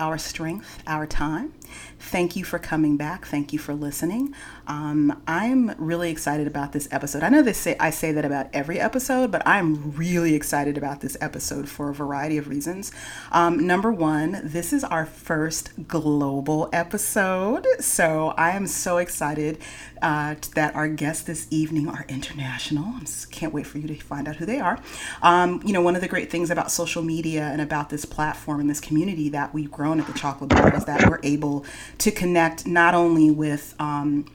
[0.00, 1.52] our strength, our time.
[2.00, 3.26] Thank you for coming back.
[3.26, 4.34] Thank you for listening.
[4.66, 7.22] Um, I'm really excited about this episode.
[7.22, 11.00] I know they say I say that about every episode, but I'm really excited about
[11.00, 12.90] this episode for a variety of reasons.
[13.30, 19.58] Um, number one, this is our first global episode, so I am so excited
[20.02, 22.94] uh, that our guests this evening are international.
[22.96, 24.78] I can't wait for you to find out who they are.
[25.22, 28.60] Um, you know, one of the great things about social media and about this platform
[28.60, 31.64] and this community that we've grown at the Chocolate Bar is that we're able
[31.98, 34.26] to connect not only with um,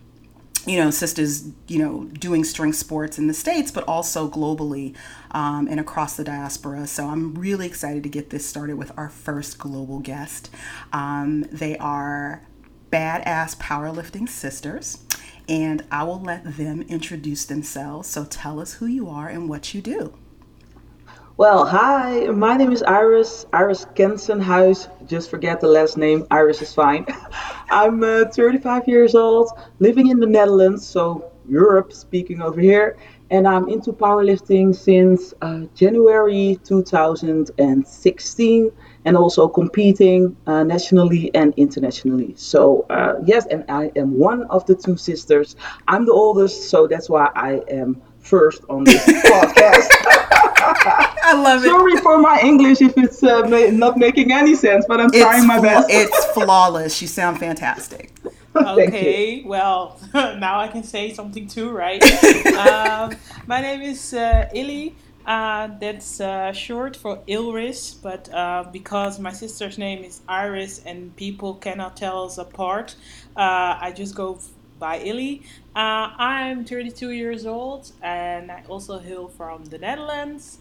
[0.66, 4.96] you know sisters you know doing strength sports in the states but also globally
[5.32, 9.10] um, and across the diaspora so i'm really excited to get this started with our
[9.10, 10.50] first global guest
[10.92, 12.42] um, they are
[12.92, 15.06] badass powerlifting sisters
[15.48, 19.74] and i will let them introduce themselves so tell us who you are and what
[19.74, 20.14] you do
[21.38, 24.88] well, hi, my name is Iris, Iris Kensenhuis.
[25.06, 27.06] Just forget the last name, Iris is fine.
[27.70, 32.96] I'm uh, 35 years old, living in the Netherlands, so Europe speaking over here,
[33.32, 38.72] and I'm into powerlifting since uh, January 2016
[39.06, 42.34] and also competing uh, nationally and internationally.
[42.36, 45.56] So, uh, yes, and I am one of the two sisters.
[45.88, 49.88] I'm the oldest, so that's why I am first on this podcast.
[50.58, 51.68] I love it.
[51.68, 55.20] Sorry for my English if it's uh, ma- not making any sense, but I'm it's
[55.20, 55.88] trying my best.
[55.90, 57.02] it's flawless.
[57.02, 58.12] You sound fantastic.
[58.56, 62.02] okay, well, now I can say something too, right?
[62.58, 64.96] um, my name is uh, Ily.
[65.26, 71.16] Uh, that's uh, short for Ilris, but uh, because my sister's name is Iris and
[71.16, 72.96] people cannot tell us apart,
[73.36, 74.40] uh, I just go
[74.78, 75.42] by Ily.
[75.76, 80.60] Uh, I'm 32 years old and I also hail from the Netherlands.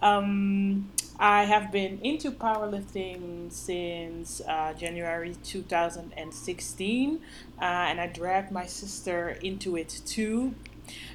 [0.00, 7.20] Um, I have been into powerlifting since uh, January 2016,
[7.60, 10.54] uh, and I dragged my sister into it too.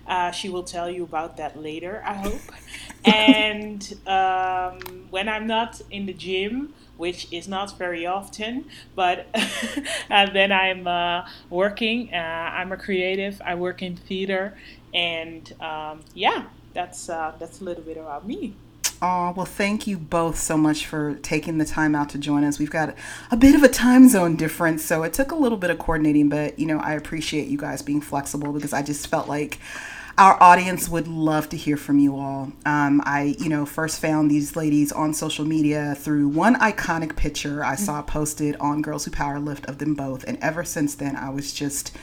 [0.09, 2.41] Uh, she will tell you about that later, I hope.
[3.05, 8.65] and um, when I'm not in the gym, which is not very often,
[8.95, 9.27] but
[10.09, 12.13] then I'm uh, working.
[12.13, 13.39] Uh, I'm a creative.
[13.45, 14.57] I work in theater,
[14.95, 18.55] and um, yeah, that's uh, that's a little bit about me.
[19.01, 22.59] Oh, well, thank you both so much for taking the time out to join us.
[22.59, 22.95] We've got
[23.31, 26.27] a bit of a time zone difference, so it took a little bit of coordinating,
[26.27, 29.59] but you know, I appreciate you guys being flexible because I just felt like
[30.19, 32.51] our audience would love to hear from you all.
[32.65, 37.63] Um, I, you know, first found these ladies on social media through one iconic picture
[37.63, 41.29] I saw posted on Girls Who Powerlift of them both, and ever since then, I
[41.29, 41.95] was just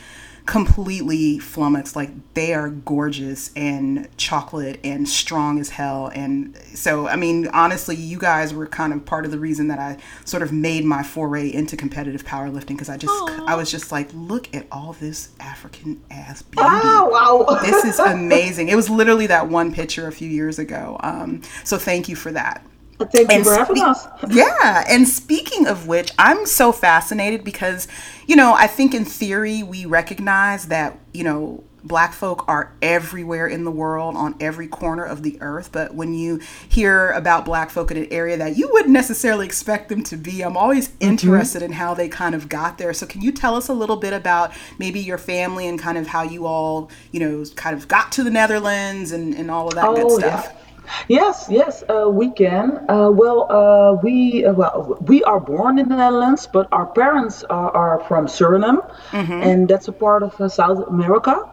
[0.47, 1.95] completely flummoxed.
[1.95, 6.07] Like they are gorgeous and chocolate and strong as hell.
[6.15, 9.77] And so, I mean, honestly, you guys were kind of part of the reason that
[9.77, 13.47] I sort of made my foray into competitive powerlifting because I just, Aww.
[13.47, 16.67] I was just like, look at all this African ass beauty.
[16.67, 17.59] Oh, wow.
[17.61, 18.69] this is amazing.
[18.69, 20.97] It was literally that one picture a few years ago.
[21.01, 22.65] Um, so thank you for that.
[22.99, 24.07] Thank you and for having us.
[24.29, 24.83] Yeah.
[24.89, 27.87] And speaking of which, I'm so fascinated because,
[28.25, 33.47] you know, I think in theory we recognize that, you know, black folk are everywhere
[33.47, 37.69] in the world on every corner of the earth but when you hear about black
[37.69, 41.11] folk in an area that you wouldn't necessarily expect them to be i'm always mm-hmm.
[41.11, 41.71] interested mm-hmm.
[41.71, 44.11] in how they kind of got there so can you tell us a little bit
[44.11, 48.11] about maybe your family and kind of how you all you know kind of got
[48.11, 50.66] to the netherlands and, and all of that oh, good stuff yeah.
[51.07, 52.85] Yes, yes, uh, we can.
[52.89, 57.43] Uh, well, uh, we uh, well we are born in the Netherlands, but our parents
[57.45, 58.79] are, are from Suriname,
[59.11, 59.31] mm-hmm.
[59.31, 61.49] and that's a part of uh, South America.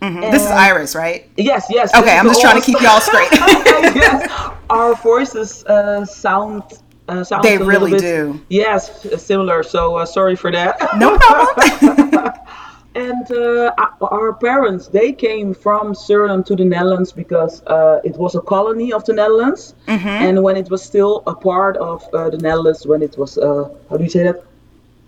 [0.00, 0.20] Mm-hmm.
[0.32, 1.30] This is Iris, right?
[1.36, 1.94] Yes, yes.
[1.94, 3.28] Okay, I'm just trying to keep y'all straight.
[3.32, 4.30] yes,
[4.70, 6.62] our voices uh, sound
[7.08, 8.40] uh, they really bit, do.
[8.48, 9.62] Yes, similar.
[9.62, 10.78] So uh, sorry for that.
[10.96, 12.32] No problem.
[12.94, 18.34] and uh, our parents they came from Suriname to the Netherlands because uh, it was
[18.34, 20.08] a colony of the Netherlands, mm-hmm.
[20.08, 23.68] and when it was still a part of uh, the Netherlands, when it was uh,
[23.90, 24.44] how do you say that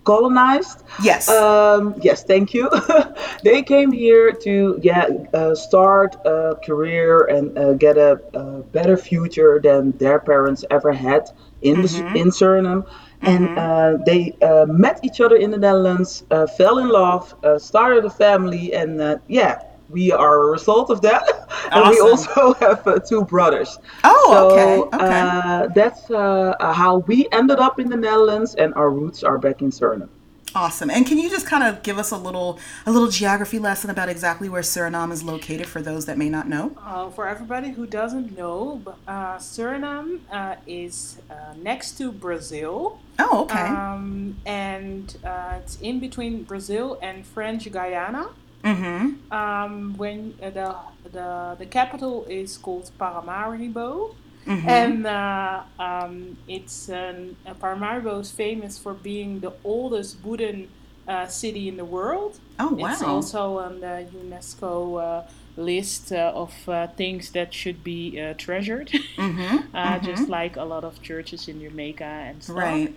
[0.03, 0.83] colonized?
[1.03, 1.29] Yes.
[1.29, 2.69] Um, yes, thank you.
[3.43, 8.43] they came here to yeah uh, start a career and uh, get a, a,
[8.77, 11.23] better future than their parents ever had
[11.61, 12.13] in mm-hmm.
[12.13, 12.85] the, in Suriname
[13.21, 13.57] and mm-hmm.
[13.57, 18.05] uh, they uh, met each other in the Netherlands, uh, fell in love, uh, started
[18.05, 21.23] a family, and uh, yeah, we are a result of that.
[21.23, 21.71] Awesome.
[21.71, 23.79] and we also have uh, two brothers.
[24.03, 25.05] Oh, so, okay.
[25.05, 25.67] okay.
[25.73, 30.09] that's how we ended up in the Netherlands, and our roots are back in Suriname.
[30.57, 30.89] Awesome.
[30.89, 32.57] And can you just kind of give us a little
[32.87, 36.49] a little geography lesson about exactly where Suriname is located for those that may not
[36.49, 36.75] know?
[36.83, 42.99] Uh, for everybody who doesn't know, uh, Suriname uh, is uh, next to Brazil.
[43.19, 43.67] Oh, okay.
[43.67, 48.29] Um, and uh, it's in between Brazil and French Guiana.
[48.63, 49.31] Mm-hmm.
[49.31, 50.75] Um, when uh, the,
[51.11, 54.15] the the capital is called Paramaribo.
[54.47, 54.69] Mm-hmm.
[54.69, 60.69] And uh, um, it's um, Paramaribo is famous for being the oldest wooden
[61.07, 62.39] uh, city in the world.
[62.59, 62.91] Oh wow!
[62.91, 65.27] It's also on the UNESCO uh,
[65.57, 69.75] list uh, of uh, things that should be uh, treasured, mm-hmm.
[69.75, 72.55] uh, just like a lot of churches in Jamaica and stuff.
[72.55, 72.95] Right.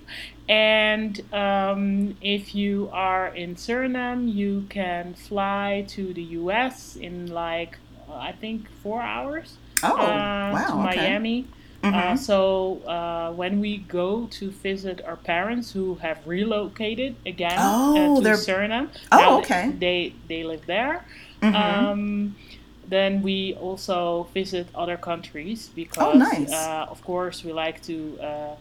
[0.48, 6.96] And um, if you are in Suriname, you can fly to the U.S.
[6.96, 9.56] in like I think four hours.
[9.82, 10.96] Oh, uh, wow, To okay.
[11.00, 11.46] Miami.
[11.82, 11.94] Mhm.
[11.94, 17.96] Uh, so uh, when we go to visit our parents who have relocated again Oh,
[17.96, 19.72] uh, to they're- Suriname, Oh, okay.
[19.78, 21.04] They they live there.
[21.42, 21.54] Mhm.
[21.54, 22.36] Um,
[22.86, 26.52] then we also visit other countries because, Oh, nice.
[26.52, 28.54] uh, of course, we like to uh,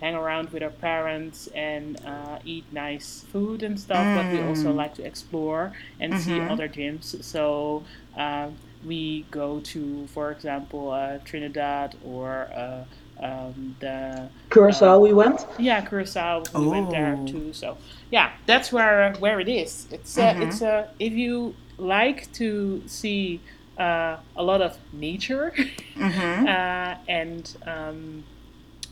[0.00, 4.04] hang around with our parents and uh, eat nice food and stuff.
[4.16, 4.76] But we also Mm.
[4.82, 6.50] like to explore and see Mhm.
[6.50, 7.22] other gyms.
[7.22, 7.84] So
[8.16, 12.84] um, we go to, for example, uh, Trinidad or uh,
[13.24, 15.46] um, the Curacao, we went.
[15.58, 16.42] yeah, Curacao.
[16.54, 17.26] We went there Oh.
[17.26, 17.52] too.
[17.52, 17.76] So
[18.10, 19.86] yeah, that's where where it is.
[19.90, 20.42] It's uh, Mhm.
[20.42, 23.40] it's uh, if you like to see
[23.78, 25.52] uh, a lot of nature
[25.96, 26.46] Mm-hmm.
[26.54, 28.24] uh, and um,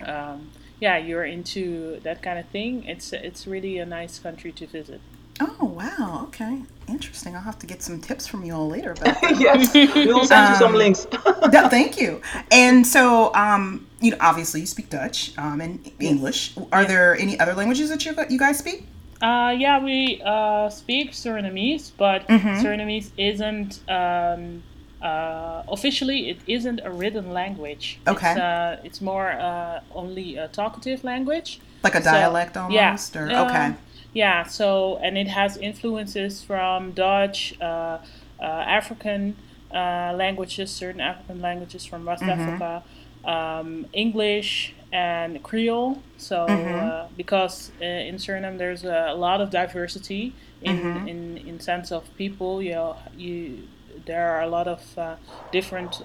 [0.06, 0.50] um,
[0.80, 2.84] yeah, you're into that kind of thing.
[2.86, 5.00] It's it's really a nice country to visit.
[5.40, 6.24] Oh wow.
[6.28, 6.62] Okay.
[6.88, 7.34] Interesting.
[7.36, 10.48] I'll have to get some tips from you all later about yes, we will send
[10.50, 11.06] you some Um, links.
[11.52, 12.20] no, thank you.
[12.50, 16.54] And so, um, you know, obviously you speak Dutch um, and English.
[16.72, 18.86] Are there any other languages that you you guys speak?
[19.20, 22.60] Uh, yeah, we uh, speak Surinamese, but Mhm.
[22.62, 24.62] Surinamese isn't um,
[25.00, 28.00] uh, officially it isn't a written language.
[28.06, 28.32] Okay.
[28.32, 31.60] It's, uh, it's more uh, only a talkative language.
[31.82, 33.74] Like a So, dialect yeah, almost, or uh, okay.
[34.12, 34.44] Yeah.
[34.44, 37.98] So and it has influences from Dutch, uh,
[38.40, 39.36] uh, African
[39.72, 42.28] uh, languages, certain African languages from West Mhm.
[42.28, 42.84] Africa,
[43.24, 46.04] um, English and Creole.
[46.16, 51.06] So uh, because uh, in Suriname there's a lot of diversity in Mhm.
[51.08, 52.62] in in sense of people.
[52.62, 53.68] You know, you
[54.04, 55.16] there are a lot of uh,
[55.50, 56.02] different.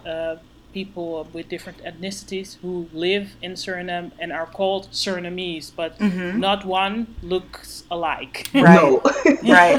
[0.82, 6.38] People with different ethnicities who live in Suriname and are called Surinamese, but Mhm.
[6.38, 8.36] not one looks alike.
[8.54, 8.76] Right.
[8.78, 9.02] No,
[9.58, 9.78] Right.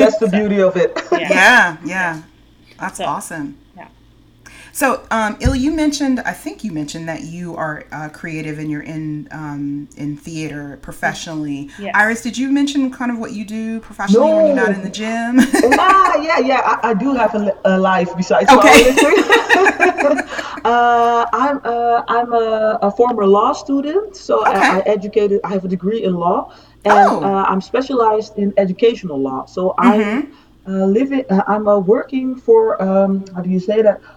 [0.00, 0.92] that's the beauty of it.
[1.12, 2.22] yeah, yeah.
[2.80, 3.48] That's So- awesome.
[4.72, 8.70] So, um, Il, you mentioned, I think you mentioned that you are uh, creative and
[8.70, 11.68] you're in um, in theater professionally.
[11.78, 11.92] Yes.
[11.94, 14.90] Iris, did you mention kind of what you do professionally when you're not in the
[14.90, 15.38] gym?
[15.78, 16.60] ah, yeah, yeah.
[16.82, 18.90] I, I do have a, a life besides Okay.
[20.64, 24.58] uh, I'm uh, I'm a, a former law student, so Okay.
[24.58, 25.40] I, I educated.
[25.44, 26.52] I have a degree in law,
[26.84, 27.22] and Oh.
[27.24, 29.46] uh, I'm specialized in educational law.
[29.46, 29.84] So Mhm.
[29.88, 30.32] I'm
[30.66, 31.24] uh, living.
[31.30, 34.08] Uh, I'm uh, working for um, how do you say that uh,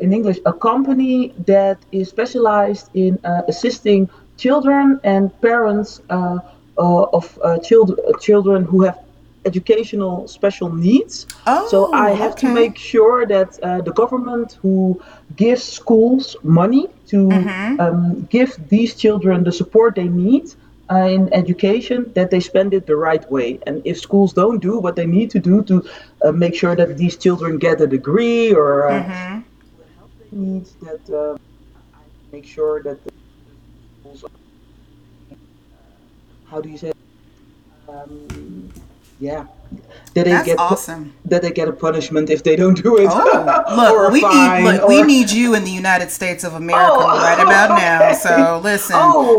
[0.00, 0.38] in English?
[0.46, 6.38] A company that is specialized in uh, assisting children and parents uh,
[6.78, 8.98] uh, of uh, children children who have
[9.44, 11.26] educational special needs.
[11.46, 15.00] oh, So I have to make sure that uh, the government who
[15.36, 17.80] gives schools money to Mhm.
[17.84, 20.44] um, give these children the support they need
[20.92, 23.48] uh, in education, that they spend it the right way.
[23.66, 25.74] And if schools don't do what they need to do to
[26.24, 29.42] uh, make sure that these children get a degree or uh, Mhm.
[30.32, 31.36] Needs, that uh,
[32.32, 33.12] make sure that the
[34.00, 34.24] schools,
[36.44, 36.92] how do you say,
[37.88, 38.72] um,
[39.22, 39.46] yeah,
[40.14, 41.14] that they That's get awesome.
[41.30, 43.08] that they get a punishment if they don't do it.
[43.10, 46.90] Oh, or look, we need look, we need you in the United States of America
[46.92, 47.06] Oh.
[47.28, 48.12] right about now.
[48.12, 49.36] So listen, Oh,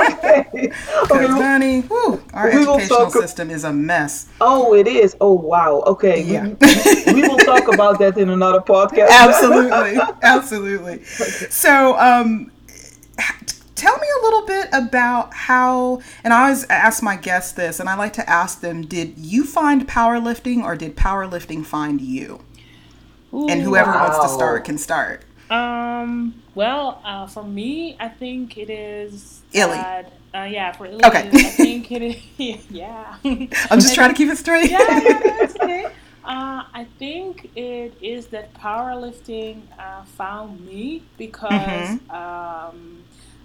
[0.00, 0.72] okay.
[1.10, 1.26] okay.
[1.26, 4.26] honey, whew, our We educational system is a mess.
[4.40, 5.14] Oh, it is.
[5.20, 5.82] Oh, wow.
[5.92, 6.24] Okay.
[6.24, 6.46] we- Yeah.
[7.06, 9.08] We, we will talk about that in another podcast.
[9.10, 11.04] absolutely absolutely
[11.50, 12.50] so um
[13.80, 17.88] tell me a little bit about how and i always ask my guests this and
[17.88, 22.40] i like to ask them did you find powerlifting or did powerlifting find you
[23.32, 26.34] and Ooh, whoever wants to start can start Um.
[26.54, 29.40] Well, uh, for me, I think it is.
[29.52, 29.76] Ily.
[29.76, 31.28] that- Uh, yeah, for Ily, Okay.
[31.28, 32.66] I think it is.
[32.70, 33.16] Yeah.
[33.24, 35.84] i'm just trying to keep it straight yeah, yeah, okay.
[36.22, 42.10] Uh, I think it is that powerlifting uh, found me because Mhm.
[42.14, 42.78] um,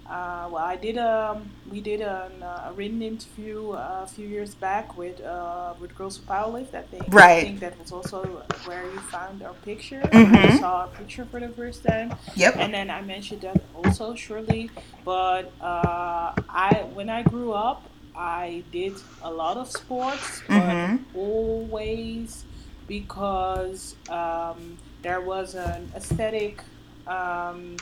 [0.09, 4.07] uh, well, I did a um, we did an, uh, a written interview uh, a
[4.07, 6.75] few years back with uh, with Girls Who Powerlift.
[6.75, 7.37] I think right.
[7.37, 8.23] I think that was also
[8.65, 10.01] where you found our picture.
[10.01, 10.35] Mm-hmm.
[10.35, 12.13] I saw our picture for the first time.
[12.35, 12.57] Yep.
[12.57, 14.69] And then I mentioned that also shortly.
[15.03, 17.81] But uh, I when I grew up,
[18.15, 18.93] I did
[19.23, 21.17] a lot of sports, but mm-hmm.
[21.17, 22.45] always
[22.87, 26.61] because um, there was an aesthetic.
[27.07, 27.77] Um,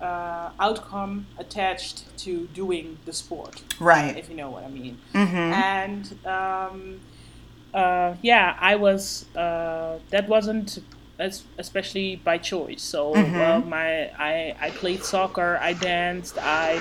[0.00, 3.62] uh, outcome attached to doing the sport.
[3.78, 4.16] Right.
[4.16, 4.98] If you know what I mean.
[5.14, 5.36] Mm-hmm.
[5.36, 7.00] And um,
[7.74, 9.26] uh, yeah, I was.
[9.36, 10.78] Uh, that wasn't
[11.18, 12.82] as, especially by choice.
[12.82, 13.68] So mm-hmm.
[13.68, 15.58] my I I played soccer.
[15.60, 16.38] I danced.
[16.38, 16.78] I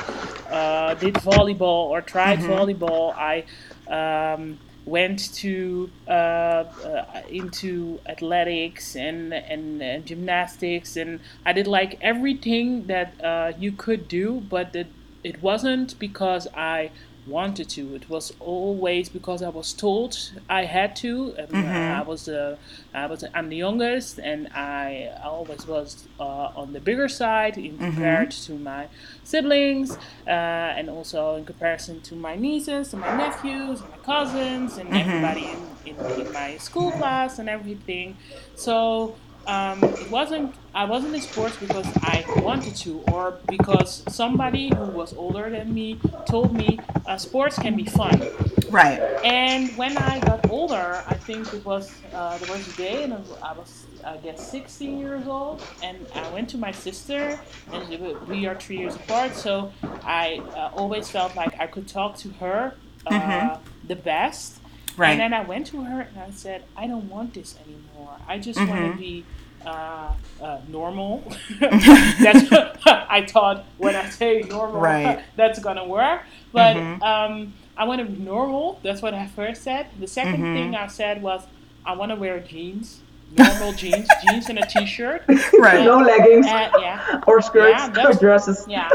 [0.50, 2.52] uh, did volleyball or tried mm-hmm.
[2.52, 3.14] volleyball.
[3.16, 3.44] I.
[3.88, 11.98] Um, went to uh, uh, into athletics and, and, and gymnastics and I did like
[12.02, 14.76] everything that uh, you could do but
[15.24, 16.92] it wasn't because I
[17.28, 17.96] wanted to.
[17.96, 21.36] It was always because I was told I had to.
[21.38, 22.00] And, mm-hmm.
[22.00, 22.58] I was uh,
[22.94, 27.74] I was I'm the youngest, and I always was uh, on the bigger side in
[27.74, 27.86] mm-hmm.
[27.86, 28.88] compared to my
[29.24, 29.98] siblings,
[30.28, 34.90] uh, and also in comparison to my nieces and my nephews and my cousins and
[34.90, 35.10] mm-hmm.
[35.10, 35.46] everybody
[35.86, 38.18] in, in, in my school class and everything.
[38.56, 39.16] So
[39.50, 44.86] um, it wasn't I wasn't in sports because I wanted to or because somebody who
[44.86, 48.22] was older than me told me uh, sports can be fun.
[48.70, 49.00] Right.
[49.26, 53.14] And when I got older, I think it was uh, there was a day, and
[53.14, 57.40] I was I guess 16 years old, and I went to my sister,
[57.74, 62.18] and we are three years apart, so I uh, always felt like I could talk
[62.18, 62.76] to her
[63.08, 63.88] uh, mm-hmm.
[63.88, 64.60] the best.
[64.96, 65.12] Right.
[65.12, 68.18] And then I went to her and I said, I don't want this anymore.
[68.28, 68.70] I just mm-hmm.
[68.70, 69.26] want to be
[69.66, 71.24] uh, uh, normal.
[71.60, 75.24] that's what I thought when I say normal, right.
[75.36, 76.22] that's gonna work.
[76.52, 77.04] But mm-hmm.
[77.04, 78.80] um, I want to be normal.
[78.84, 79.88] That's what I first said.
[80.00, 80.54] The 2nd mm-hmm.
[80.54, 81.44] thing I said was
[81.86, 83.02] I want to wear jeans.
[83.38, 85.24] Normal jeans, jeans and a t-shirt.
[85.28, 85.76] Right.
[85.76, 86.48] And, no leggings.
[86.48, 87.22] And, yeah.
[87.28, 88.66] Or skirts yeah, or dresses.
[88.68, 88.90] Yeah.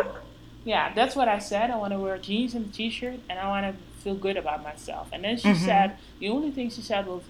[0.65, 1.71] Yeah, that's what I said.
[1.71, 4.65] I want to wear jeans and a t-shirt, and I want to feel good about
[4.65, 5.09] myself.
[5.13, 5.65] And then she mm-hmm.
[5.65, 7.23] said, the only thing she said was,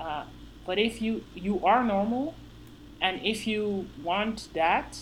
[0.00, 0.24] uh,
[0.66, 2.34] but if you you are normal,
[3.02, 4.96] and if you want that,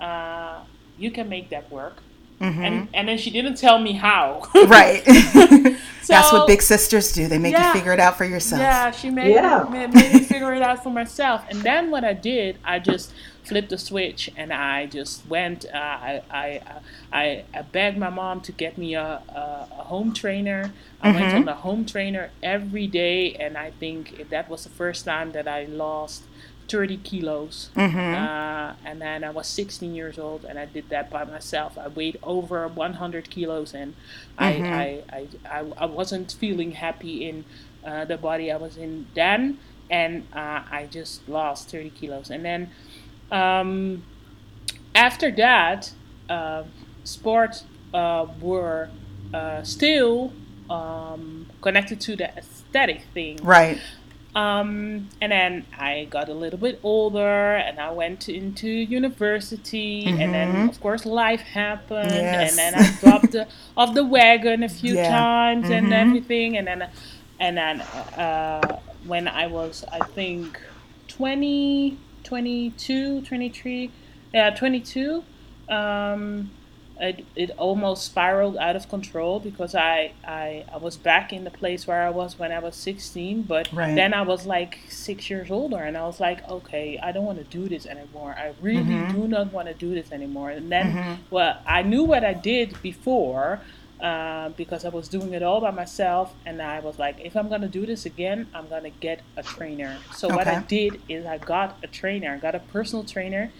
[0.00, 0.64] uh,
[0.98, 2.02] you can make that work.
[2.40, 2.62] Mm-hmm.
[2.62, 4.48] And, and then she didn't tell me how.
[4.66, 5.04] right.
[5.04, 5.12] so,
[6.08, 7.28] That's what big sisters do.
[7.28, 8.60] They make yeah, you figure it out for yourself.
[8.60, 9.64] Yeah, she made, yeah.
[9.70, 11.44] made, made me figure it out for myself.
[11.48, 13.12] And then what I did, I just
[13.44, 15.66] flipped the switch and I just went.
[15.66, 16.62] Uh, I, I,
[17.12, 20.72] I, I, begged my mom to get me a, a, a home trainer.
[21.00, 21.20] I mm-hmm.
[21.20, 25.32] went on a home trainer every day, and I think that was the first time
[25.32, 26.22] that I lost
[26.70, 27.70] 30 kilos.
[27.74, 27.98] Mm-hmm.
[27.98, 31.76] Uh, and then I was 16 years old and I did that by myself.
[31.76, 33.94] I weighed over 100 kilos and
[34.38, 34.64] mm-hmm.
[34.64, 37.44] I, I, I, I, wasn't feeling happy in
[37.84, 39.58] uh, the body I was in then.
[39.90, 42.30] And uh, I just lost 30 kilos.
[42.30, 42.70] And then
[43.32, 44.04] um,
[44.94, 45.92] after that,
[46.28, 46.62] uh,
[47.02, 48.90] sports uh, were
[49.34, 50.32] uh, still
[50.68, 53.38] um, connected to the aesthetic thing.
[53.42, 53.80] Right.
[54.34, 60.20] Um, and then I got a little bit older and I went into university mm-hmm.
[60.20, 60.68] and then mm-hmm.
[60.68, 62.50] of course life happened yes.
[62.50, 65.10] and then I dropped the, off the wagon a few yeah.
[65.10, 65.72] times mm-hmm.
[65.72, 66.88] and everything and then
[67.40, 70.60] and then uh, when I was I think
[71.08, 73.90] 20 22 23
[74.32, 75.24] yeah 22
[75.68, 76.50] um,
[77.00, 81.50] it, it almost spiraled out of control because I, I I was back in the
[81.50, 83.94] place where I was when I was 16 but right.
[83.94, 87.38] then I was like six years older and I was like okay I don't want
[87.38, 89.18] to do this anymore I really mm-hmm.
[89.18, 91.14] do not want to do this anymore and then mm-hmm.
[91.30, 93.60] well I knew what I did before
[94.00, 97.48] uh, because I was doing it all by myself and I was like if I'm
[97.48, 100.36] gonna do this again I'm gonna get a trainer so okay.
[100.36, 103.52] what I did is I got a trainer I got a personal trainer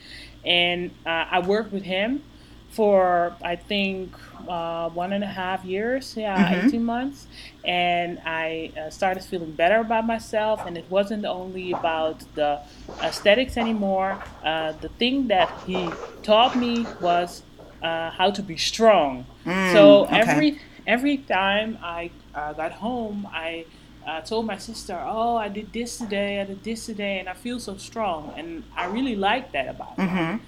[0.44, 2.22] and uh, I worked with him
[2.70, 4.14] for I think
[4.48, 6.68] uh, one and a half years, yeah, mm-hmm.
[6.68, 7.26] 18 months.
[7.64, 10.64] And I uh, started feeling better about myself.
[10.66, 12.60] And it wasn't only about the
[13.02, 14.22] aesthetics anymore.
[14.44, 15.90] Uh, the thing that he
[16.22, 17.42] taught me was
[17.82, 19.26] uh, how to be strong.
[19.44, 20.16] Mm, so okay.
[20.16, 23.66] every every time I uh, got home, I
[24.06, 26.40] uh, told my sister, "Oh, I did this today.
[26.40, 29.96] I did this today, and I feel so strong." And I really liked that about
[29.96, 30.38] mm-hmm.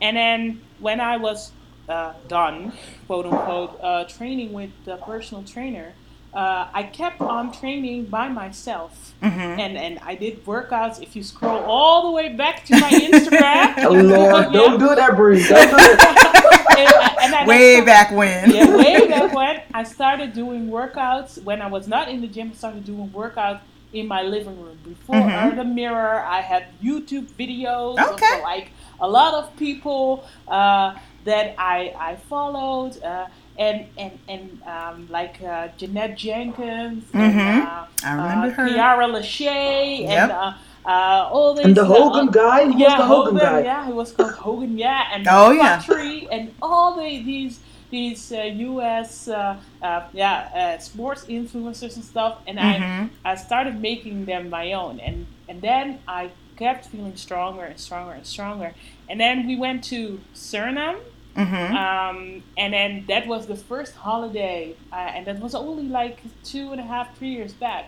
[0.00, 1.52] And then when I was
[1.90, 2.72] uh, done,
[3.06, 5.92] quote unquote, uh, training with the personal trainer,
[6.32, 9.40] uh, I kept on training by myself, mm-hmm.
[9.40, 11.02] and and I did workouts.
[11.02, 14.52] If you scroll all the way back to my Instagram, oh Lord, yeah.
[14.52, 15.42] don't do that, Bri.
[15.42, 16.78] Don't do it.
[17.20, 18.50] and, and way started, back when.
[18.54, 21.42] yeah, way back when I started doing workouts.
[21.42, 24.78] When I was not in the gym, I started doing workouts in my living room.
[24.84, 25.56] Before mm-hmm.
[25.56, 28.36] the mirror, I had YouTube videos okay.
[28.36, 28.70] of like
[29.00, 33.02] a lot of people uh, that I I followed.
[33.02, 33.26] Uh,
[33.58, 37.18] and and and um, like uh, Jeanette Jenkins, mm-hmm.
[37.18, 40.30] and, uh, I remember uh, her, Kiara Lachey, yep.
[40.30, 40.52] and uh,
[40.86, 41.66] uh, all these.
[41.66, 43.60] And the Hogan uh, guy, Who yeah, was the Hogan, Hogan, guy.
[43.60, 44.78] Yeah, he was called Hogan.
[44.78, 45.82] Yeah, and oh yeah,
[46.30, 47.60] and all the, these
[47.90, 49.28] these uh, U.S.
[49.28, 53.06] Uh, uh, yeah uh, sports influencers and stuff, and mm-hmm.
[53.24, 57.78] I I started making them my own, and and then I kept feeling stronger and
[57.86, 58.70] stronger and stronger,
[59.08, 61.00] and then we went to Suriname.
[61.36, 61.76] Mm-hmm.
[61.84, 66.72] Um, and then that was the first holiday, uh, and that was only like two
[66.72, 67.84] and a half, three years back.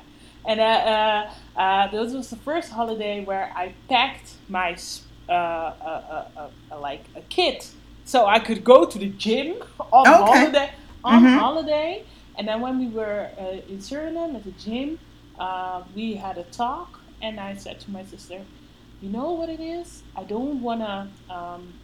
[0.47, 0.65] And uh,
[0.95, 4.77] uh, uh, this was the first holiday where I packed my
[6.89, 7.71] like a kit
[8.05, 9.63] so I could go to the gym
[9.93, 10.39] on okay.
[10.39, 10.71] holiday.
[11.05, 11.39] On mm-hmm.
[11.39, 12.05] holiday,
[12.39, 15.01] and then when we were uh, in Suriname at the gym,
[15.37, 18.43] uh, we had a talk, and I said to my sister,
[19.03, 20.03] "You know what it is?
[20.17, 21.75] I don't wanna um,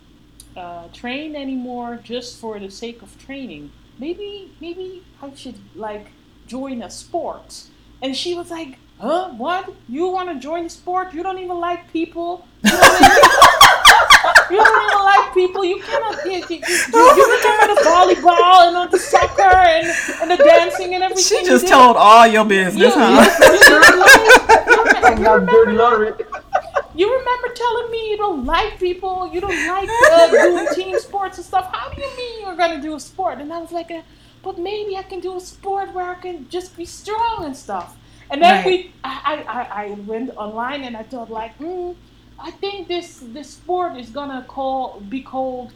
[0.56, 3.72] uh, train anymore just for the sake of training.
[3.98, 6.12] Maybe, maybe I should like
[6.46, 7.64] join a sport."
[8.00, 9.30] And she was like, "Huh?
[9.36, 9.74] What?
[9.88, 11.12] You want to join a sport?
[11.12, 12.46] You don't even like people?
[12.62, 13.18] You don't even,
[14.50, 15.64] you don't even like people.
[15.64, 16.24] You cannot.
[16.24, 16.58] You, you,
[16.94, 19.86] you, you can the volleyball and the soccer and,
[20.20, 21.40] and the dancing and everything.
[21.40, 23.26] She just told all your business, you, huh?
[23.40, 26.16] You, you, remember,
[26.94, 31.38] you remember telling me you don't like people, you don't like uh, doing team sports
[31.38, 31.70] and stuff.
[31.72, 33.38] How do you mean you're gonna do a sport?
[33.40, 34.02] And I was like, uh,
[34.42, 37.96] but maybe I can do a sport where I can just be strong and stuff.
[38.30, 38.66] And then right.
[38.66, 41.96] we, I, I, I went online and I thought like, mm,
[42.38, 45.72] I think this this sport is gonna call be called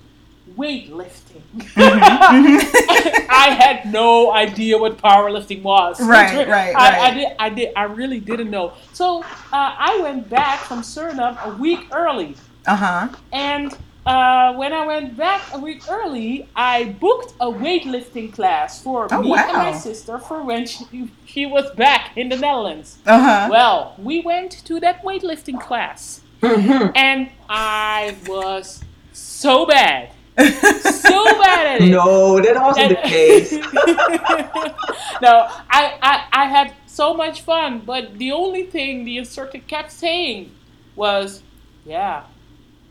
[0.56, 1.42] weightlifting.
[1.54, 3.26] Mm-hmm.
[3.30, 6.00] I had no idea what powerlifting was.
[6.00, 7.00] Right, right, I, right.
[7.00, 8.72] I, did, I did, I really didn't know.
[8.92, 12.36] So uh, I went back from Suriname a week early.
[12.66, 13.08] Uh huh.
[13.32, 19.08] And uh, when I went back a week early, I booked a weightlifting class for
[19.12, 19.44] oh, me wow.
[19.48, 22.98] and my sister for when she, she was back in the Netherlands.
[23.06, 23.48] Uh huh.
[23.50, 26.20] Well, we went to that weightlifting class.
[26.40, 26.90] Mm-hmm.
[26.96, 30.11] And I was so bad.
[30.38, 31.90] so bad at it.
[31.90, 33.52] No, that wasn't the case.
[35.22, 39.92] no, I, I, I had so much fun, but the only thing the instructor kept
[39.92, 40.50] saying
[40.96, 41.42] was,
[41.84, 42.24] yeah,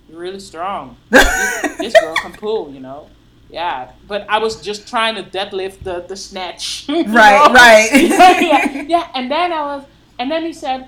[0.10, 0.98] you're really strong.
[1.10, 3.10] this, this girl can pull, you know
[3.52, 7.54] yeah but i was just trying to deadlift the the snatch right know?
[7.54, 9.86] right yeah, yeah, yeah and then i was
[10.18, 10.88] and then he said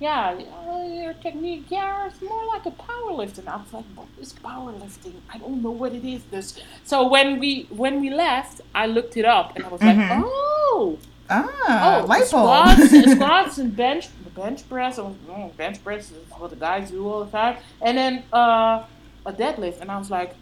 [0.00, 0.36] yeah,
[0.68, 3.46] uh, your technique, yeah, it's more like a powerlifting.
[3.46, 5.14] I was like, what is powerlifting?
[5.32, 6.24] I don't know what it is.
[6.24, 6.60] This.
[6.84, 10.00] So when we when we left, I looked it up and I was mm-hmm.
[10.00, 10.98] like, oh.
[11.30, 14.98] Ah, oh, light squats, squats and bench, bench press.
[14.98, 18.84] Was, oh, bench press is what the guys do all the time, and then uh,
[19.24, 19.80] a deadlift.
[19.80, 20.34] And I was like,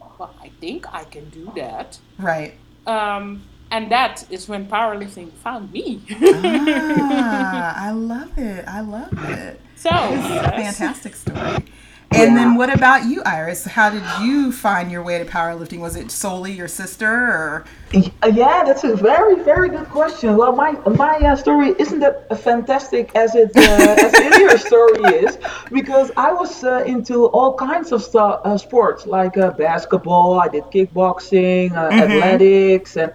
[0.00, 1.98] well, I think I can do that.
[2.18, 2.54] Right.
[2.86, 6.02] Um, and that is when powerlifting found me.
[6.10, 8.64] ah, I love it.
[8.66, 9.60] I love it.
[9.76, 11.64] So, it's a fantastic story.
[12.12, 12.34] And yeah.
[12.36, 13.64] then what about you, Iris?
[13.64, 15.80] How did you find your way to powerlifting?
[15.80, 17.64] Was it solely your sister or?
[17.92, 20.36] Yeah, that's a very, very good question.
[20.36, 25.36] Well, my my uh, story isn't that fantastic as it uh, as your story is,
[25.70, 30.38] because I was uh, into all kinds of st- uh, sports like uh, basketball.
[30.38, 32.00] I did kickboxing, uh, mm-hmm.
[32.00, 33.12] athletics, and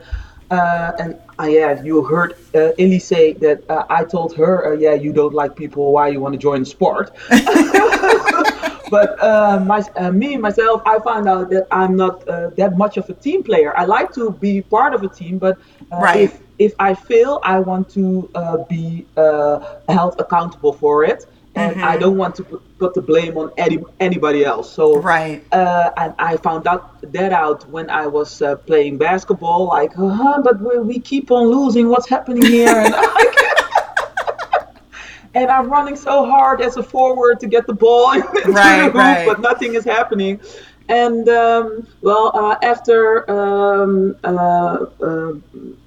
[0.52, 4.78] uh, and uh, yeah, you heard uh, Ily say that uh, I told her, uh,
[4.78, 7.16] yeah, you don't like people, why you want to join sport?
[8.90, 13.10] but uh, my, uh, me myself, I found out that I'm not that much of
[13.10, 13.76] a team player.
[13.78, 15.58] I like to be part of a team, but
[15.92, 16.20] right.
[16.20, 18.30] if if I fail, I want to
[18.70, 21.84] be held accountable for it and mm-hmm.
[21.84, 24.72] I don't want to put, put the blame on any, anybody else.
[24.72, 29.66] So right, uh, and I found out that out when I was uh, playing basketball.
[29.66, 31.90] Like, uh-huh, but we, we keep on losing.
[31.90, 32.70] What's happening here?
[32.70, 32.96] And,
[35.34, 38.94] and I'm running so hard as a forward to get the ball right, the hoop,
[38.94, 39.26] right.
[39.28, 40.40] but nothing is happening.
[40.92, 45.34] And um, well, uh, after um, uh, uh,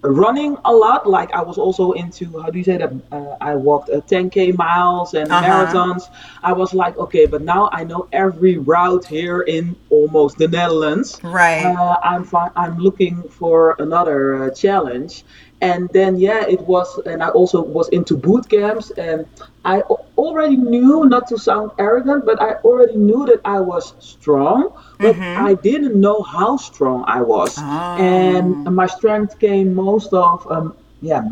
[0.01, 2.91] running a lot, like I was also into how do you say that?
[3.13, 5.45] Uh, I walked 10k uh, miles and uh-huh.
[5.47, 6.09] marathons.
[6.43, 11.21] I was like, okay, but now I know every route here in almost the Netherlands.
[11.23, 11.67] Right.
[11.67, 15.23] Uh, I'm fi- I'm looking for another challenge.
[15.65, 19.27] And then yeah it was and i also was into boot camps and
[19.65, 19.81] i
[20.17, 25.15] already knew not to sound arrogant but i already knew that i was strong but
[25.17, 25.47] mm-hmm.
[25.47, 27.97] i didn't know how strong i was oh.
[27.99, 31.23] and my strength came most of um, yeah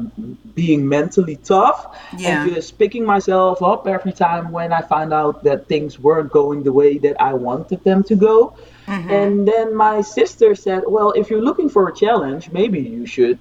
[0.54, 2.44] being mentally tough yeah.
[2.44, 6.62] and just picking myself up every time when i found out that things weren't going
[6.62, 8.54] the way that i wanted them to go
[8.86, 9.10] mm-hmm.
[9.10, 13.38] and then my sister said well if you're looking for a challenge maybe you should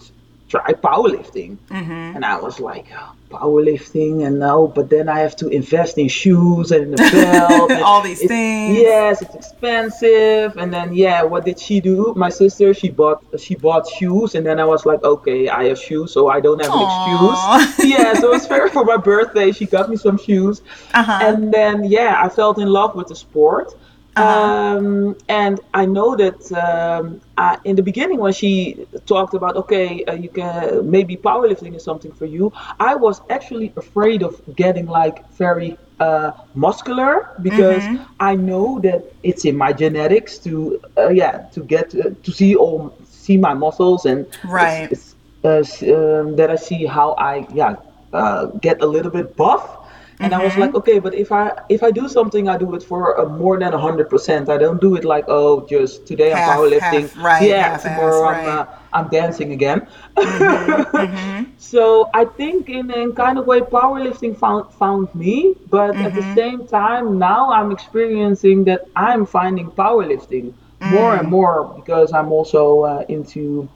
[0.52, 1.58] try powerlifting.
[1.70, 2.16] Mm-hmm.
[2.16, 6.10] And I was like, oh, powerlifting and no, but then I have to invest in
[6.10, 7.72] shoes and the belt.
[7.76, 8.78] and All these things.
[8.78, 10.58] Yes, it's expensive.
[10.58, 12.14] And then yeah, what did she do?
[12.16, 15.80] My sister, she bought she bought shoes and then I was like, okay, I have
[15.80, 17.56] shoes, so I don't have Aww.
[17.56, 17.90] an excuse.
[17.92, 19.52] yeah, so it's fair for my birthday.
[19.52, 20.62] She got me some shoes.
[20.94, 21.20] Uh-huh.
[21.24, 23.74] And then yeah, I felt in love with the sport.
[24.16, 24.78] Uh-huh.
[24.78, 30.04] Um, and I know that um, I, in the beginning when she talked about okay,
[30.06, 32.52] uh, you can maybe powerlifting is something for you.
[32.80, 38.04] I was actually afraid of getting like very uh, muscular because mm-hmm.
[38.20, 42.56] I know that it's in my genetics to uh, yeah to get uh, to see
[42.56, 47.46] all see my muscles and right it's, it's, uh, um, that I see how I
[47.54, 47.76] yeah
[48.14, 49.81] uh, get a little bit buff
[50.22, 50.42] and mm-hmm.
[50.42, 50.78] I was like, mm-hmm.
[50.78, 53.74] okay, but if I if I do something, I do it for uh, more than
[53.74, 54.50] hundred percent.
[54.50, 57.10] I don't do it like, oh, just today half, I'm powerlifting.
[57.10, 58.48] Half, right, yeah, tomorrow right.
[58.48, 59.88] I'm uh, I'm dancing again.
[60.18, 61.52] Mm-hmm, mm-hmm.
[61.58, 66.22] So I think in a kind of way, powerlifting found found me, but at the
[66.22, 66.36] mm-hmm.
[66.36, 71.32] same time, now I'm experiencing that I'm finding powerlifting more and mm.
[71.32, 73.70] more because I'm also uh, into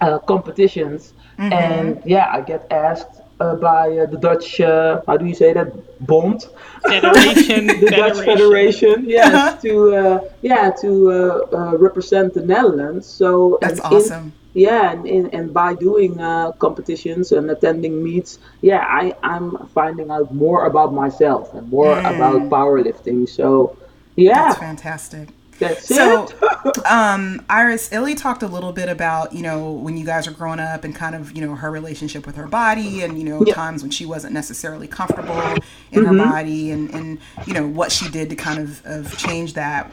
[0.00, 1.52] uh, competitions, mm-hmm.
[1.52, 5.72] and yeah, I get asked by uh, the Dutch, uh, how do you say that,
[6.06, 6.46] Bond?
[6.82, 7.66] Federation.
[7.66, 7.90] the Federation.
[7.90, 13.06] Dutch Federation, yes, to uh, yeah to uh, uh, represent the Netherlands.
[13.06, 14.24] So that's awesome.
[14.24, 16.18] In, yeah, and, in, and by doing
[16.58, 22.14] competitions and attending meets, yeah, I I'm finding out more about myself and more mm.
[22.14, 23.28] about powerlifting.
[23.28, 23.76] So
[24.16, 25.28] yeah, that's fantastic.
[25.62, 26.28] That's so,
[26.88, 30.60] um, Iris, Illy talked a little bit about, you know, when you guys were growing
[30.60, 33.54] up and kind of, you know, her relationship with her body and, you know, yeah.
[33.54, 36.04] times when she wasn't necessarily comfortable in mm-hmm.
[36.04, 39.90] her body and, and, you know, what she did to kind of, of change that.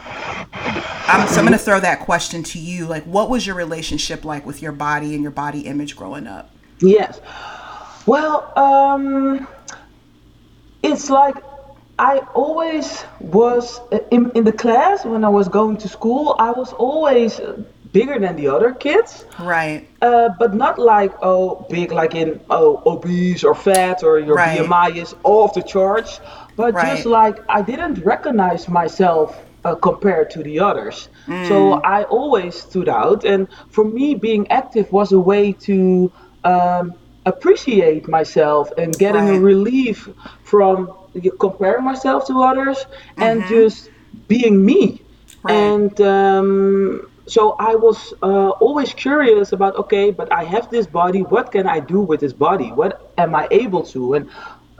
[1.07, 2.85] I'm, so I'm going to throw that question to you.
[2.85, 6.51] Like, what was your relationship like with your body and your body image growing up?
[6.79, 7.19] Yes.
[8.05, 9.47] Well, um,
[10.81, 11.35] it's like
[11.99, 16.35] I always was in, in the class when I was going to school.
[16.39, 17.41] I was always
[17.91, 19.25] bigger than the other kids.
[19.37, 19.85] Right.
[20.01, 24.59] Uh, but not like oh big like in oh obese or fat or your right.
[24.59, 26.21] BMI is off the charts.
[26.55, 26.95] But right.
[26.95, 31.09] just like I didn't recognize myself uh, compared to the others.
[31.27, 31.47] Mm.
[31.49, 36.11] So I always stood out, and for me, being active was a way to
[36.45, 36.93] um,
[37.25, 39.35] appreciate myself and getting right.
[39.35, 40.09] a relief
[40.43, 40.93] from
[41.39, 43.23] comparing myself to others mm-hmm.
[43.23, 43.89] and just
[44.27, 45.01] being me.
[45.43, 45.53] Right.
[45.53, 51.21] And um, so I was uh, always curious about okay, but I have this body.
[51.21, 52.71] What can I do with this body?
[52.71, 54.15] What am I able to?
[54.15, 54.29] And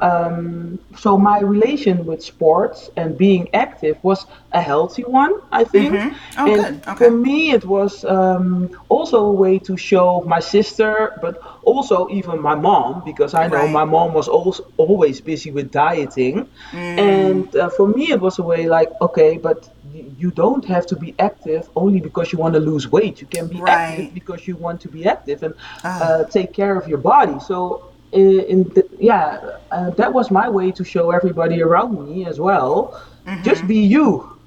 [0.01, 5.93] um, so my relation with sports and being active was a healthy one, I think.
[5.93, 6.39] Mm-hmm.
[6.39, 6.95] Oh, and okay.
[6.95, 12.41] for me, it was um, also a way to show my sister, but also even
[12.41, 13.71] my mom, because I know right.
[13.71, 16.47] my mom was also always busy with dieting.
[16.71, 16.97] Mm.
[16.99, 19.69] And uh, for me, it was a way like, okay, but
[20.17, 23.21] you don't have to be active only because you want to lose weight.
[23.21, 23.73] You can be right.
[23.73, 25.99] active because you want to be active and uh.
[25.99, 27.39] Uh, take care of your body.
[27.39, 32.39] So in the, yeah, uh, that was my way to show everybody around me as
[32.39, 33.01] well.
[33.25, 33.43] Mm-hmm.
[33.43, 34.37] Just be you.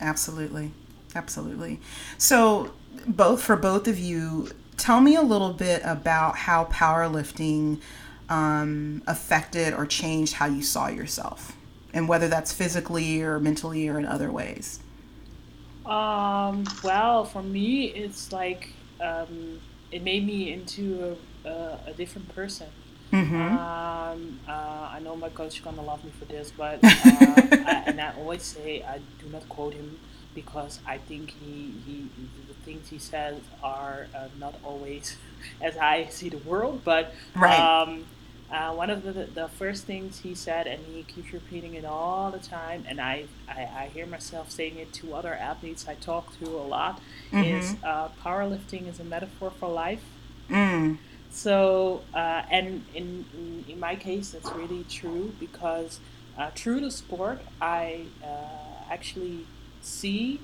[0.00, 0.72] Absolutely,
[1.14, 1.80] absolutely.
[2.16, 2.72] So,
[3.06, 7.80] both for both of you, tell me a little bit about how powerlifting
[8.28, 11.56] um, affected or changed how you saw yourself,
[11.92, 14.80] and whether that's physically or mentally or in other ways.
[15.84, 22.68] Um, well, for me, it's like um, it made me into a, a different person.
[23.12, 23.34] Mm-hmm.
[23.34, 27.82] Um, uh, I know my coach is gonna love me for this, but uh, I,
[27.86, 29.98] and I always say I do not quote him
[30.34, 32.08] because I think he, he
[32.46, 35.16] the things he says are uh, not always
[35.60, 36.82] as I see the world.
[36.84, 37.58] But right.
[37.58, 38.04] um,
[38.52, 42.30] uh, one of the, the first things he said, and he keeps repeating it all
[42.30, 46.36] the time, and I, I, I hear myself saying it to other athletes I talk
[46.40, 47.00] to a lot,
[47.32, 47.42] mm-hmm.
[47.42, 50.02] is uh, powerlifting is a metaphor for life.
[50.48, 50.98] Mm.
[51.30, 53.24] So, uh, and in,
[53.68, 56.00] in my case, that's really true because
[56.36, 59.46] uh, through the sport, I uh, actually
[59.80, 60.40] see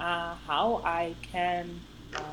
[0.00, 1.80] uh, how I can
[2.16, 2.24] um,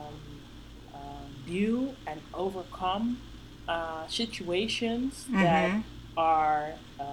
[0.93, 1.01] um
[1.45, 3.19] view and overcome
[3.67, 5.71] uh, situations that
[6.17, 7.03] are uh,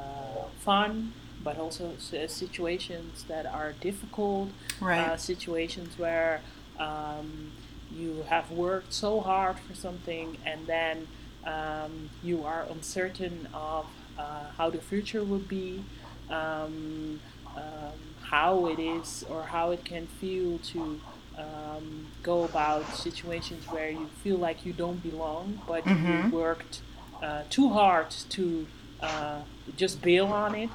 [0.59, 1.13] fun,
[1.45, 5.01] but also situations that are difficult, Right.
[5.01, 6.41] uh, situations where
[6.79, 7.53] um,
[7.91, 11.07] you have worked so hard for something and then
[11.45, 13.87] um, you are uncertain of
[14.19, 15.83] uh, how the future will be,
[16.31, 17.21] um,
[17.57, 21.01] um, how it is or how it can feel to
[21.39, 26.81] um, go about situations where you feel like you don't belong, but you worked
[27.23, 28.67] uh, too hard to
[29.01, 29.41] uh,
[29.77, 30.71] just bail on it.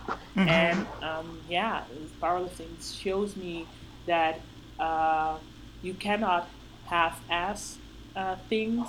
[0.49, 1.84] And um, yeah,
[2.21, 3.67] powerlifting shows me
[4.08, 4.39] that
[4.80, 5.38] uh,
[5.82, 6.47] you cannot
[6.98, 7.62] half-ass
[8.16, 8.88] uh, things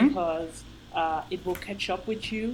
[0.00, 0.54] because
[0.94, 2.46] uh, it will catch up with you.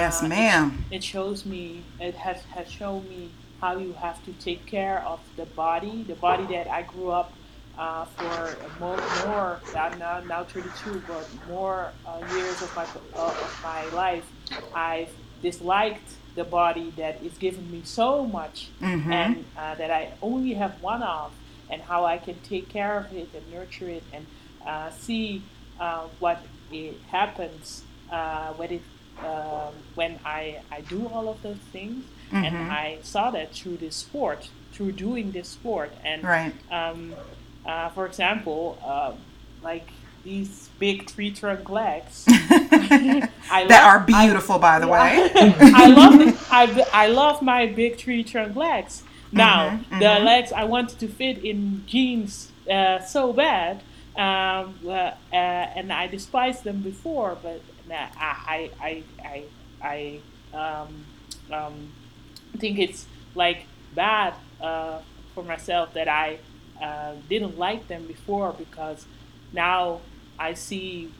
[0.00, 0.64] Yes, Uh, ma'am.
[0.96, 1.64] It shows me,
[2.08, 3.22] it has, has shown me
[3.60, 7.28] how you have to take care of the body, the body that I grew up
[7.78, 8.36] uh, for
[8.80, 9.50] more, more
[9.82, 12.86] I'm now, now 32, but more uh, years of my,
[13.26, 13.34] of
[13.70, 14.26] my life.
[14.74, 20.52] I've disliked the body that is giving me so much and uh, that I only
[20.62, 21.28] have one of,
[21.70, 24.26] and how I can take care of it and nurture it and
[24.66, 25.42] uh, see
[25.78, 28.82] uh, what it happens uh, when it
[29.24, 33.96] um, when I, I do all of those things and I saw that through this
[33.96, 36.52] sport through doing this sport and Right.
[36.70, 37.14] um,
[37.66, 39.12] uh, for example uh,
[39.62, 39.88] like
[40.24, 45.30] these big tree trunk legs I that love- are beautiful, by the way.
[45.34, 49.02] I love I, I love my big tree trunk legs.
[49.32, 53.82] Now Mm-hmm, the legs I wanted to fit in jeans uh, so bad,
[54.16, 59.44] um, uh, uh, and I despised them before, but I I I
[59.82, 60.20] I,
[60.54, 61.06] I um,
[61.52, 61.92] um,
[62.58, 65.00] think it's like bad uh,
[65.34, 66.38] for myself that I
[66.80, 69.06] uh, didn't like them before because
[69.52, 70.00] now
[70.38, 71.12] I see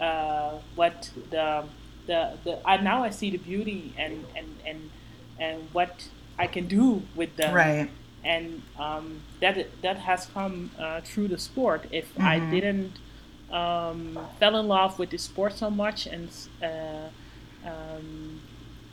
[0.00, 1.64] uh, what the
[2.06, 4.90] the, the I, now I see the beauty and and and
[5.38, 7.90] and what I can do with them Right.
[8.24, 11.80] and um, that that has come uh, through the sport.
[11.90, 12.92] If I didn't
[13.50, 16.28] um, fell in love with the sport so much and
[16.62, 17.08] uh,
[17.64, 18.40] um,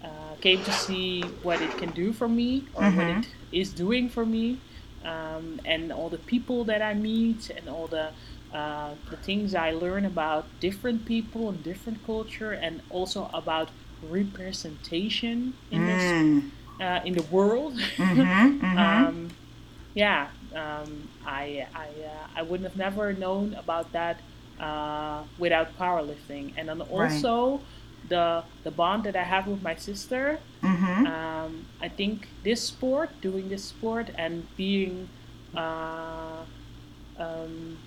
[0.04, 4.10] uh, came to see what it can do for me or what it is doing
[4.10, 4.60] for me,
[5.04, 8.10] um, and all the people that I meet and all the
[8.54, 13.70] uh, the things I learn about different people and different culture, and also about
[14.02, 16.52] representation in this Mm.
[16.80, 17.74] Uh, in the world.
[17.98, 19.30] Mm-hmm, um,
[19.94, 24.20] yeah, um, I I uh, I wouldn't have never known about that
[24.60, 27.62] uh, without powerlifting, and then also
[28.10, 30.40] the the bond that I have with my sister.
[30.62, 31.08] Mm-hmm.
[31.08, 35.08] Um, I think this sport, doing this sport, and being
[35.56, 36.44] uh,
[37.18, 37.78] um,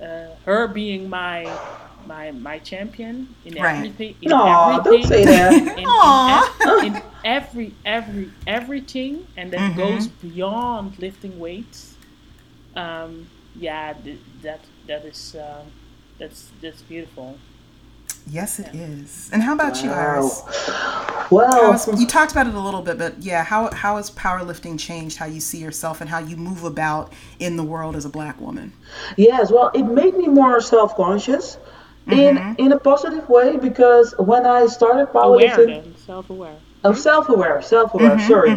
[0.00, 1.46] uh, her being my
[2.06, 3.76] my my champion in Right.
[3.76, 4.16] everything.
[4.22, 5.54] In No, everything, don't say that.
[5.76, 6.42] in, in,
[6.80, 9.76] in every every everything and that Mhm.
[9.76, 11.98] goes beyond lifting weights
[12.76, 15.72] um, yeah th- that that is um,
[16.18, 17.40] that's that's beautiful
[18.26, 19.28] Yes, it is.
[19.32, 19.94] And how about you, Wow.
[19.94, 20.42] Iris?
[21.30, 24.78] Well, How's, you talked about it a little bit, but yeah, how how has powerlifting
[24.78, 28.08] changed how you see yourself and how you move about in the world as a
[28.08, 28.72] black woman?
[29.16, 30.60] Yes, well, it made me more
[32.06, 38.18] self-conscious in in a positive way because when I started powerlifting, self-aware oh, self-aware, self-aware,
[38.18, 38.56] sorry,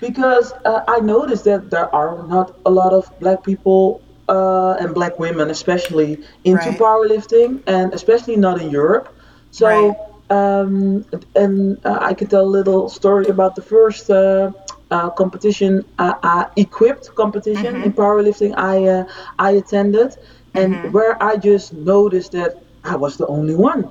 [0.00, 4.94] because uh, I noticed that there are not a lot of black people uh, and
[4.94, 6.72] black women, especially into Right.
[6.72, 9.08] powerlifting, and especially not in Europe.
[9.50, 9.94] So.
[9.94, 9.96] Right.
[10.30, 14.50] Um, and uh, I can tell a little story about the first uh,
[14.90, 19.04] uh, competition, uh, uh, equipped competition in powerlifting I uh,
[19.38, 20.14] I attended,
[20.54, 22.52] and where I just noticed that
[22.84, 23.90] I was the only one,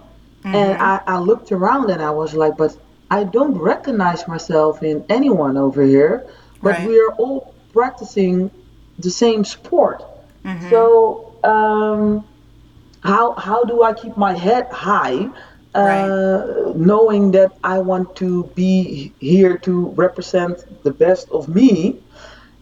[0.54, 2.78] and I, I looked around and I was like, but
[3.10, 6.26] I don't recognize myself in anyone over here,
[6.62, 6.86] but Right.
[6.88, 8.52] we are all practicing
[8.97, 10.04] the same sport.
[10.60, 12.26] So um,
[13.02, 15.30] how how do I keep my head high,
[15.73, 16.76] uh, Right.
[16.76, 22.02] knowing that I want to be here to represent the best of me,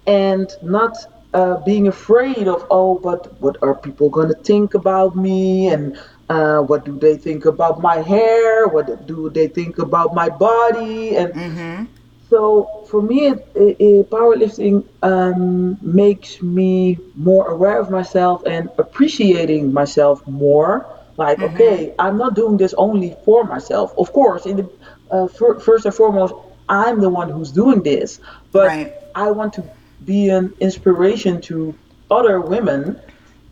[0.05, 0.95] and not
[1.33, 5.97] uh, being afraid of oh, but what are people gonna think about me, and
[6.29, 11.15] uh, what do they think about my hair, what do they think about my body,
[11.15, 11.85] and Mm-hmm.
[12.29, 18.69] so for me, it, it, it- powerlifting um, makes me more aware of myself and
[18.77, 20.88] appreciating myself more.
[21.17, 23.91] Like, okay, I'm not doing this only for myself.
[23.97, 24.69] Of course, in the
[25.11, 26.33] uh, fir- first and foremost,
[26.67, 28.19] I'm the one who's doing this,
[28.51, 28.93] but Right.
[29.15, 29.63] I want to
[30.03, 31.75] be an inspiration to
[32.09, 32.99] other women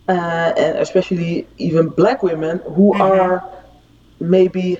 [0.08, 3.00] uh, and especially even black women who Mm-hmm.
[3.00, 3.44] are
[4.20, 4.78] maybe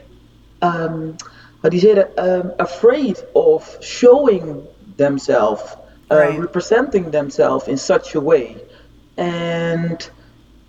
[0.62, 1.18] um,
[1.62, 5.64] how do you say that um, afraid of showing themselves,
[6.12, 6.38] uh, Right.
[6.38, 8.58] representing themselves in such a way,
[9.18, 10.10] and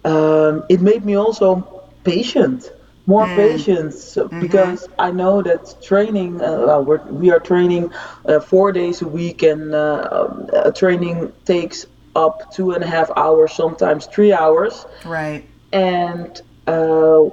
[0.05, 2.71] um, it made me also patient,
[3.07, 4.39] more patient, so- Mm-hmm.
[4.39, 7.91] because I know that training, uh, we're, we are training
[8.27, 11.87] uh, four days a week, and uh, um, uh, training takes
[12.17, 15.45] up two and a half hours, sometimes three hours, Right.
[15.73, 17.25] and uh,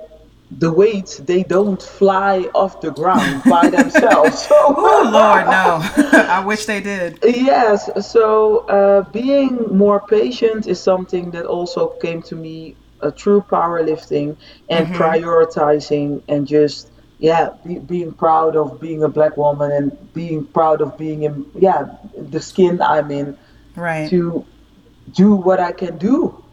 [0.58, 4.48] the weights they don't fly off the ground by themselves.
[4.52, 5.80] Oh Lord, no.
[6.38, 7.20] I wish they did.
[7.24, 13.42] Yes, so uh, being more patient is something that also came to me uh, through
[13.44, 14.36] powerlifting
[14.70, 20.46] and prioritizing and just yeah be, being proud of being a black woman and being
[20.46, 21.86] proud of being in yeah
[22.18, 23.38] the skin I'm in
[23.76, 24.10] Right.
[24.10, 24.46] to
[25.14, 26.44] do what I can do.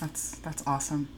[0.00, 1.08] That's that's awesome.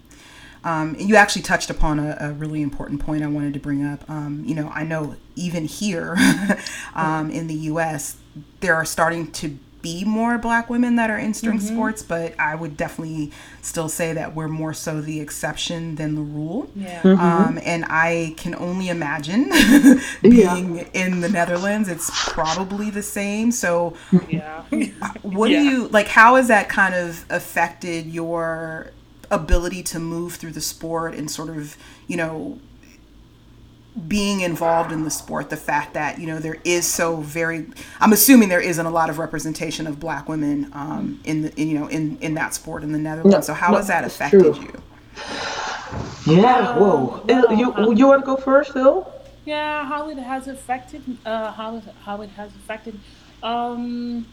[0.65, 4.09] Um, you actually touched upon a, a really important point I wanted to bring up.
[4.11, 6.17] Um, you know, I know even here
[6.95, 8.17] um, in the U.S.,
[8.61, 11.75] there are starting to be more Black women that are in strength mm-hmm.
[11.75, 13.31] sports, but I would definitely
[13.63, 16.69] still say that we're more so the exception than the rule.
[16.75, 17.03] Yeah.
[17.03, 17.21] Mm-hmm.
[17.21, 19.45] Um, and I can only imagine
[20.23, 23.53] being in the Netherlands, it's probably the same.
[23.53, 23.95] So,
[24.29, 24.65] Yeah.
[24.73, 28.91] Uh, what do you like how has that kind of affected your
[29.31, 32.59] ability to move through the sport and sort of you know
[34.09, 37.67] being involved in the sport the fact that you know there is so very
[38.01, 41.69] i'm assuming there isn't a lot of representation of black women um, in the in,
[41.69, 44.05] you know in in that sport in the netherlands No, so how no, has that
[44.05, 44.63] affected true.
[44.63, 44.83] you
[46.27, 47.23] Yeah, whoa.
[47.27, 49.11] well, you uh, you want to go first, Hill?
[49.45, 52.99] Yeah, how it has affected, uh, how how it has affected.
[53.43, 54.27] Um,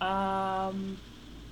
[0.00, 0.96] um,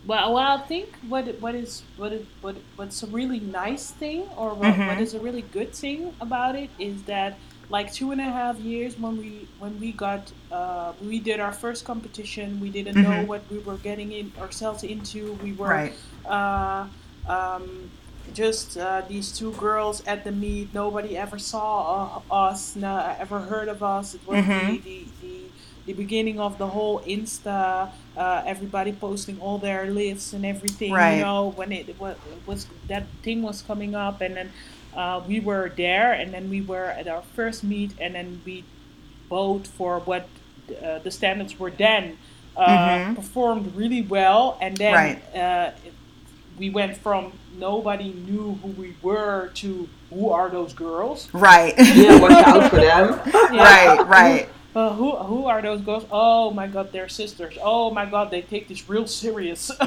[0.07, 4.55] well, well, I think what what is what what what's a really nice thing, or
[4.55, 7.39] what, what is a really good thing about it, is that
[7.71, 11.53] like two and a half years when we when we got uh, we did our
[11.53, 15.33] first competition, we didn't know what we were getting in ourselves into.
[15.43, 15.93] We were Right.
[16.27, 16.87] uh,
[17.27, 17.91] um,
[18.33, 20.75] just uh, these two girls at the meet.
[20.75, 24.15] Nobody ever saw uh, us, no, ever heard of us.
[24.15, 25.41] It was the, the, the,
[25.87, 27.91] the beginning of the whole Insta.
[28.17, 30.93] Uh, everybody posting all their lifts and everything.
[30.93, 31.17] Right.
[31.19, 32.15] You know when it wa-
[32.47, 34.53] was that thing was coming up, and then
[34.97, 38.65] uh, we were there, and then we were at our first meet, and then we
[39.29, 40.29] both for what
[40.83, 42.17] uh, the standards were then.
[42.57, 45.35] Uh, Performed really well, and then Right.
[45.35, 45.71] uh,
[46.57, 51.29] we went from nobody knew who we were to who are those girls?
[51.33, 53.19] right Yeah, watch out for them.
[53.51, 56.05] right right Uh, who who are those girls?
[56.11, 57.57] Oh my God, they're sisters.
[57.63, 59.71] Oh my God, they take this real serious.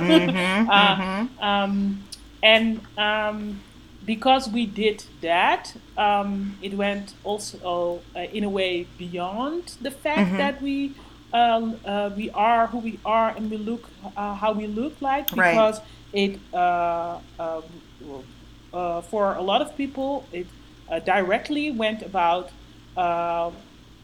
[0.69, 2.03] Uh, um,
[2.43, 3.59] and um,
[4.05, 10.37] because we did that, um, it went also uh, in a way beyond the fact
[10.37, 10.93] that we
[11.33, 15.27] um, uh, we are who we are and we look uh, how we look like
[15.35, 15.51] Right.
[15.51, 15.81] because
[16.13, 17.61] it uh, uh,
[18.73, 20.47] uh, for a lot of people it
[20.89, 22.51] uh, directly went about
[22.95, 23.51] uh,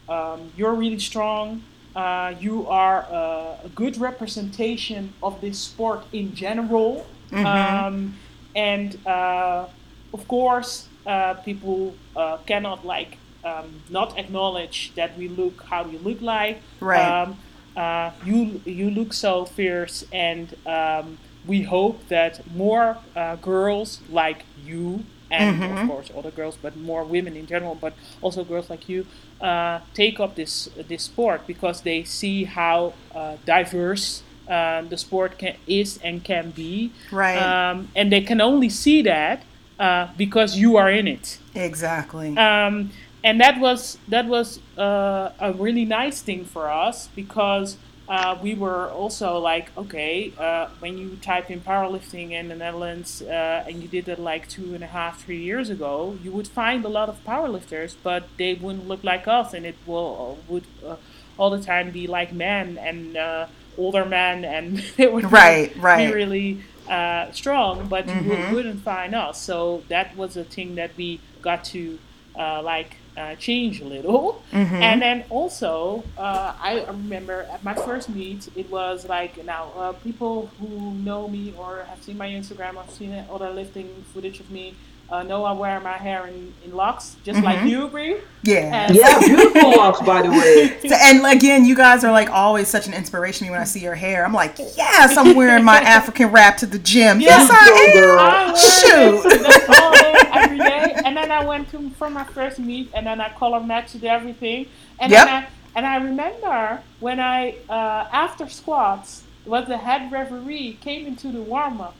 [0.09, 1.63] um, you're really strong.
[1.95, 7.05] Uh, you are uh, a good representation of this sport in general.
[7.33, 8.15] Um,
[8.55, 9.67] and uh,
[10.13, 15.97] of course, uh, people uh, cannot like um, not acknowledge that we look how we
[15.97, 16.61] look like.
[16.79, 17.23] Right.
[17.23, 17.37] Um,
[17.75, 24.45] uh, you you look so fierce, and um, we hope that more uh, girls like
[24.63, 28.87] you, and of course other girls, but more women in general, but also girls like
[28.89, 29.05] you,
[29.41, 35.37] uh, take up this this sport because they see how uh, diverse uh, the sport
[35.37, 37.37] can, is and can be, Right.
[37.37, 39.43] Um, and they can only see that
[39.79, 41.39] uh, because you are in it.
[41.55, 42.37] Exactly.
[42.37, 42.91] Um,
[43.23, 48.53] and that was that was uh, a really nice thing for us because uh, we
[48.53, 53.81] were also like okay uh, when you type in powerlifting in the Netherlands uh, and
[53.81, 56.89] you did it like two and a half three years ago you would find a
[56.89, 60.97] lot of powerlifters but they wouldn't look like us and it will would uh,
[61.37, 63.47] all the time be like men and uh,
[63.77, 66.07] older men and they would Right, be right.
[66.07, 69.41] really uh, strong, but you would, wouldn't find us.
[69.41, 71.99] So that was a thing that we got to
[72.37, 74.43] uh, like uh, change a little.
[74.51, 79.91] And then also, uh, I remember at my first meet, it was like now uh,
[79.93, 84.49] people who know me or have seen my Instagram, have seen other lifting footage of
[84.49, 84.75] me.
[85.09, 88.17] Uh, know I wear my hair in, in locks, just like you, Bri.
[88.41, 88.87] Yeah.
[88.87, 90.79] And- Yeah, beautiful locks, by the way.
[90.89, 93.65] So- and again, you guys are like always such an inspiration to me when I
[93.65, 94.25] see your hair.
[94.25, 97.21] I'm like, yes, I'm wearing my African wrap to the gym.
[97.21, 97.93] Yes, Go, I am.
[97.93, 98.19] girl.
[98.19, 99.25] I wear Shoot.
[99.25, 103.05] it the day, every day, and then I went to for my first meet, and
[103.05, 104.65] then I color matched everything,
[104.99, 105.25] and Yep.
[105.25, 111.05] then I and I remember when I uh, after squats, was the head referee came
[111.05, 111.95] into the warm up,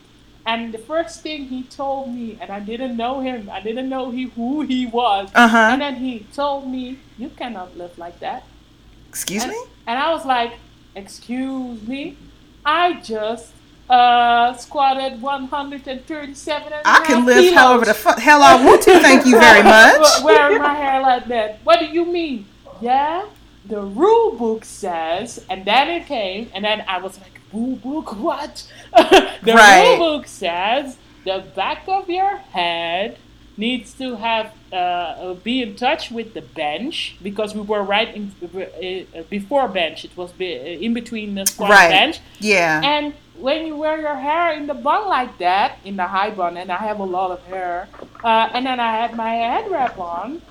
[0.46, 4.12] and the first thing he told me, and I didn't know him, I didn't know
[4.12, 5.58] he who he was, Uh-huh.
[5.72, 8.44] and then he told me, "You cannot live like that."
[9.10, 9.60] Excuse And, me?
[9.88, 10.54] and I was like,
[10.96, 12.18] "Excuse me,
[12.66, 13.52] I just."
[13.90, 17.54] Uh, squatted 137 and a I can live kilos.
[17.54, 18.98] however the fu- hell I want to.
[19.00, 20.24] Thank you very much.
[20.24, 21.60] Wearing my hair like that.
[21.66, 22.46] What do you mean?
[22.82, 23.26] Yeah,
[23.66, 28.16] the rule book says, and then it came, and then I was like, rule book,
[28.20, 28.68] what?
[28.98, 29.98] the Right.
[29.98, 33.18] rule book says the back of your head
[33.56, 38.32] needs to have uh, be in touch with the bench because we were right in
[38.42, 40.04] uh, uh, before bench.
[40.06, 41.90] It was be, uh, in between the squat Right.
[41.90, 42.20] bench.
[42.40, 42.82] Yeah.
[42.84, 46.58] And when you wear your hair in the bun like that, in the high bun,
[46.58, 47.88] and I have a lot of hair,
[48.24, 50.42] uh, and then I had my head wrap on,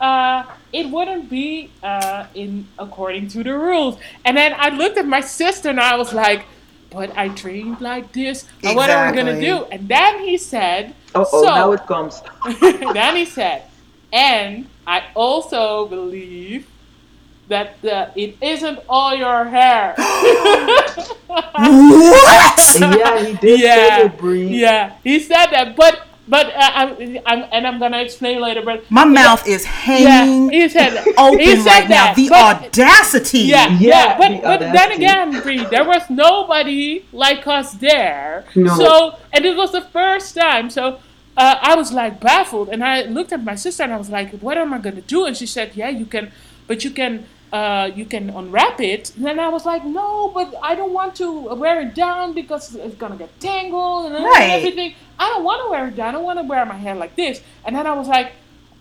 [0.00, 3.98] uh, it wouldn't be uh, in according to the rules.
[4.24, 6.44] And then I looked at my sister and I was like,
[6.92, 8.44] "But I dreamed like this.
[8.64, 11.86] Uh, What are we gonna do?" And then he said, Oh, oh, "So." now it
[11.86, 12.22] comes.
[12.60, 13.64] then he said,
[14.12, 16.66] and I also believe
[17.48, 19.94] that the, it isn't all your hair.
[21.26, 22.76] what?
[22.80, 24.46] Yeah, he did say it, Bri.
[24.48, 28.62] yeah, he said that, but but uh, I'm, I'm and I'm gonna explain later.
[28.62, 32.14] But My mouth is yeah, hanging he said open he said right now.
[32.14, 33.40] The but- audacity.
[33.40, 38.44] Yeah, yeah, Yeah, but the but then again, Bri, there was nobody like us there.
[38.54, 38.74] No.
[38.76, 40.70] So and it was the first time.
[40.70, 41.00] So
[41.36, 44.30] uh, I was like baffled, and I looked at my sister and I was like,
[44.40, 46.30] "What am I gonna do?" And she said, "Yeah, you can,
[46.66, 49.14] but you can." Uh, you can unwrap it.
[49.16, 52.74] And then I was like, no, but I don't want to wear it down because
[52.74, 54.50] it's gonna get tangled and Right.
[54.52, 54.94] everything.
[55.18, 56.08] I don't want to wear it down.
[56.08, 57.42] I don't want to wear my hair like this.
[57.64, 58.32] And then I was like,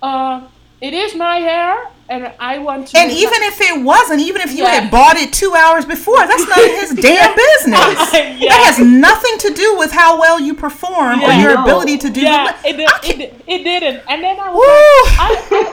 [0.02, 0.42] uh,
[0.80, 2.98] it is my hair, and I want to.
[3.00, 4.82] And even if it wasn't, even if you Yeah.
[4.82, 8.14] had bought it two hours before, that's none of his damn business.
[8.42, 8.50] Yeah.
[8.50, 11.64] That has nothing to do with how well you perform or your No.
[11.64, 12.70] ability to do yeah, the.
[12.70, 14.04] it, did, I it, can't- did- it didn't.
[14.10, 15.30] And then I was like, I,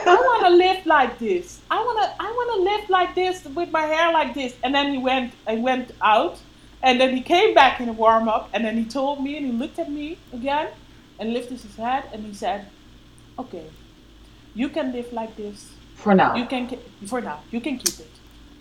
[0.07, 1.59] I, I want to live like this.
[1.69, 4.55] I want to I want to live like this with my hair like this.
[4.63, 6.37] And then he went I went out,
[6.81, 9.45] and then he came back in the warm up, and then he told me and
[9.45, 10.67] he looked at me again,
[11.19, 12.67] and lifted his head and he said,
[13.37, 13.65] "Okay,
[14.55, 15.57] you can live like this.
[16.03, 16.35] For now.
[16.35, 17.39] You can ke- for now.
[17.51, 18.11] You can keep it."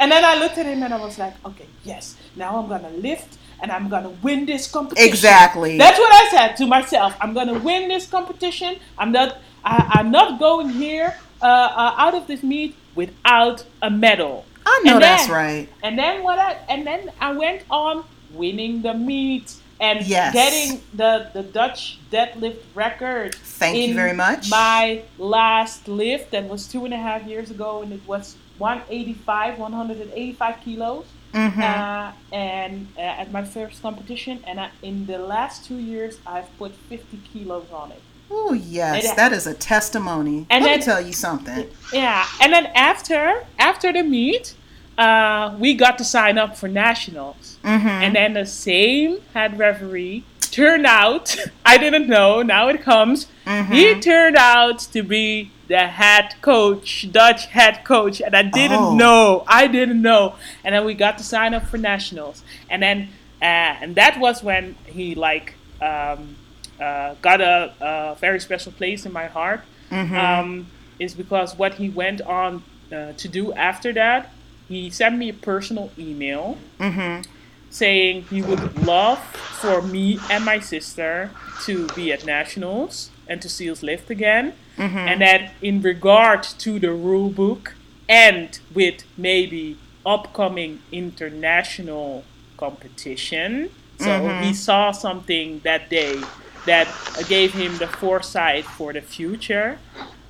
[0.01, 2.17] And then I looked at him and I was like, "Okay, yes.
[2.37, 5.09] Now I'm gonna lift." And I'm gonna win this competition.
[5.09, 5.79] Exactly.
[5.79, 7.17] That's what I said to myself.
[7.21, 8.77] I'm gonna win this competition.
[8.97, 9.39] I'm not.
[9.65, 11.09] I, I'm not going here
[11.43, 14.45] uh, uh, out of this meet without a medal.
[14.65, 15.69] I know And that's then- right.
[15.83, 16.39] And then what?
[16.39, 20.33] I, and then I went on winning the meet and Yes.
[20.33, 23.35] getting the the Dutch deadlift record.
[23.35, 24.51] Thank you very much.
[24.51, 29.59] My last lift that was two and a half years ago, and it was 185,
[29.59, 31.05] 185 kilos.
[31.35, 31.59] Mhm.
[31.59, 36.49] Uh, and uh, at my first competition, and I, in the last two years, I've
[36.59, 38.01] put 50 kilos on it.
[38.31, 40.47] Oh yes, that is a testimony.
[40.51, 41.67] And Let then- me tell you something.
[41.93, 44.55] Yeah, and then after after the meet,
[44.99, 47.89] uh, we got to sign up for nationals, Mm-hmm.
[47.89, 51.37] and then the same head referee turned out.
[51.67, 52.43] I didn't know.
[52.43, 53.27] Now it comes.
[53.47, 53.73] Mm-hmm.
[53.73, 58.95] He turned out to be the head coach, Dutch head coach, and I didn't Oh.
[58.95, 59.45] know.
[59.47, 60.35] I didn't know,
[60.65, 63.09] and then we got to sign up for nationals, and then
[63.43, 63.45] uh,
[63.83, 66.37] and that was when he like um,
[66.81, 70.17] uh, got a, a very special place in my heart Mm-hmm.
[70.17, 70.67] um,
[70.99, 74.31] is because what he went on uh, to do after that,
[74.69, 77.23] he sent me a personal email Mm-hmm.
[77.71, 79.19] saying he would love
[79.61, 81.31] for me and my sister
[81.65, 86.79] to be at nationals and to see us lift again, and that in regard to
[86.79, 87.75] the rule book
[88.09, 92.25] and with maybe upcoming international
[92.57, 93.71] competition.
[93.99, 96.23] So he saw something that day
[96.65, 96.87] that
[97.29, 99.79] gave him the foresight for the future.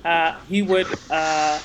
[0.03, 1.59] Uh, he would uh,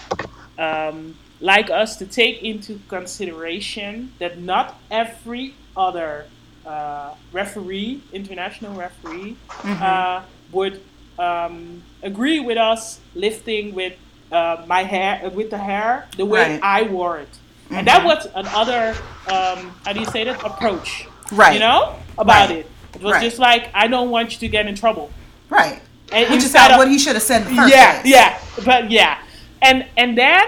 [0.59, 6.25] um, like us to take into consideration that not every other
[6.67, 10.23] uh, referee, international referee, uh,
[10.53, 10.81] would
[11.19, 13.93] um, agree with us lifting with
[14.33, 16.61] uh, my hair, with the hair, the way Right.
[16.63, 17.29] I wore it.
[17.71, 18.97] And that was another,
[19.29, 21.07] um, how do you say that, approach.
[21.31, 21.55] Right.
[21.55, 22.59] You know, about Right.
[22.61, 22.67] it.
[22.95, 23.23] It was Right.
[23.23, 25.11] just like, I don't want you to get in trouble.
[25.51, 25.81] Right.
[26.11, 28.13] And Which is of- what he should have said first yeah, place.
[28.15, 29.19] yeah, but yeah,
[29.61, 30.45] and and then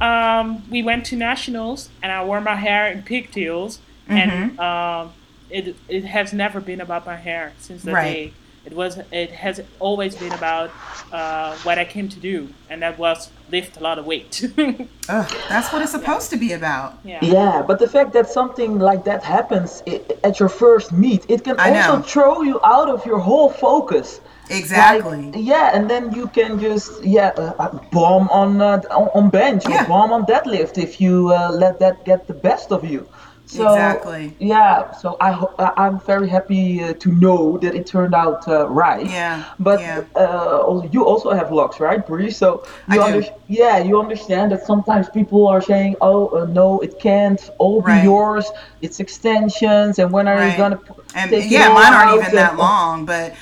[0.00, 3.78] um, we went to nationals, and I wore my hair in pigtails,
[4.08, 4.18] Mm-hmm.
[4.18, 5.12] and um,
[5.48, 8.12] it it has never been about my hair since that Right.
[8.12, 8.32] day.
[8.66, 10.70] It was it has always been about
[11.12, 14.42] uh, what I came to do, and that was lift a lot of weight.
[14.58, 16.98] Ugh, that's what it's supposed to be about.
[17.04, 17.18] yeah.
[17.24, 21.42] Yeah, but the fact that something like that happens i- at your first meet, it
[21.44, 22.02] can I also know.
[22.02, 24.20] throw you out of your whole focus.
[24.50, 25.22] Exactly.
[25.30, 28.80] Like, yeah, and then you can just yeah uh, uh, bomb on, uh,
[29.14, 29.84] on bench Yeah.
[29.84, 33.06] or bomb on deadlift if you uh, let that get the best of you.
[33.46, 34.34] So, Exactly.
[34.38, 38.48] Yeah, so I ho- I- I'm very happy uh, to know that it turned out
[38.48, 39.04] uh, right.
[39.06, 40.02] Yeah, But yeah.
[40.16, 42.30] uh, you also have locks, right, Bri?
[42.30, 46.78] So you I under- yeah, you understand that sometimes people are saying, "Oh, uh, no,
[46.80, 48.50] it can't all be yours.
[48.80, 50.52] It's extensions, and when are Right.
[50.52, 53.34] you gonna p- and yeah, mine aren't even that long, but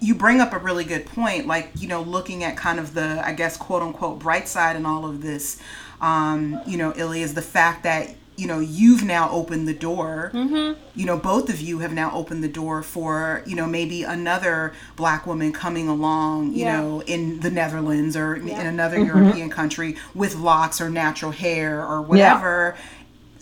[0.00, 1.46] you bring up a really good point.
[1.46, 4.86] Like you know, looking at kind of the I guess quote unquote bright side in
[4.86, 5.60] all of this,
[6.00, 10.30] um, you know, Ily is the fact that you know you've now opened the door.
[10.34, 10.78] Mm-hmm.
[10.94, 14.74] You know, both of you have now opened the door for you know maybe another
[14.94, 16.52] black woman coming along.
[16.52, 16.80] You Yeah.
[16.80, 18.60] know, in the Netherlands or in Yeah.
[18.60, 22.76] another European country with locks or natural hair or whatever.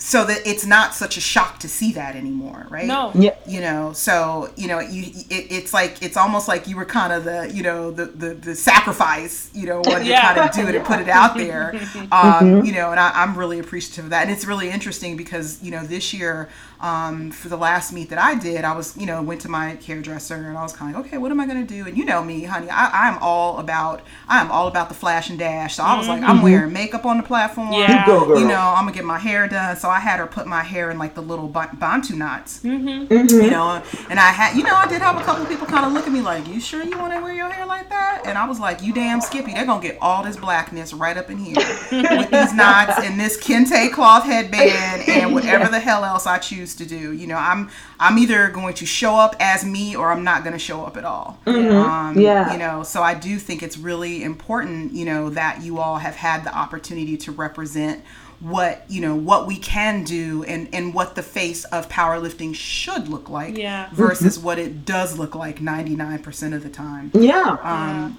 [0.06, 2.84] So that it's not such a shock to see that anymore, right?
[2.86, 3.10] No.
[3.14, 3.34] Yeah.
[3.46, 7.12] you know so you know you it, it's like it's almost like you were kind
[7.12, 10.28] of the you know the the, the sacrifice you know when Yeah.
[10.28, 11.74] you kind of do it and put it out there
[12.12, 15.62] um, you know and I, i'm really appreciative of that and it's really interesting because
[15.62, 16.48] you know this year
[16.84, 19.70] um, for the last meet that i did i was you know went to my
[19.86, 21.86] hairdresser and i was kind of like okay what am i going to do?
[21.86, 25.38] And you know me honey i i'm all about i'm all about the flash and
[25.38, 25.76] dash.
[25.76, 27.72] So i was like i'm wearing makeup on the platform.
[27.72, 28.00] Yeah.
[28.00, 28.38] You go, girl.
[28.38, 29.76] you know i'm gonna get my hair done.
[29.76, 32.60] So i had her put my hair in like the little bantu knots.
[32.60, 33.34] Mm-hmm.
[33.34, 35.92] you know and i had you know i did have a couple people kind of
[35.94, 38.24] look at me like you sure you want to wear your hair like that?
[38.26, 41.30] And i was like you damn skippy they're gonna get all this blackness right up
[41.30, 46.26] in here with these knots and this kente cloth headband and whatever the hell else
[46.26, 47.12] i choose to do.
[47.12, 47.70] You know i'm
[48.00, 50.96] i'm either going to show up as me or i'm not going to show up
[50.96, 51.38] at all.
[51.46, 52.52] Um, Yeah.
[52.52, 56.16] you know so i do think it's really important you know that you all have
[56.16, 58.02] had the opportunity to represent
[58.40, 63.08] what you know what we can do and and what the face of powerlifting should
[63.08, 63.88] look like Yeah.
[63.92, 67.10] versus what it does look like 99% of the time.
[67.14, 67.56] Yeah.
[67.62, 68.18] um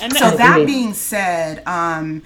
[0.00, 2.22] And so that being said um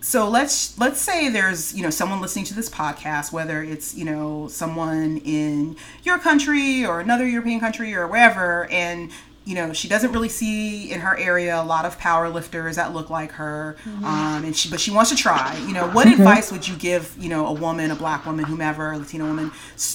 [0.00, 4.04] so let's let's say there's you know someone listening to this podcast whether it's you
[4.04, 9.10] know someone in your country or another european country or wherever and
[9.44, 12.92] you know she doesn't really see in her area a lot of power lifters that
[12.92, 15.56] look like her um, and she but she wants to try.
[15.66, 18.92] You know what advice would you give you know a woman a black woman whomever
[18.92, 19.50] a latino woman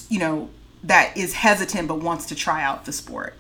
[0.09, 0.49] you know
[0.83, 3.35] that is hesitant but wants to try out the sport?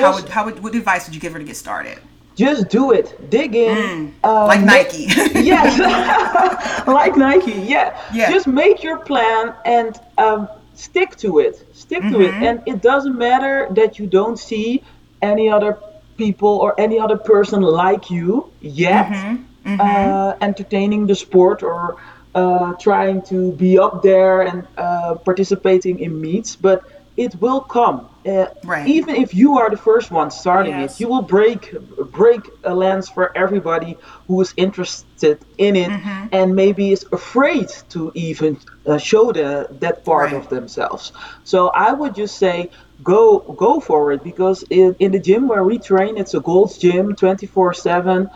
[0.00, 1.98] How would, how would what advice would you give her to get started
[2.36, 3.30] Just do it.
[3.30, 4.14] Dig in.
[4.24, 4.46] uh, Mm.
[4.48, 5.78] like make- nike yes,
[6.86, 7.52] like Nike.
[7.52, 7.98] Yeah.
[8.12, 8.30] Yeah.
[8.30, 11.54] Just make your plan and um, stick to it.
[11.74, 12.42] Stick to Mm-hmm.
[12.42, 14.82] it, and it doesn't matter that you don't see
[15.22, 15.78] any other
[16.16, 19.78] people or any other person like you yet Mm-hmm.
[19.78, 21.96] Uh, entertaining the sport or
[22.34, 26.80] uh, trying to be up there and uh, participating in meets, but
[27.18, 28.08] it will come.
[28.26, 28.86] Uh, Right.
[28.86, 30.80] Even if you are the first one starting Yes.
[30.80, 31.74] it, you will break
[32.12, 33.96] break a lens for everybody
[34.26, 36.26] who is interested in it Mm-hmm.
[36.32, 40.34] and maybe is afraid to even uh, show the that part Right.
[40.34, 41.12] of themselves.
[41.44, 42.70] So I would just say
[43.02, 46.78] go go for it because in, in the gym where we train, it's a Gold's
[46.78, 48.28] gym, 24/7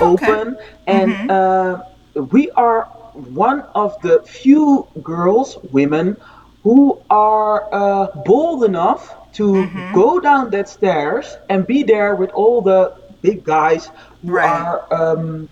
[0.00, 1.78] open, and uh,
[2.30, 6.16] we are one of the few girls, women,
[6.62, 12.60] who are uh, bold enough to go down that stairs and be there with all
[12.62, 12.92] the
[13.22, 13.90] big guys
[14.22, 14.48] who Right.
[14.48, 15.48] are um,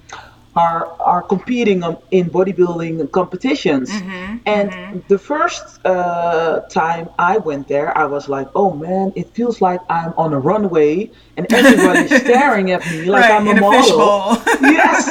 [0.57, 4.05] are are competing on, in bodybuilding competitions.
[4.47, 4.75] And
[5.09, 9.81] the first uh, time I went there, I was like, "Oh man, it feels like
[9.89, 14.37] I'm on a runway and everybody's staring at me like right I'm a a model."
[14.61, 15.09] yes.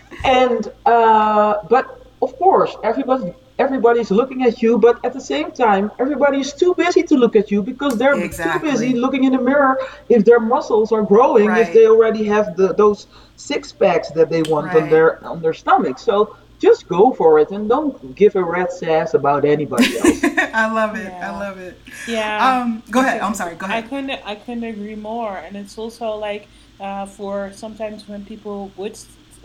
[0.24, 1.86] and uh, but
[2.22, 7.02] of course, everybody everybody's looking at you, but at the same time, everybody's too busy
[7.04, 8.68] to look at you because they're Exactly.
[8.70, 9.78] too busy looking in the mirror
[10.08, 11.62] if their muscles are growing, Right.
[11.66, 15.54] if they already have the those six packs that they want on their on their
[15.54, 15.98] stomach.
[15.98, 20.22] So just go for it and don't give a rat's ass about anybody else.
[20.54, 21.04] I love it.
[21.12, 21.28] Yeah.
[21.28, 21.74] I love it.
[22.06, 22.48] yeah.
[22.60, 23.20] Um, go ahead.
[23.20, 23.54] I'm sorry.
[23.56, 26.46] Go I couldn't I couldn't agree more, and it's also like
[26.80, 28.96] uh, for sometimes when people would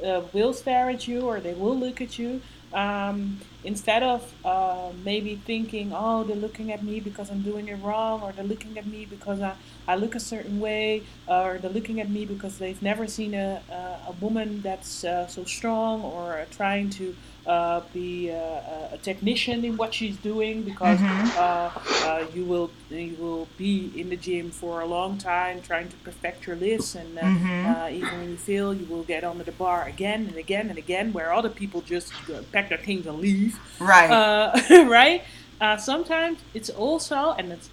[0.05, 2.39] uh, will stare at you or they will look at you,
[2.77, 7.77] um, instead of uh, maybe thinking, oh, they're looking at me because I'm doing it
[7.81, 9.55] wrong, or they're looking at me because I,
[9.87, 13.63] I look a certain way, or they're looking at me because they've never seen a,
[13.71, 17.15] a, a woman that's uh, so strong, or trying to
[17.47, 21.39] uh, be a, a, technician in what she's doing because mm-hmm.
[21.39, 21.71] uh,
[22.05, 25.95] uh, you will you will be in the gym for a long time trying to
[25.97, 27.67] perfect your lifts and uh, mm-hmm.
[27.67, 30.77] Uh, even when you fail you will get onto the bar again and again and
[30.77, 34.09] again where other people just uh, pack their things and leave right
[34.69, 35.23] right
[35.79, 37.69] sometimes it's also and it's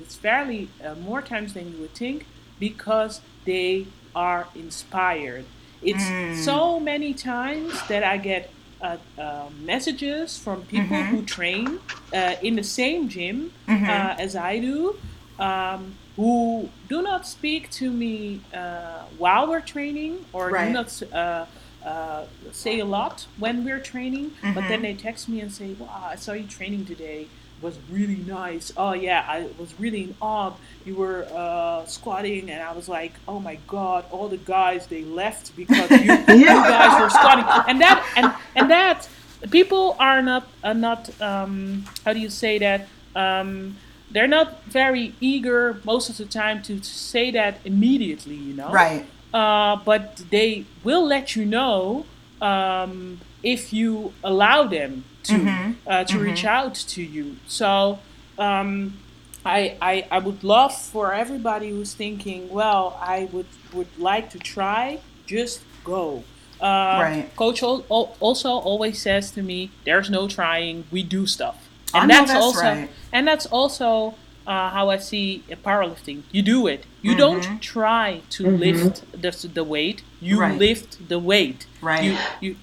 [0.00, 0.68] it's fairly
[1.00, 2.26] more times than you would think
[2.58, 3.86] because they
[4.16, 5.44] are inspired
[5.82, 6.36] it's mm.
[6.36, 8.50] so many times that I get
[8.80, 11.16] uh, uh, messages from people mm-hmm.
[11.16, 11.80] who train
[12.12, 13.84] uh, in the same gym mm-hmm.
[13.84, 14.96] Uh, as I do,
[15.38, 20.66] um, who do not speak to me uh, while we're training or right.
[20.66, 24.54] do not uh, say a lot when we're training, mm-hmm.
[24.54, 24.82] but then mm-hmm.
[24.82, 27.28] they text me and say, "Wow, I saw you training today."
[27.62, 28.72] Was really nice.
[28.76, 30.52] Oh yeah, I was really in awe.
[30.84, 35.04] You were uh, squatting, and I was like, oh my god, all the guys they
[35.04, 36.32] left because you, yeah.
[36.34, 39.08] you guys were squatting, and that and and that
[39.50, 42.88] people are not are not um, how do you say that.
[43.14, 43.76] Um,
[44.10, 48.70] they're not very eager most of the time to say that immediately, you know.
[48.70, 49.04] Right.
[49.34, 52.06] Uh, but they will let you know
[52.40, 55.72] um, if you allow them to mm-hmm.
[55.86, 56.24] uh, to mm-hmm.
[56.24, 57.36] reach out to you.
[57.46, 58.00] So
[58.38, 58.98] um,
[59.44, 64.38] I, I I would love for everybody who's thinking, well, I would would like to
[64.38, 66.24] try, just go.
[66.60, 67.36] Uh, right.
[67.36, 70.84] Coach also always says to me, "There's no trying.
[70.90, 72.90] We do stuff," and that's, that's, also right.
[73.12, 74.14] and that's also
[74.46, 76.22] uh, how I see powerlifting.
[76.32, 76.84] You do it.
[77.02, 77.18] You mm-hmm.
[77.18, 78.56] don't try to mm-hmm.
[78.56, 80.02] lift the, the weight.
[80.20, 80.58] You right.
[80.58, 81.66] lift the weight.
[81.82, 82.04] Right.
[82.04, 82.56] You, you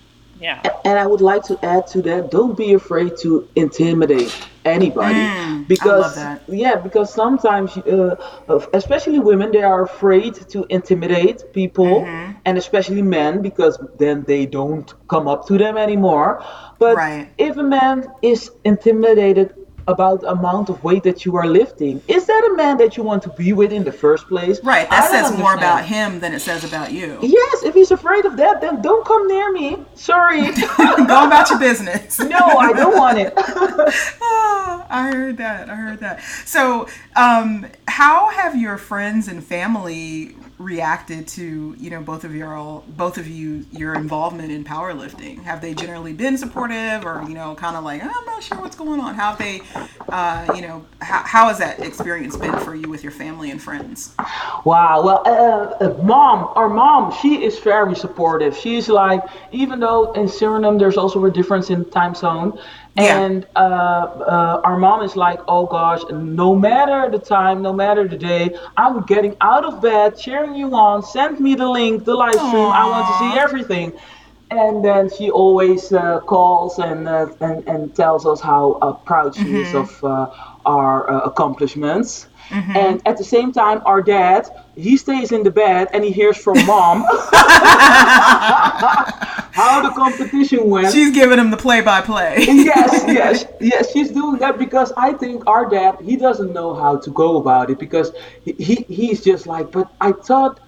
[0.44, 0.62] yeah.
[0.84, 4.36] And I would like to add to that: don't be afraid to intimidate
[4.66, 6.18] anybody, mm, because
[6.48, 8.16] yeah, because sometimes, uh,
[8.74, 12.34] especially women, they are afraid to intimidate people, mm-hmm.
[12.46, 16.44] and especially men, because then they don't come up to them anymore.
[16.78, 17.30] But right.
[17.38, 19.56] if a man is intimidated
[19.88, 22.02] about the amount of weight that you are lifting.
[22.08, 24.64] Is that a man that you want to be with in the first place?
[24.64, 24.90] Right.
[24.90, 25.40] That says understand.
[25.40, 27.20] more about him than it says about you.
[27.22, 27.64] Yes.
[27.64, 29.78] If he's afraid of that, then don't come near me.
[29.96, 30.52] Sorry.
[30.78, 32.20] Go about your business.
[32.20, 33.34] no, I don't want it.
[33.38, 35.70] oh, I heard that.
[35.70, 36.22] I heard that.
[36.46, 42.82] So, um, how have your friends and family reacted to you know both of your
[42.88, 45.44] both of you your involvement in powerlifting?
[45.44, 48.76] Have they generally been supportive or you know kind of like i'm not sure what's
[48.76, 49.16] going on.
[49.16, 49.62] How have they
[50.10, 53.62] uh, you know how, how has that experience been for you with your family and
[53.62, 54.16] friends?
[54.66, 58.56] Wow well uh, uh, mom our mom she is very supportive.
[58.58, 62.60] She's like even though in suriname there's also a difference in time zone
[62.96, 68.08] and uh, uh, our mom is like, oh gosh, no matter the time, no matter
[68.08, 71.02] the day, I'm getting out of bed, cheering you on.
[71.02, 72.56] Send me the link, the live stream.
[72.56, 73.94] I want to see everything.
[74.52, 79.34] And then she always uh, calls and, uh, and and tells us how uh, proud
[79.34, 79.56] she mm-hmm.
[79.56, 80.30] is of uh,
[80.66, 82.28] our accomplishments.
[82.50, 82.78] Mm-hmm.
[82.78, 86.38] And at the same time, our dad, he stays in the bed and he hears
[86.38, 87.06] from mom
[89.54, 90.92] how the competition went.
[90.92, 92.46] She's giving him the play by play.
[92.48, 93.92] yes, yes, yes.
[93.92, 97.70] She's doing that because I think our dad, he doesn't know how to go about
[97.70, 98.14] it because
[98.44, 100.60] he, he he's just like, but I thought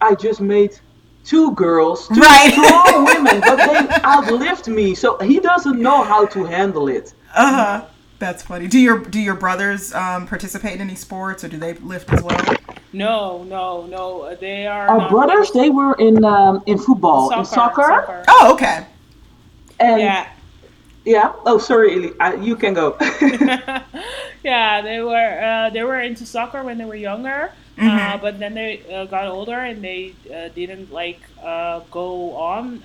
[0.00, 0.78] I just made
[1.24, 2.52] two girls, two right.
[2.52, 4.94] strong women, but they outlived me.
[4.94, 7.12] So he doesn't know how to handle it.
[7.34, 7.86] Uh huh.
[8.24, 8.68] That's funny.
[8.68, 12.22] Do your do your brothers um, participate in any sports, or do they lift as
[12.22, 12.56] well?
[12.94, 14.34] No, no, no.
[14.36, 14.88] They are.
[14.88, 17.82] Our brothers, they were in um, in football, soccer, in soccer.
[17.82, 18.24] soccer.
[18.28, 18.86] Oh, okay.
[19.78, 20.30] And yeah.
[21.04, 21.34] Yeah.
[21.44, 22.96] Oh, sorry, I, you can go.
[24.42, 28.14] yeah, they were uh, they were into soccer when they were younger, uh, mm-hmm.
[28.14, 32.80] uh, but then they uh, got older and they uh, didn't like uh, go on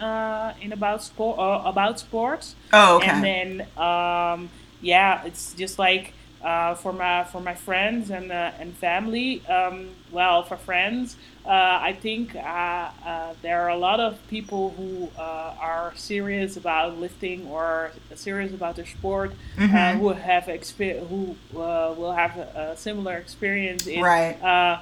[0.59, 2.55] in about sport about sports.
[2.73, 3.07] Oh, okay.
[3.07, 4.49] And then um,
[4.81, 6.13] yeah, it's just like
[6.43, 9.45] uh, for my for my friends and uh, and family.
[9.47, 14.71] Um, well, for friends, uh, I think uh, uh, there are a lot of people
[14.71, 19.99] who uh, are serious about lifting or serious about their sport, mm-hmm.
[19.99, 23.87] who have exper- who will have a, a, similar experience.
[23.87, 24.79] In, right.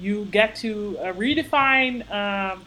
[0.00, 2.10] you get to redefine.
[2.10, 2.64] Um,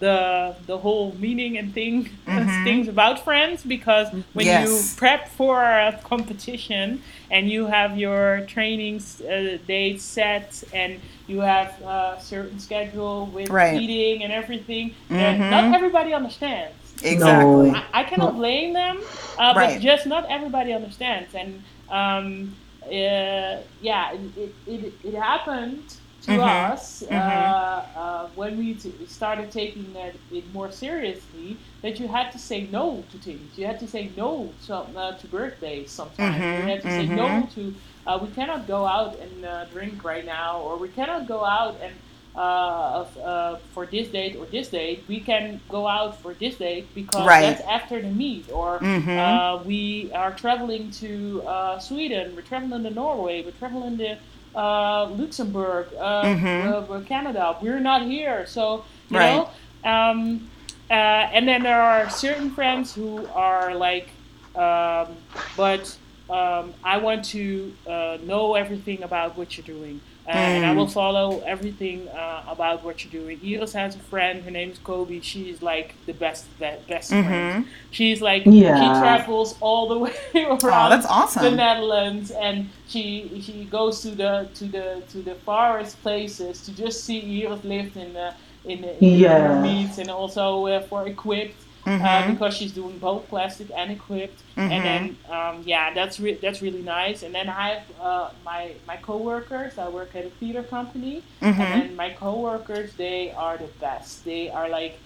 [0.00, 2.64] the the whole meaning and thing mm-hmm.
[2.68, 4.66] things about friends because when yes.
[4.66, 10.98] you prep for a competition and you have your trainings uh, dates set and
[11.28, 13.80] you have a certain schedule with right.
[13.80, 15.50] eating and everything, mm-hmm.
[15.50, 16.74] not everybody understands.
[17.02, 17.70] Exactly.
[17.70, 19.00] I, I cannot blame them,
[19.38, 19.74] uh, Right.
[19.74, 21.34] but just not everybody understands.
[21.34, 26.42] And um, uh, yeah, it, it, it, it happened to Mhm.
[26.42, 27.56] us uh, Mhm.
[27.94, 32.66] uh, when we t- started taking it, it more seriously that you had to say
[32.66, 33.56] no to things.
[33.58, 36.46] You had to say no to, uh, to birthdays sometimes.
[36.46, 40.04] Mhm, You had to say no to, uh, we cannot go out and uh, drink
[40.04, 41.94] right now, or we cannot go out and
[42.34, 46.94] uh, uh, for this date or this date, we can go out for this date
[46.94, 47.40] because Right.
[47.40, 48.48] that's after the meet.
[48.50, 49.16] Or Mhm.
[49.16, 54.16] uh, we are traveling to uh, Sweden, we're traveling to Norway, we're traveling to
[54.54, 56.90] uh, Luxembourg, uh, Mhm.
[56.92, 57.56] uh, Canada.
[57.62, 59.26] We're not here, so you Right.
[59.28, 59.50] know.
[59.84, 60.50] Um,
[60.90, 60.94] uh,
[61.34, 64.10] and then there are certain friends who are like,
[64.54, 65.18] um,
[65.56, 65.96] but
[66.28, 70.00] um, I want to uh, know everything about what you're doing.
[70.32, 70.92] And I will Mm.
[70.92, 73.40] follow everything uh, about what you're doing.
[73.44, 74.42] Iris has a friend.
[74.44, 75.20] Her name is Kobe.
[75.20, 77.24] She's like the best, best, best Mhm.
[77.26, 77.66] friend.
[77.90, 78.76] She's like Yeah.
[78.80, 81.50] she travels all the way around Oh, that's the.
[81.50, 87.04] Netherlands, and she she goes to the to the to the farthest places to just
[87.04, 88.28] see Iris lived in the
[88.64, 89.48] in the, in Yeah.
[89.54, 92.32] the meets, and also uh, for equipped uh, Mhm.
[92.32, 94.40] because she's doing both classic and equipped.
[94.56, 94.70] Mhm.
[94.70, 97.22] And then um, yeah, that's re- that's really nice.
[97.22, 99.78] And then I have uh, my my coworkers.
[99.78, 101.48] I work at a theater company, Mhm.
[101.48, 104.24] and then my coworkers they are the best.
[104.24, 104.98] They are like.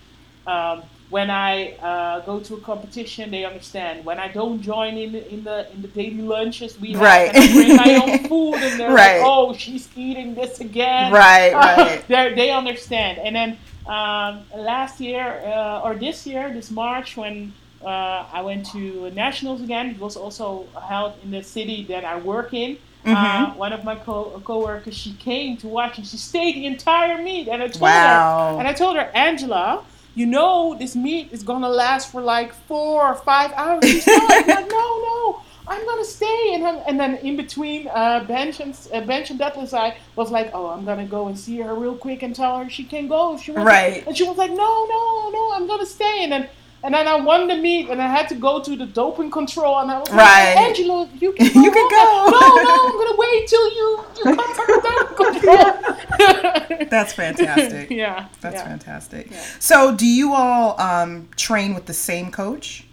[0.47, 4.05] Um, when I uh, go to a competition, they understand.
[4.05, 7.31] When I don't join in the in the in the daily lunches, we have, Right.
[7.35, 9.20] I bring my own food, and they're Right.
[9.20, 12.05] like, "Oh, she's eating this again." Right, right.
[12.09, 13.18] they they understand.
[13.25, 13.57] And then
[13.87, 17.55] um, last year uh, or this year, this March, when
[17.85, 22.16] uh, I went to nationals again, it was also held in the city that I
[22.16, 22.78] work in.
[23.07, 23.57] Uh, Mhm.
[23.57, 27.49] one of my co- coworkers, she came to watch and she stayed the entire meet.
[27.49, 28.57] And I told Wow.
[28.57, 32.55] her, and I told her, Angela, you know this meet is gonna last for like
[32.55, 33.87] four or five hours.
[33.91, 34.61] She's like, no,
[35.09, 36.53] no, I'm gonna stay.
[36.55, 40.31] And I'm, and then in between uh, bench and uh, bench and deadlifts, I was
[40.31, 43.09] like, oh, I'm gonna go and see her real quick and tell her she can
[43.09, 43.67] go if she wants.
[43.67, 44.07] Right.
[44.07, 46.25] And she was like, no, no, no, I'm gonna stay.
[46.25, 46.49] And then.
[46.83, 49.79] And then I won the meet, and I had to go to the doping control,
[49.79, 50.55] and I was like, Right.
[50.69, 51.62] Angela, you can go.
[51.62, 52.29] You can go.
[52.31, 56.89] No, no, I'm gonna wait till you you come from the doping control.
[56.91, 57.89] That's fantastic.
[57.91, 58.65] yeah, That's yeah.
[58.69, 59.31] fantastic.
[59.31, 59.43] Yeah.
[59.61, 62.85] So, do you all um, train with the same coach?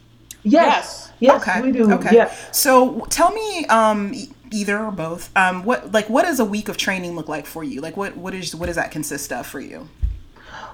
[0.43, 0.53] Yes.
[0.53, 1.61] Yes, okay.
[1.61, 1.91] we do.
[1.93, 2.15] Okay.
[2.15, 2.33] Yeah.
[2.51, 4.13] So, tell me, um,
[4.51, 7.63] either or both, um, what like what does a week of training look like for
[7.63, 7.81] you?
[7.81, 9.87] Like, what what is what does that consist of for you?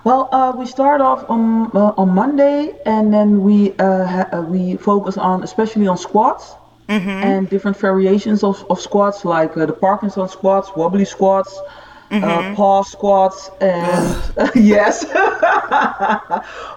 [0.04, 4.42] Well, uh, we start off on uh, on Monday, and then we uh, ha- uh,
[4.42, 6.54] we focus on especially on squats
[6.90, 7.10] Mm-hmm.
[7.10, 11.60] and different variations of, of squats, like uh, the Parkinson squats, wobbly squats,
[12.10, 12.24] Mm-hmm.
[12.24, 15.04] uh, pause squats, and yes,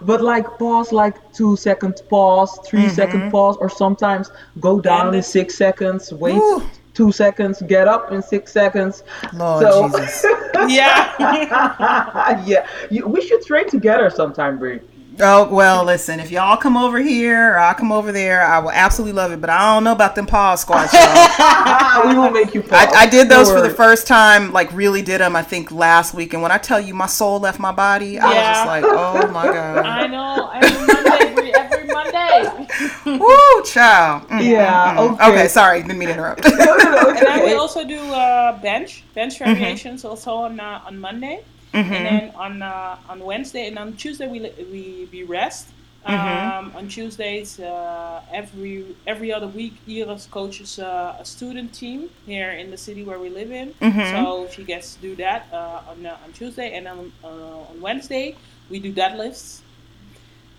[0.02, 2.88] but like pause, like two second pause, 3 Mm-hmm.
[2.94, 6.62] second pause, or sometimes go down in six seconds, wait Ooh.
[6.94, 9.02] two seconds, get up in six seconds.
[9.34, 10.26] Lord So- Jesus.
[10.68, 12.42] yeah.
[12.46, 14.80] yeah, you, we should train together sometime, Bri.
[15.18, 16.20] Oh well, listen.
[16.20, 19.40] If y'all come over here or I come over there, I will absolutely love it.
[19.40, 22.08] But I don't know about them pause squats, y'all.
[22.08, 22.92] we will make you pause.
[22.94, 25.34] I, I did those Don't for the first time, like really did them.
[25.36, 28.26] I think last week, and when I tell you my soul left my body, I
[28.26, 30.50] was just like, oh my god, I know.
[30.54, 32.66] Every Monday, every, every Monday.
[33.18, 34.28] woo, child.
[34.28, 35.14] Mm, Yeah, mm, mm.
[35.14, 35.32] okay.
[35.32, 35.48] okay.
[35.48, 36.44] Sorry, didn't mean to interrupt.
[36.44, 40.60] No, no, no, it's And then we also do uh, bench bench variations also on
[40.60, 41.42] uh, on Monday,
[41.72, 41.92] Mm-hmm.
[41.92, 44.40] and then on uh, on Wednesday and on Tuesday we
[44.72, 45.68] we we rest.
[46.06, 52.52] Um, on Tuesdays, uh, every every other week, Iris coaches uh, a student team here
[52.52, 53.74] in the city where we live in.
[54.10, 57.80] So she gets to do that uh, on uh, on Tuesday, and on uh, on
[57.82, 58.34] Wednesday
[58.70, 59.60] we do deadlifts,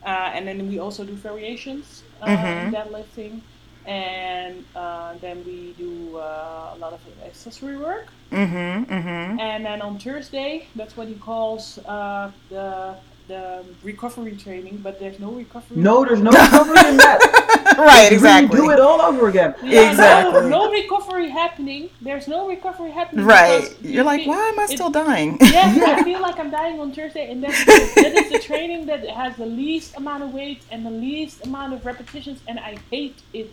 [0.06, 3.42] uh, and then we also do variations uh, in deadlifting,
[3.86, 8.08] and uh, then we do uh, a lot of accessory work.
[8.32, 9.40] mm-hmm, mm-hmm.
[9.40, 12.96] And then on Thursday, that's what he calls uh, the
[13.28, 15.78] the recovery training, but there's no recovery.
[15.78, 17.20] No, there's no recovery in that.
[17.78, 18.60] Right, We exactly.
[18.60, 19.56] do it all over again.
[19.64, 20.42] Yeah, Exactly.
[20.50, 21.90] No, no recovery happening.
[22.02, 23.26] There's no recovery happening.
[23.26, 23.74] Right.
[23.82, 25.38] You're like, feel- why am I it- still dying?
[25.42, 28.86] Yes, I feel like I'm dying on Thursday, and that's the, that is the training
[28.88, 32.78] that has the least amount of weight and the least amount of repetitions, and I
[32.92, 33.50] hate it.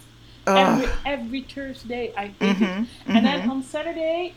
[0.57, 2.79] Every every Thursday, I hate Mhm, it.
[3.15, 4.35] And then on Saturday,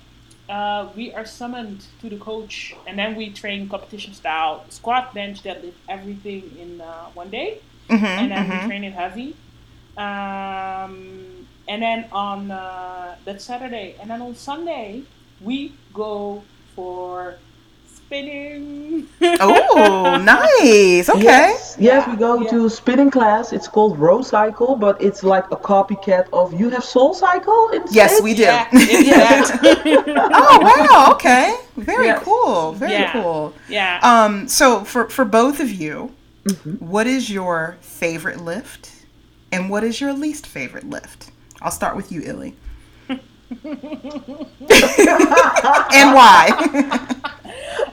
[0.50, 5.44] uh, we are summoned to the coach, and then we train competition style squat, bench,
[5.44, 8.50] deadlift, everything in uh, one day, Mhm, and then mhm.
[8.50, 9.38] we train it heavy.
[9.98, 15.04] Um, and then on uh, that Saturday, and then on Sunday,
[15.40, 17.42] we go for
[18.12, 19.08] spinning.
[19.40, 21.10] oh, nice.
[21.10, 21.24] Okay.
[21.24, 22.50] Yes, yes, Yeah, we go yeah.
[22.50, 23.54] to spinning class.
[23.54, 26.54] It's called Row Cycle, but it's like a copycat of.
[26.60, 28.24] You have Soul Cycle in Yes, States?
[28.24, 28.44] we do.
[29.12, 29.48] Yeah,
[30.34, 31.12] oh wow.
[31.14, 31.56] Okay.
[31.78, 32.24] Very Yes.
[32.24, 32.74] cool.
[32.74, 33.14] Very Yeah.
[33.14, 33.54] cool.
[33.70, 34.00] yeah.
[34.04, 34.48] Um.
[34.48, 36.12] So for for both of you,
[36.44, 36.72] Mm-hmm.
[36.94, 38.90] what is your favorite lift,
[39.52, 41.30] and what is your least favorite lift?
[41.62, 42.56] I'll start with you, Ily.
[43.52, 43.66] and
[46.16, 46.48] why?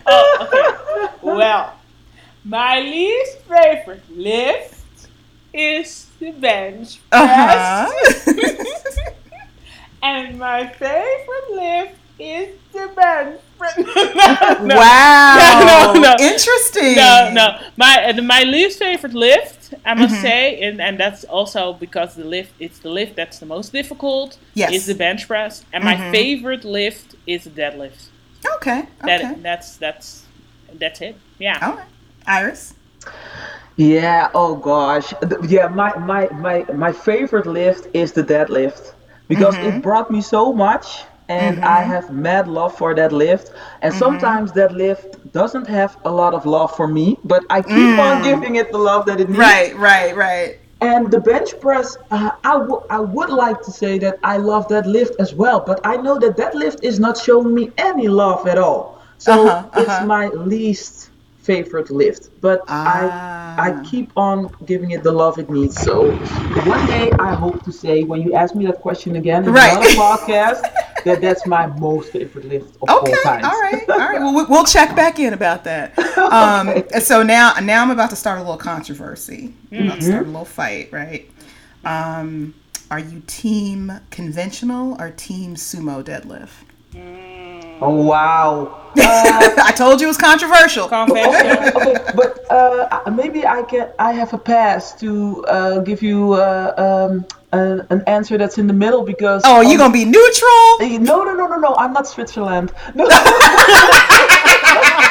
[0.06, 0.68] oh, okay.
[1.22, 1.74] Well,
[2.44, 5.08] my least favorite lift
[5.52, 7.90] is the bench press.
[8.28, 9.10] uh-huh.
[10.02, 13.40] And my favorite lift is the bench.
[13.60, 14.76] No, no.
[14.76, 15.92] Wow.
[15.94, 16.16] No, no.
[16.20, 16.94] Interesting.
[16.96, 17.58] No, no.
[17.76, 20.22] My my least favorite lift, I must Mm-hmm.
[20.22, 24.38] say, and, and that's also because the lift it's the lift that's the most difficult.
[24.54, 24.72] Yes.
[24.72, 25.86] Is the bench press, and Mhm.
[25.90, 28.08] my favorite lift is the deadlift.
[28.56, 28.80] Okay.
[29.04, 29.34] That Okay.
[29.42, 30.24] that's that's
[30.80, 31.16] that's it.
[31.38, 31.58] Yeah.
[31.62, 31.88] All right.
[32.26, 32.74] Iris.
[33.76, 35.12] Yeah, oh gosh.
[35.48, 38.92] Yeah, my my my my favorite lift is the deadlift
[39.28, 43.52] because it brought me so much and I have mad love for that lift.
[43.82, 47.98] And sometimes that lift doesn't have a lot of love for me, but I keep
[47.98, 49.38] on giving it the love that it needs.
[49.38, 49.76] Right.
[49.76, 50.14] Right.
[50.16, 50.58] Right.
[50.80, 52.54] And the bench press, uh, I
[52.90, 56.18] I would like to say that I love that lift as well, but I know
[56.18, 58.98] that that lift is not showing me any love at all.
[59.18, 60.06] So Uh-huh, it's uh-huh.
[60.06, 63.54] my least favorite lift, but I Ah.
[63.58, 65.76] I keep on giving it the love it needs.
[65.80, 65.94] So
[66.74, 69.72] one day I hope to say when you ask me that question again in Right.
[69.72, 70.62] another podcast
[71.08, 73.12] that that's my most favorite lift of Okay.
[73.12, 73.44] all time.
[73.44, 73.82] All right.
[73.90, 74.20] All right.
[74.20, 75.98] Well, we- we'll check back in about that.
[76.18, 79.54] Um, and So now, now I'm about to start a little controversy.
[79.72, 81.30] I'm about to start a little fight, right?
[81.84, 82.54] Um,
[82.90, 86.48] are you team conventional or team sumo deadlift?
[87.80, 88.74] Oh wow.
[88.96, 90.88] I told you it was controversial.
[90.98, 91.82] Conventional.
[91.82, 93.90] okay, but uh, maybe I can.
[93.98, 98.66] I have a pass to uh, give you uh, um, an, an answer that's in
[98.66, 99.42] the middle because.
[99.44, 100.78] Oh, you um, gonna be neutral?
[100.80, 101.74] No, no, no, no, no.
[101.76, 102.72] I'm not Switzerland.
[102.94, 103.08] No.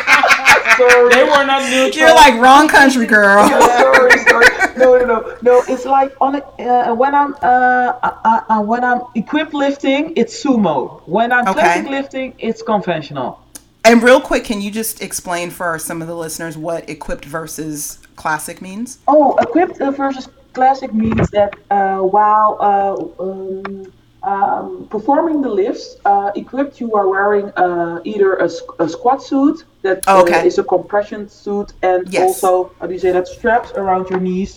[0.78, 1.10] Sorry.
[1.14, 2.08] they were not neutral.
[2.08, 3.48] You're like wrong country, girl.
[3.50, 4.78] sorry, sorry.
[4.78, 5.64] No, no, no, no.
[5.68, 10.44] It's like on a, uh, when I'm uh, uh, uh, when I'm equipped lifting, it's
[10.44, 11.02] sumo.
[11.08, 11.60] When I'm Okay.
[11.60, 13.44] classic lifting, it's conventional.
[13.84, 18.00] And real quick, can you just explain for some of the listeners what equipped versus
[18.16, 19.00] classic means?
[19.08, 25.96] Oh, equipped uh, versus classic means that uh, while uh, um, um, performing the lifts,
[26.04, 28.50] uh, equipped you are wearing uh, either a,
[28.90, 30.46] squat suit that uh, Okay.
[30.50, 32.22] is a compression suit and Yes.
[32.24, 34.52] also how do you say that straps around your knees.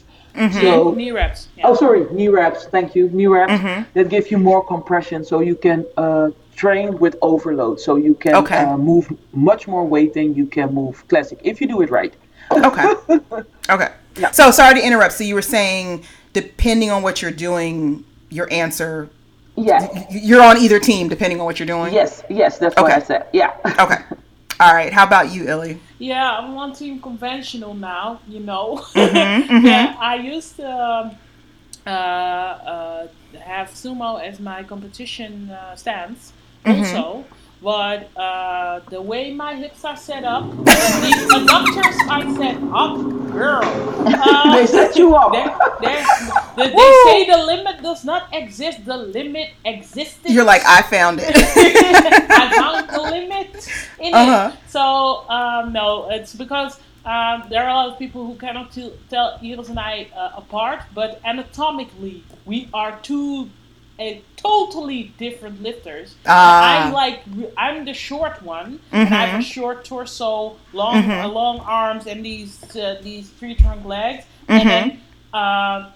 [0.63, 1.41] So knee wraps.
[1.57, 1.67] Yeah.
[1.69, 2.61] Oh, sorry, knee wraps.
[2.75, 3.53] Thank you, knee wraps
[3.95, 6.29] that give you more compression, so you can uh,
[6.63, 7.81] train with overload.
[7.87, 8.63] So you can Okay.
[8.65, 9.05] uh, move
[9.51, 12.15] much more weight than you can move classic if you do it right.
[12.71, 12.89] Okay.
[13.75, 13.91] Okay.
[14.33, 15.13] So sorry to interrupt.
[15.19, 15.87] So you were saying,
[16.33, 18.05] depending on what you're doing,
[18.39, 19.09] your answer,
[19.57, 19.81] yeah
[20.29, 21.93] you're on either team depending on what you're doing.
[22.01, 22.53] yes, yes.
[22.59, 22.95] That's what Okay.
[22.95, 23.23] I said.
[23.41, 23.51] Yeah.
[23.85, 24.01] Okay.
[24.61, 24.93] All right.
[24.93, 25.81] How about you, Ily?
[25.99, 28.85] Yeah, I'm wanting conventional now, you know.
[28.95, 31.11] Mm-hmm, yeah, I used to um,
[31.87, 33.07] uh, uh,
[33.43, 36.33] have sumo as my competition uh, stance
[36.65, 36.97] Mm-hmm.
[36.97, 37.25] also.
[37.63, 40.71] But uh, the way my hips are set up, the
[41.37, 42.97] adductors I set up,
[43.33, 43.63] girl.
[43.65, 45.33] Uh, They set you up.
[45.33, 46.07] they're- they're-
[46.65, 48.85] they, they say the limit does not exist.
[48.85, 50.31] The limit existed.
[50.33, 51.33] You're like, I found it.
[51.35, 54.51] I found the limit in Uh-huh.
[54.53, 54.71] it.
[54.71, 58.93] So um, no, it's because um, there are a lot of people who cannot t-
[59.09, 63.49] tell Iris and I uh, apart, but anatomically we are two
[63.99, 66.15] uh, totally different lifters.
[66.27, 66.87] Ah.
[66.87, 67.21] I'm like
[67.57, 72.25] I'm the short one, and I have a short torso, long uh, long arms, and
[72.25, 75.01] these uh, these tree trunk legs, and then.
[75.33, 75.37] Uh,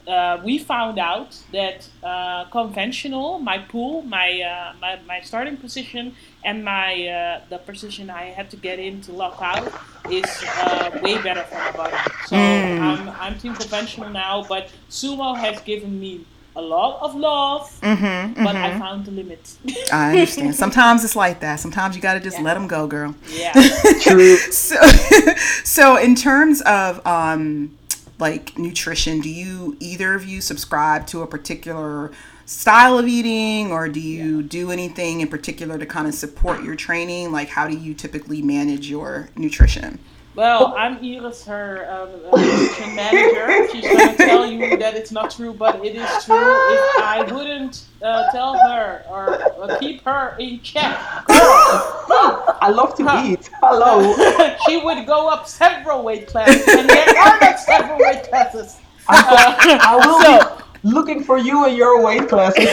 [0.07, 6.15] uh, we found out that uh, conventional, my pool, my, uh, my my starting position,
[6.45, 9.73] and my uh, the position I had to get in to lock out
[10.09, 10.25] is
[10.59, 11.97] uh, way better for my body.
[12.27, 16.25] So I'm I'm team conventional now, but sumo has given me
[16.57, 19.57] a lot of love, but I found the limit.
[19.93, 20.55] I understand.
[20.65, 21.59] Sometimes it's like that.
[21.59, 23.15] Sometimes you got to just let 'em let them go, girl.
[23.29, 23.53] yeah.
[24.01, 24.37] True.
[24.37, 24.77] So,
[25.65, 27.77] so in terms of um,
[28.25, 32.11] like nutrition, do you either of you subscribe to a particular
[32.47, 36.75] style of eating, or do you do anything in particular to kind of support your
[36.75, 37.33] training?
[37.33, 39.99] Like, how do you typically manage your nutrition?
[40.35, 43.69] Well, I'm Iris, her um, uh, nutrition manager.
[43.71, 46.35] She's going to tell you that it's not true, but it is true.
[46.37, 53.25] If I wouldn't uh, tell her or uh, keep her in check, I love to
[53.25, 53.49] eat.
[53.63, 54.57] Hello.
[54.67, 58.79] she would go up several weight classes, and there are several weight classes.
[59.09, 62.53] I will so, looking for you in your weight class.
[62.59, 62.65] are,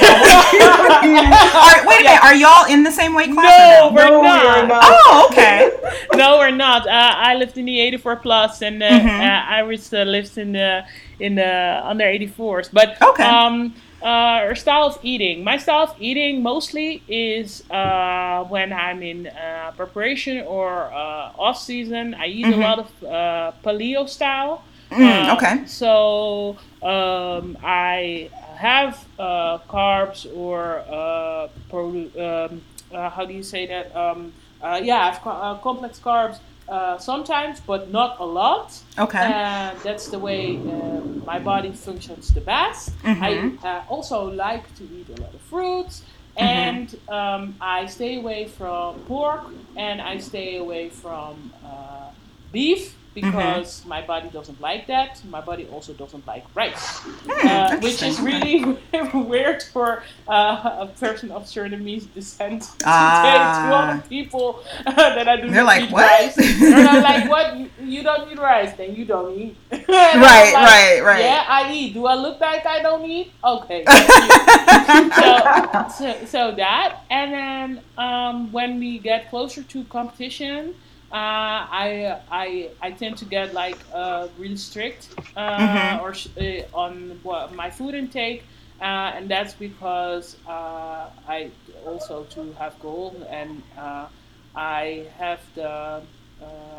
[1.88, 3.82] wait a minute, are y'all in the same weight class?
[3.82, 4.44] No, we're, no not.
[4.46, 4.84] we're, not.
[4.84, 5.72] Oh, okay.
[6.16, 6.86] no, we're not.
[6.88, 9.08] Uh, I lived in the 84 plus, and uh, mm-hmm.
[9.08, 10.86] uh, Iris uh, lives in the
[11.20, 12.70] in the under 84s.
[12.72, 13.24] But okay.
[13.24, 15.44] Um, uh, our style of eating.
[15.44, 21.60] My style of eating mostly is uh, when I'm in uh, preparation or uh, off
[21.60, 22.16] season.
[22.16, 22.62] I eat mm-hmm.
[22.62, 24.64] a lot of uh, paleo style.
[24.92, 25.66] Mm, uh, okay.
[25.66, 30.80] So um, I have carbs or
[31.72, 32.62] um,
[32.92, 33.96] how do you say that?
[33.96, 36.40] Um, yeah, I have co- complex carbs
[36.72, 38.80] uh, sometimes, but not a lot.
[38.98, 39.20] Okay.
[39.20, 42.92] And that's the way uh, my body functions the best.
[43.04, 43.24] Mm-hmm.
[43.24, 46.04] I uh, also like to eat a lot of fruits.
[46.38, 46.44] Mm-hmm.
[46.44, 49.44] And um, I stay away from pork
[49.76, 52.12] and I stay away from uh,
[52.54, 53.90] beef because mm-hmm.
[53.90, 55.24] my body doesn't like that.
[55.26, 58.78] My body also doesn't like rice, mm, uh, which is really
[59.14, 63.70] weird for uh, a person of Surinamese descent to ah.
[63.70, 66.10] to other people uh, that I do They're not like, eat what?
[66.10, 66.36] rice.
[66.36, 67.58] They're not like, what?
[67.58, 69.58] You, you, don't eat rice, then you don't eat.
[69.72, 71.24] right, like, right, right.
[71.24, 71.94] Yeah, I eat.
[71.94, 73.32] Do I look like I don't eat?
[73.44, 73.84] Okay.
[75.98, 80.76] so, so, so that, and then um, when we get closer to competition.
[81.12, 86.04] Uh, I I I tend to get like uh, really strict uh, mm-hmm.
[86.04, 86.30] or sh-
[86.74, 88.44] on what, my food intake,
[88.80, 91.52] and that's because I
[91.86, 93.62] also to have goals and
[94.56, 96.02] I have the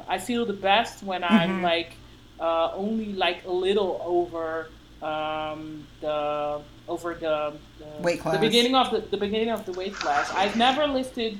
[0.09, 1.35] I feel the best when mm-hmm.
[1.35, 1.93] I'm like
[2.41, 4.69] only like a little over
[5.03, 8.35] um, the over the, the, weight class.
[8.35, 10.33] the beginning of the, the beginning of the weight class.
[10.33, 11.39] I've never lifted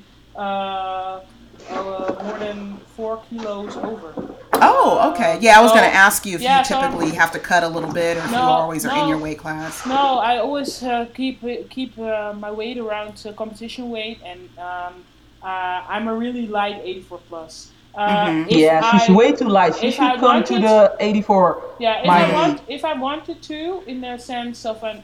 [1.71, 4.15] uh, uh, more than four kilos over.
[4.55, 5.39] Oh, okay.
[5.41, 7.63] Yeah, I was going to ask you if yeah, you typically so have to cut
[7.63, 9.85] a little bit, or if no, you always no, are in your weight class.
[9.87, 11.41] No, I always uh, keep
[11.71, 15.05] keep uh, my weight around uh, competition weight, and um,
[15.43, 17.71] uh, I'm a really light 84 plus.
[17.95, 18.49] Uh, mm-hmm.
[18.51, 19.75] Yeah, she's I, way too light.
[19.77, 21.63] She should I come wanted, to the 84.
[21.79, 25.03] Yeah, if I want, if I wanted to, in the sense of an,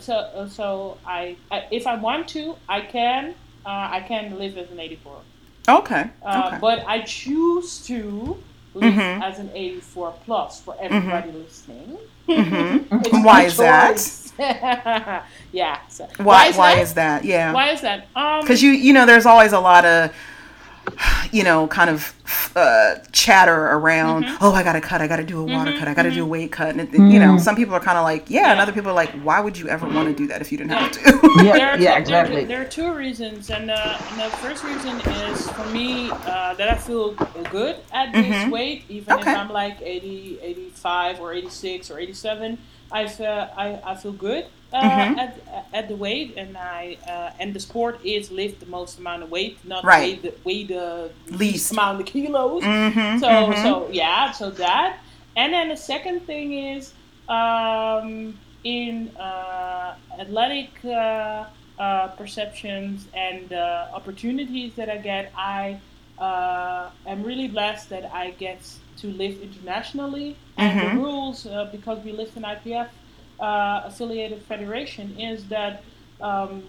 [0.00, 3.34] so so I, I, if I want to, I can.
[3.70, 5.20] I can live as an 84.
[5.68, 6.10] Okay.
[6.22, 6.58] Uh, okay.
[6.60, 8.42] But I choose to
[8.74, 9.22] live mm-hmm.
[9.22, 11.38] as an 84 plus for everybody mm-hmm.
[11.38, 11.98] listening.
[12.28, 13.22] Mm-hmm.
[13.24, 15.24] why is that?
[15.52, 15.78] yeah.
[15.88, 16.24] So, why?
[16.24, 16.82] Why is, why that?
[16.82, 17.24] is that?
[17.24, 17.52] Yeah.
[17.52, 18.08] Why is that?
[18.08, 20.14] Because um, you you know there's always a lot of
[21.32, 22.14] you know, kind of
[22.56, 24.44] uh, chatter around, mm-hmm.
[24.44, 26.02] oh, I got to cut, I got to do a water mm-hmm, cut, I got
[26.02, 26.18] to mm-hmm.
[26.18, 26.70] do a weight cut.
[26.70, 27.38] And, it, you know, mm-hmm.
[27.38, 29.56] some people are kind of like, yeah, yeah, and other people are like, why would
[29.56, 30.78] you ever want to do that if you didn't yeah.
[30.78, 31.44] have to?
[31.44, 32.36] yeah, yeah, exactly.
[32.36, 33.50] There, there, are two reasons.
[33.50, 37.12] And, uh, and, the first reason is for me uh, that I feel
[37.50, 38.50] good at this mm-hmm.
[38.50, 39.32] weight, even okay.
[39.32, 42.58] if I'm like 80, 85 or 86 or 87.
[42.90, 45.18] I, uh, I, I feel good uh, mm-hmm.
[45.18, 45.38] at,
[45.72, 49.30] at the weight, and I uh, and the sport is lift the most amount of
[49.30, 50.22] weight, not right.
[50.22, 51.72] weigh the, weigh the least.
[51.72, 52.62] amount of kilos.
[52.62, 53.62] Mm-hmm, so mm-hmm.
[53.62, 54.98] so yeah, so that,
[55.36, 56.92] and then the second thing is
[57.30, 61.46] um, in uh, athletic uh,
[61.78, 65.80] uh, perceptions and opportunities that I get, I
[67.06, 68.60] am really blessed that I get
[68.98, 70.98] to live internationally, and the mm-hmm.
[70.98, 72.88] rules because we live in IPF
[73.40, 75.82] uh, affiliated federation is that
[76.20, 76.64] um,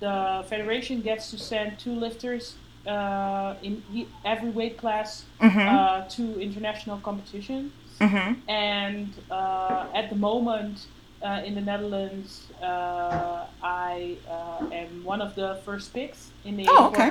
[0.00, 2.56] the federation gets to send two lifters
[2.86, 3.82] uh, in
[4.24, 5.58] every weight class mm-hmm.
[5.58, 7.72] uh, to international competitions.
[8.00, 8.50] Mm-hmm.
[8.50, 10.86] And uh, at the moment
[11.22, 14.16] uh, in the Netherlands, uh, I
[14.72, 17.10] am one of the first picks in the oh, okay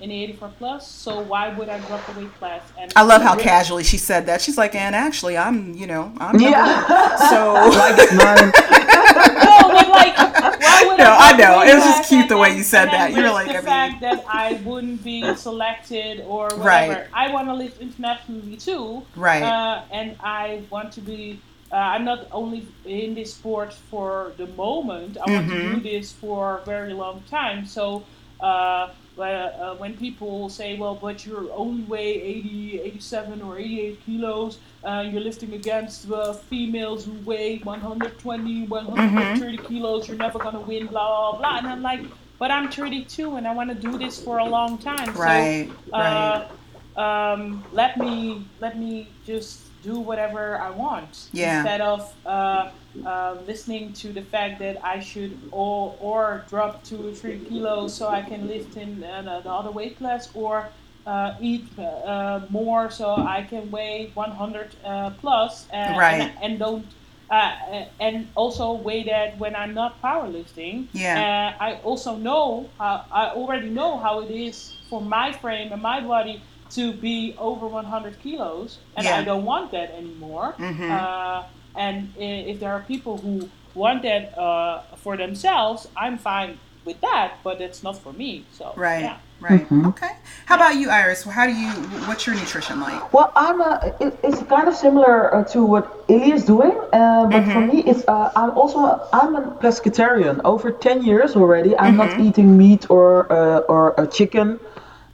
[0.00, 0.90] in the 84 plus.
[0.90, 2.62] So why would I drop the weight class?
[2.78, 4.40] And I love how casually she said that.
[4.40, 7.16] She's like, and actually, I'm, you know, I'm yeah.
[7.30, 11.32] So like no, but like, why would no, I?
[11.32, 13.12] I know it was just cute the way you said that.
[13.12, 16.64] You were like, the I fact that I wouldn't be selected or whatever.
[16.64, 17.06] Right.
[17.12, 19.02] I want to live internationally too.
[19.16, 19.42] Right.
[19.42, 21.40] Uh, and I want to be.
[21.72, 25.16] Uh, I'm not only in this sport for the moment.
[25.16, 25.74] I want mm-hmm.
[25.74, 27.64] to do this for a very long time.
[27.66, 28.04] So.
[28.40, 28.90] Uh,
[29.22, 35.04] uh, when people say, well, but you only weigh 80, 87 or 88 kilos, uh,
[35.08, 39.66] you're lifting against uh, females who weigh 120, 130 mm-hmm.
[39.66, 41.58] kilos, you're never going to win, blah, blah, blah.
[41.58, 42.00] And I'm like,
[42.38, 45.14] but I'm 32 and I want to do this for a long time.
[45.14, 46.48] Right, so, uh,
[46.96, 47.32] right.
[47.32, 51.28] Um, let me, let me just do whatever I want.
[51.32, 51.58] Yeah.
[51.60, 52.70] Instead of uh,
[53.04, 57.94] uh, listening to the fact that I should or or drop two or three kilos
[57.98, 60.54] so I can lift in uh, the other weight class, or
[61.06, 63.06] uh, eat uh, more so
[63.38, 66.20] I can weigh 100 uh, plus uh, Right.
[66.20, 66.86] and, and don't
[67.30, 67.52] uh,
[68.00, 70.88] and also weigh that when I'm not powerlifting.
[70.92, 71.16] Yeah.
[71.58, 74.56] Uh, I also know how I already know how it is
[74.88, 76.42] for my frame and my body
[76.74, 79.18] to be over 100 kilos, and Yeah.
[79.18, 80.54] I don't want that anymore.
[80.58, 80.90] Mhm.
[80.90, 81.42] Uh,
[81.76, 87.28] and if there are people who want that uh, for themselves, I'm fine with that,
[87.42, 88.44] but it's not for me.
[88.52, 89.02] So Right.
[89.02, 89.16] yeah.
[89.40, 89.68] Right.
[89.68, 89.88] Mhm.
[89.88, 90.12] Okay.
[90.46, 91.24] How about you, Iris?
[91.24, 91.68] How do you?
[92.08, 93.12] What's your nutrition like?
[93.12, 97.26] Well, I'm a, it, it's kind of similar uh, to what Ily is doing, uh,
[97.26, 100.40] but for me, it's uh, I'm also a, I'm a pescatarian.
[100.44, 104.60] Over ten years already, I'm not eating meat or uh, or uh, chicken,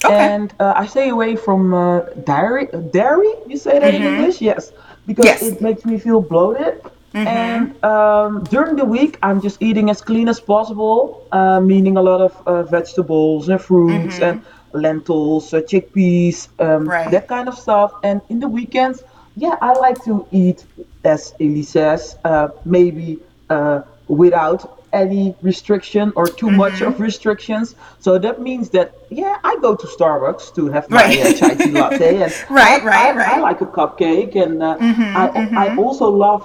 [0.04, 0.14] Okay.
[0.16, 2.68] and uh, I stay away from uh, dairy.
[2.92, 4.40] Dairy, you say that in English?
[4.40, 4.72] Yes,
[5.06, 5.42] because Yes.
[5.42, 6.80] it makes me feel bloated.
[7.26, 12.02] And um, during the week, I'm just eating as clean as possible, uh, meaning a
[12.02, 14.38] lot of uh, vegetables and fruits and
[14.72, 17.10] lentils, uh, chickpeas, um, Right.
[17.10, 17.92] that kind of stuff.
[18.02, 19.02] And in the weekends,
[19.36, 20.64] yeah, I like to eat,
[21.04, 23.20] as Ily says, uh, maybe
[23.50, 27.74] uh, without any restriction or too much of restrictions.
[28.00, 31.20] So that means that, yeah, I go to Starbucks to have my Right.
[31.26, 32.22] uh, chai tea latte.
[32.24, 33.28] And Right, I, right, I, right.
[33.28, 36.42] I like a cupcake, and uh, Mm-hmm, I, I also love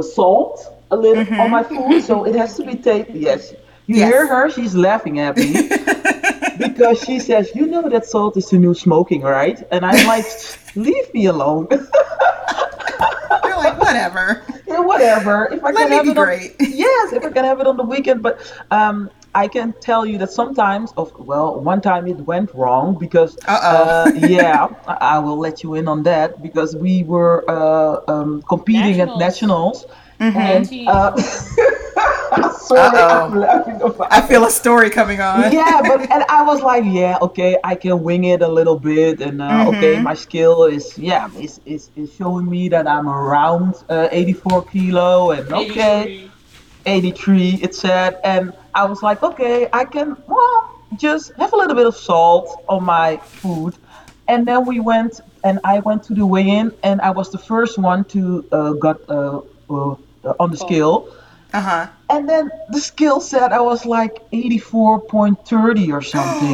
[0.00, 3.18] salt a little on my food, so it has to be tasty.
[3.18, 3.54] Yes.
[3.86, 4.12] You Yes.
[4.12, 4.48] hear her?
[4.50, 5.52] She's laughing at me
[6.58, 10.24] because she says, "You know that salt is the new smoking, right?" And I'm like,
[10.76, 11.66] "Leave me alone."
[13.44, 14.42] You're like whatever.
[14.72, 15.48] Yeah, whatever.
[15.52, 16.56] If I Let can have be it on, great.
[16.60, 18.38] yes, if I can have it on the weekend, but
[18.70, 23.36] um, I can tell you that sometimes, of well, one time it went wrong because,
[23.46, 23.74] Uh-oh.
[23.74, 28.42] uh, yeah, I I will let you in on that because we were uh, um,
[28.48, 29.16] competing at Nationals.
[29.16, 29.86] nationals,
[30.34, 30.86] and Mhm.
[30.86, 31.12] uh,
[32.62, 33.26] sorry, Uh-oh.
[33.26, 35.52] I'm laughing about I feel a story coming on.
[35.52, 39.20] yeah, but and I was like, yeah, okay, I can wing it a little bit,
[39.20, 39.68] and uh, Mm-hmm.
[39.76, 44.64] okay, my skill is yeah, is, is, is showing me that I'm around uh, 84
[44.66, 46.30] kilo, and okay, 83.
[46.86, 51.76] 83 it said, and I was like, okay, I can well just have a little
[51.76, 53.74] bit of salt on my food,
[54.28, 57.78] and then we went and I went to the weigh-in, and I was the first
[57.78, 59.40] one to uh, got uh,
[59.70, 59.96] uh,
[60.38, 61.08] on the scale.
[61.54, 61.86] Uh huh.
[62.10, 66.50] And then the skill set I was like 84.30 or something.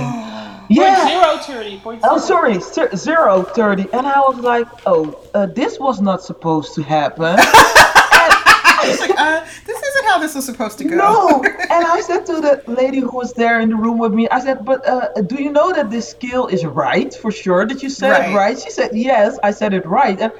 [0.70, 1.07] yeah.
[1.07, 1.78] Zero thirty.
[1.80, 2.26] Point Oh, zero.
[2.26, 3.88] sorry, zer- zero 30.
[3.92, 7.38] And I was like, oh, uh, this was not supposed to happen.
[9.01, 10.96] Like, uh, this isn't how this was supposed to go.
[10.96, 11.42] no.
[11.70, 14.38] And I said to the lady who was there in the room with me, I
[14.40, 17.66] said, but uh, do you know that this skill is right for sure?
[17.66, 18.30] Did you say Right.
[18.30, 18.59] it right?
[18.59, 20.18] She said, yes, I said it right.
[20.20, 20.32] And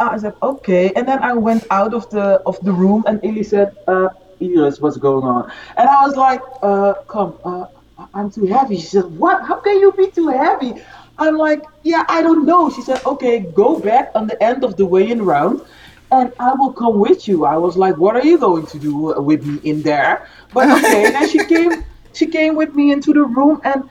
[0.00, 0.92] I said, okay.
[0.96, 4.08] And then I went out of the of the room, and Ily said, uh,
[4.40, 5.50] Iris, what's going on?
[5.76, 7.66] And I was like, uh, come, uh,
[8.14, 8.76] I'm too heavy.
[8.76, 9.46] She said, what?
[9.46, 10.82] How can you be too heavy?
[11.18, 12.70] I'm like, yeah, I don't know.
[12.70, 15.62] She said, okay, go back on the end of the weigh-in round,
[16.10, 17.44] and I will come with you.
[17.44, 20.26] I was like, what are you going to do with me in there?
[20.52, 21.06] But okay.
[21.06, 23.88] and then she came, she came with me into the room, and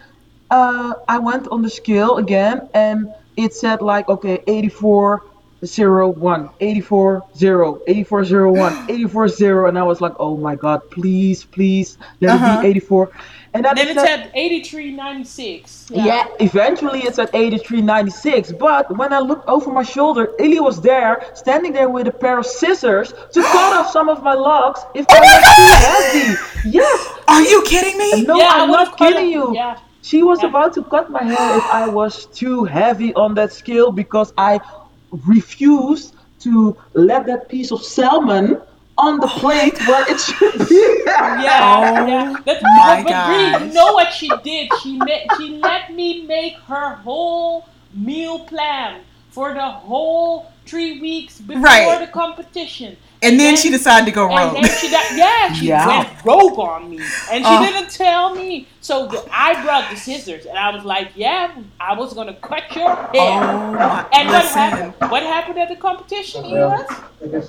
[0.49, 5.23] uh, I went on the scale again, and it said like, okay, 84.
[5.63, 11.43] 01, 84, 0, 84, 01, 84, 0, and I was like, oh my god, please,
[11.45, 12.35] please, let Uh-huh.
[12.35, 13.11] it be 84.
[13.53, 15.87] And then, Then it it said, said eighty three ninety six.
[15.91, 18.51] yeah, eventually it's at 83.96.
[18.57, 22.37] But when I looked over my shoulder, Ily was there, standing there with a pair
[22.39, 26.39] of scissors to cut off some of my locks if I was too heavy.
[26.63, 28.25] Yes, Are you kidding me?
[28.25, 29.29] no, Yeah, I I'm would've not cut kidding it.
[29.29, 29.45] you.
[29.49, 29.77] Yeah.
[30.01, 30.47] She was Yeah.
[30.49, 34.59] about to cut my hair if I was too heavy on that scale because I
[35.11, 38.59] refused to let that piece of salmon
[38.97, 41.03] on the plate oh where it should be.
[41.05, 41.59] Yeah,
[41.95, 42.35] Oh yeah.
[42.45, 44.69] But, my but, but really, you know what she did?
[44.81, 51.39] She made, she let me make her whole meal plan for the whole three weeks
[51.39, 51.99] before Right.
[51.99, 52.97] the competition.
[53.23, 54.63] And then she decided to go And rogue.
[54.63, 55.87] then she got, yeah, she Yeah.
[55.87, 56.97] went rogue on me.
[57.31, 57.63] And she Oh.
[57.65, 58.67] didn't tell me.
[58.81, 62.33] So the, I brought the scissors and I was like, yeah, I was going to
[62.33, 63.09] cut your hair.
[63.13, 64.05] Oh my!
[64.13, 65.11] and what happened?
[65.11, 66.87] What happened at the competition, Elias?
[67.19, 67.41] the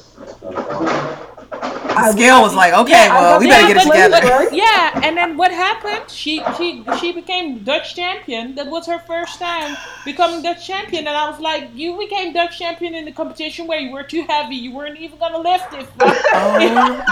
[2.12, 4.26] scale was like, okay, Yeah, well, we the better get it plate together.
[4.28, 4.52] right.
[4.64, 6.10] Yeah, and then what happened?
[6.10, 8.54] She she she became Dutch champion.
[8.54, 12.58] That was her first time becoming Dutch champion, and I was like, "You became Dutch
[12.58, 14.56] champion in the competition where you were too heavy.
[14.56, 15.86] You weren't even gonna lift it."
[16.34, 16.58] Oh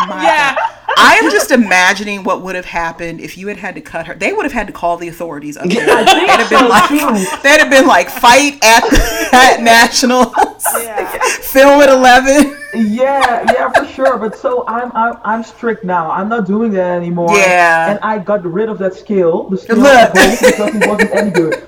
[0.08, 0.56] my yeah,
[0.96, 4.14] I am just imagining what would have happened if you had had to cut her.
[4.14, 5.56] They would have had to call the authorities.
[5.58, 5.86] Up there.
[5.90, 8.82] I think They'd have been like, they'd have been like, fight at
[9.34, 10.32] at nationals,
[10.82, 11.06] Yeah.
[11.52, 12.56] film at eleven.
[12.74, 16.10] Yeah, yeah, for sure, but so I'm I'm I'm strict now.
[16.10, 17.36] I'm not doing that anymore.
[17.36, 17.90] Yeah.
[17.90, 20.12] And I got rid of that skill, the skill Look.
[20.14, 21.66] because it wasn't any good.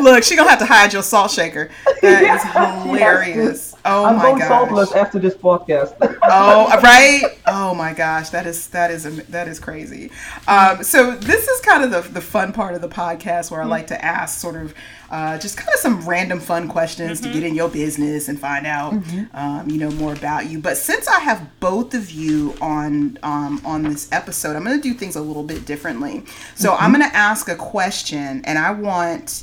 [0.00, 1.68] Look, she gonna have to hide your salt shaker.
[2.00, 3.73] That is Yeah, hilarious.
[3.86, 4.48] Oh I'm my going gosh.
[4.48, 5.94] saltless after this podcast.
[6.26, 7.22] Oh, right.
[7.46, 10.10] Oh my gosh, that is that is that is crazy.
[10.48, 13.66] Um, so this is kind of the the fun part of the podcast where I
[13.66, 14.74] like to ask sort of
[15.10, 18.66] uh, just kind of some random fun questions to get in your business and find
[18.66, 18.94] out
[19.34, 20.58] um, you know more about you.
[20.60, 24.82] But since I have both of you on um, on this episode, I'm going to
[24.82, 26.24] do things a little bit differently.
[26.54, 29.42] So I'm going to ask a question, and I want.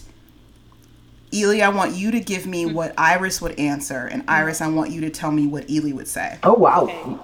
[1.31, 2.75] Ily, I want you to give me mm-hmm.
[2.75, 4.31] what Iris would answer, and mm-hmm.
[4.31, 6.37] Iris, I want you to tell me what Ily would say.
[6.43, 6.83] oh wow.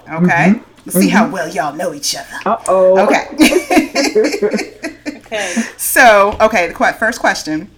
[0.09, 0.53] Okay.
[0.53, 0.99] Let's mm-hmm.
[0.99, 2.27] see how well y'all know each other.
[2.45, 3.05] Uh oh.
[3.05, 4.73] Okay.
[5.27, 5.53] Okay.
[5.75, 7.69] so, okay, the que- first question,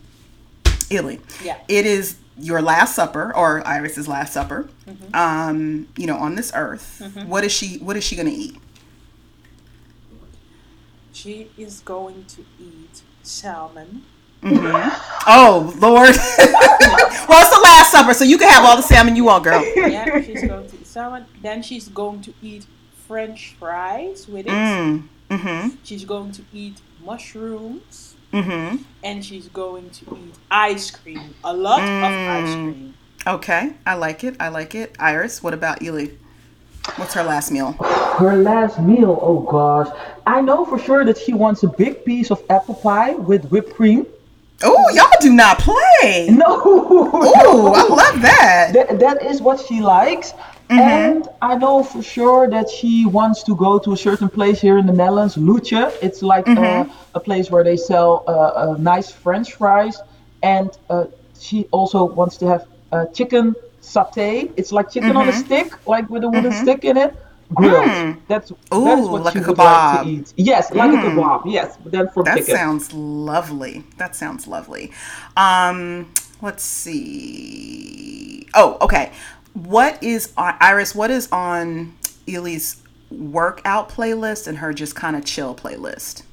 [0.91, 1.19] Ily.
[1.43, 1.57] Yeah.
[1.67, 4.69] It is your last supper, or Iris's last supper.
[5.15, 7.01] Um, you know, on this earth.
[7.25, 7.79] What is she?
[7.79, 8.55] What is she gonna eat?
[11.11, 14.03] She is going to eat salmon.
[14.43, 16.15] Oh Lord.
[17.29, 19.63] well, it's the last supper, so you can have all the salmon you want, girl.
[19.75, 21.25] Yeah, she's going to eat salmon.
[21.41, 22.65] Then she's going to eat
[23.07, 24.51] French fries with it.
[24.51, 25.07] Mm.
[25.29, 25.75] Mm-hmm.
[25.83, 28.15] She's going to eat mushrooms.
[28.33, 28.83] Mm-hmm.
[29.03, 31.33] And she's going to eat ice cream.
[31.43, 32.73] A lot of ice Mm.
[32.73, 32.93] cream.
[33.27, 34.35] Okay, I like it.
[34.39, 34.95] I like it.
[34.99, 36.17] Iris, what about Ily?
[36.95, 37.73] What's her last meal?
[37.73, 39.87] Her last meal, oh gosh.
[40.25, 43.73] I know for sure that she wants a big piece of apple pie with whipped
[43.75, 44.05] cream.
[44.61, 46.27] Oh, y'all do not play.
[46.29, 46.61] No.
[46.63, 48.71] Oh, I love that.
[48.73, 50.33] that, that is what she likes.
[50.69, 54.77] And I know for sure that she wants to go to a certain place here
[54.77, 55.71] in the Netherlands, Luce.
[55.73, 59.99] It's like uh, a place where they sell uh, uh, nice French fries.
[60.43, 61.05] And uh,
[61.39, 64.51] she also wants to have uh, chicken satay.
[64.57, 67.15] It's like chicken on a stick, like with a wooden stick in it,
[67.55, 68.17] grilled.
[68.27, 70.03] That's that is Ooh, what like she a would like kebab.
[70.03, 70.33] to eat.
[70.37, 71.43] Yes, like a kebab.
[71.45, 72.55] Yes, but then for That chicken.
[72.55, 73.83] sounds lovely.
[73.97, 74.91] That sounds lovely.
[75.37, 76.11] Um,
[76.41, 78.47] let's see.
[78.53, 79.11] Oh, okay.
[79.53, 80.93] What is on Iris?
[80.95, 81.95] What is on
[82.27, 82.77] Ily's
[83.11, 86.23] workout playlist and her just kind of chill playlist?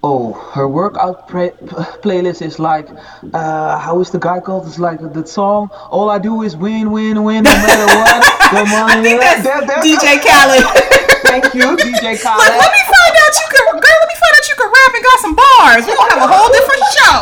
[0.00, 1.50] Oh, her workout pra-
[2.04, 2.88] playlist is like,
[3.34, 4.64] uh, how is the guy called?
[4.68, 5.70] It's like the song.
[5.90, 8.34] All I do is win, win, win, no matter what.
[8.58, 9.14] The money.
[9.18, 10.64] that- that- DJ Khaled.
[11.30, 12.54] Thank you, DJ Khaled.
[12.62, 13.98] let me find out you can, girl.
[14.02, 15.82] Let me find out you can rap and got some bars.
[15.86, 17.20] We're gonna have a whole different show.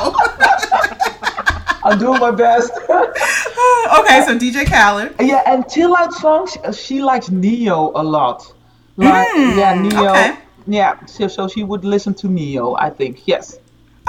[1.84, 2.72] I'm doing my best.
[2.88, 5.14] okay, so DJ Khaled.
[5.20, 6.56] yeah, and chill out songs.
[6.64, 8.52] uh, She likes Ne-Yo a lot.
[8.96, 9.90] Like, yeah, Ne-Yo.
[10.02, 10.36] Mm, okay.
[10.66, 13.22] Yeah, so, so she would listen to Ne-Yo, I think.
[13.26, 13.58] Yes.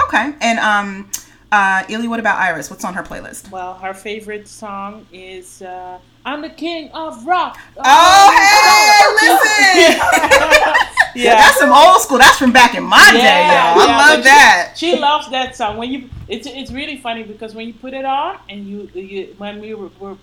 [0.02, 1.08] Okay, and um,
[1.52, 2.70] uh, Ily, what about Iris?
[2.70, 3.50] What's on her playlist?
[3.50, 7.58] Well, her favorite song is uh, I'm the King of Rock.
[7.76, 10.00] Oh, hey, listen.
[11.14, 11.34] yeah.
[11.36, 12.18] That's some old school.
[12.18, 13.80] That's from back in my day, Yeah, y'all.
[13.88, 14.74] I love that.
[14.76, 15.78] She, she loves that song.
[15.78, 19.34] When you, it's it's really funny because when you put it on and you, you
[19.38, 20.16] when we were, were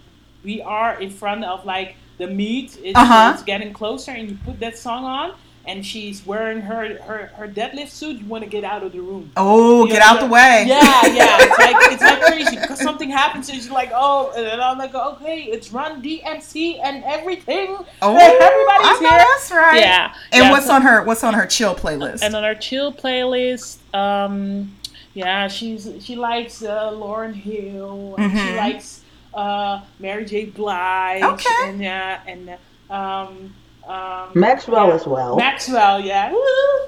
[0.43, 3.31] we are in front of like the meet, it's, Uh-huh.
[3.34, 5.34] it's getting closer, and you put that song on,
[5.67, 8.19] and she's wearing her her her deadlift suit.
[8.19, 9.31] You want to get out of the room.
[9.37, 10.65] Oh, get Yeah, out the way.
[10.67, 11.37] Yeah, yeah.
[11.41, 14.77] It's like it's like crazy because something happens and she's like, oh, and then I'm
[14.77, 17.75] like, okay, it's Run DMC and everything.
[18.01, 19.17] Oh, everybody's I know here.
[19.19, 19.79] that's right.
[19.79, 20.13] Yeah.
[20.31, 21.03] And yeah, what's so- on her?
[21.03, 22.21] What's on her chill playlist?
[22.23, 24.75] and on our chill playlist, um,
[25.13, 29.01] yeah, she's she likes uh, Lauryn Hill and she likes
[29.33, 30.45] uh, Mary J.
[30.45, 31.23] Blige.
[31.23, 31.49] Okay.
[31.69, 32.57] And yeah, and
[32.89, 33.53] uh, um,
[33.87, 34.95] um, Maxwell yeah.
[34.95, 35.35] as well.
[35.35, 36.31] Maxwell, yeah.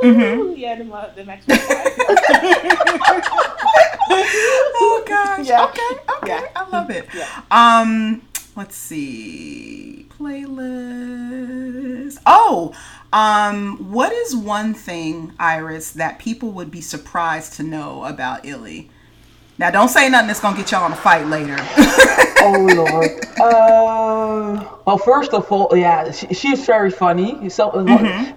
[0.03, 1.57] Yeah, the, Ma- the Maxwell.
[4.09, 5.47] oh gosh.
[5.47, 5.65] Yeah.
[5.65, 6.01] Okay.
[6.17, 6.27] Okay.
[6.27, 6.47] Yeah.
[6.55, 7.07] I love it.
[7.13, 7.43] Yeah.
[7.51, 8.21] Um,
[8.55, 10.07] let's see.
[10.19, 12.19] Playlist.
[12.25, 12.73] Oh,
[13.13, 18.89] um, what is one thing, Iris, that people would be surprised to know about Ily?
[19.59, 21.55] Now, don't say nothing that's gonna get y'all in a fight later.
[22.41, 23.11] oh lord.
[23.39, 27.49] Uh, well, first of all, yeah, she, she's very funny.
[27.49, 27.85] So uh,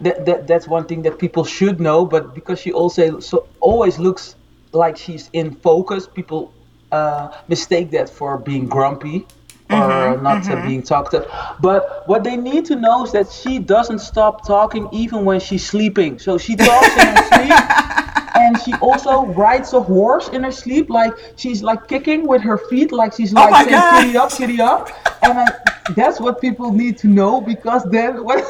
[0.01, 2.06] that, that that's one thing that people should know.
[2.06, 4.36] But because she also so always looks
[4.72, 6.55] like she's in focus, people
[6.90, 9.26] uh, mistake that for being grumpy
[9.68, 11.30] or not uh, being talkative.
[11.60, 15.66] But what they need to know is that she doesn't stop talking even when she's
[15.66, 16.18] sleeping.
[16.18, 18.09] So she talks in her sleep.
[18.42, 22.58] And she also rides a horse in her sleep, like she's like kicking with her
[22.70, 24.04] feet, like she's like Oh saying.
[24.06, 24.88] "kitty up, kitty up,"
[25.22, 25.46] and I,
[25.94, 28.40] that's what people need to know because then when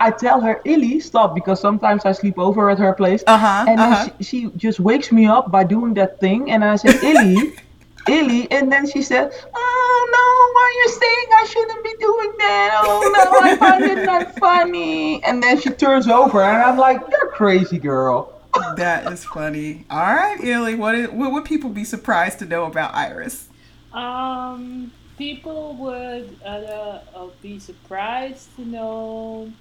[0.00, 3.78] I tell her, "Ily, stop," because sometimes I sleep over at her place, Uh-huh, and
[3.78, 4.08] then uh-huh.
[4.20, 7.54] she, she just wakes me up by doing that thing, and I say, "Ily,
[8.18, 12.32] Ily, and then she said, "Oh no, why are you saying I shouldn't be doing
[12.44, 12.68] that?
[12.84, 17.00] Oh no, I find it not funny." And then she turns over, and I'm like,
[17.10, 18.34] "You're crazy, girl."
[18.76, 19.84] That is funny.
[19.90, 23.48] All right, Ily, what is, what would people be surprised to know about Iris?
[23.92, 29.52] Um, people would uh, uh, be surprised to know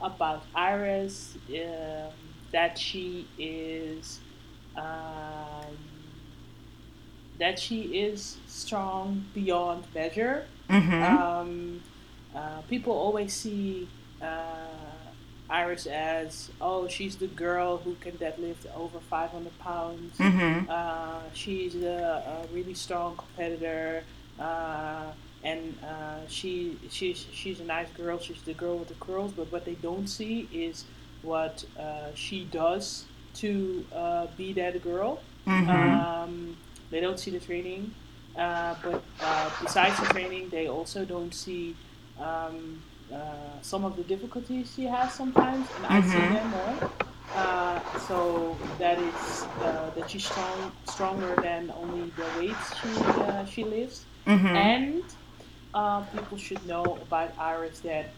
[0.00, 2.12] about Iris um,
[2.52, 4.20] that she is
[4.76, 5.76] um,
[7.38, 10.46] that she is strong beyond measure.
[10.68, 11.02] Mm-hmm.
[11.02, 11.82] Um,
[12.34, 13.88] uh, people always see
[14.20, 14.93] uh,
[15.50, 20.16] Iris as, oh, she's the girl who can deadlift over 500 pounds.
[20.16, 20.70] Mm-hmm.
[20.70, 24.04] Uh, she's a, a, really strong competitor,
[24.40, 25.12] uh,
[25.42, 28.18] and uh, she she's she's a nice girl.
[28.18, 29.32] She's the girl with the curls.
[29.32, 30.84] But what they don't see is
[31.20, 33.04] what uh, she does
[33.34, 35.20] to uh, be that girl.
[35.46, 35.70] Mm-hmm.
[35.70, 36.56] Um,
[36.90, 37.94] they don't see the training,
[38.34, 39.02] uh, but
[39.62, 41.76] besides the training, they also don't see.
[42.18, 42.82] Um,
[43.14, 46.10] uh, some of the difficulties she has sometimes, and I mm-hmm.
[46.10, 46.90] see them more.
[47.34, 53.44] Uh, so that is uh, that she's strong, stronger than only the weights she uh,
[53.44, 54.46] she lifts, mm-hmm.
[54.46, 55.02] and
[55.74, 58.10] uh, people should know about Iris that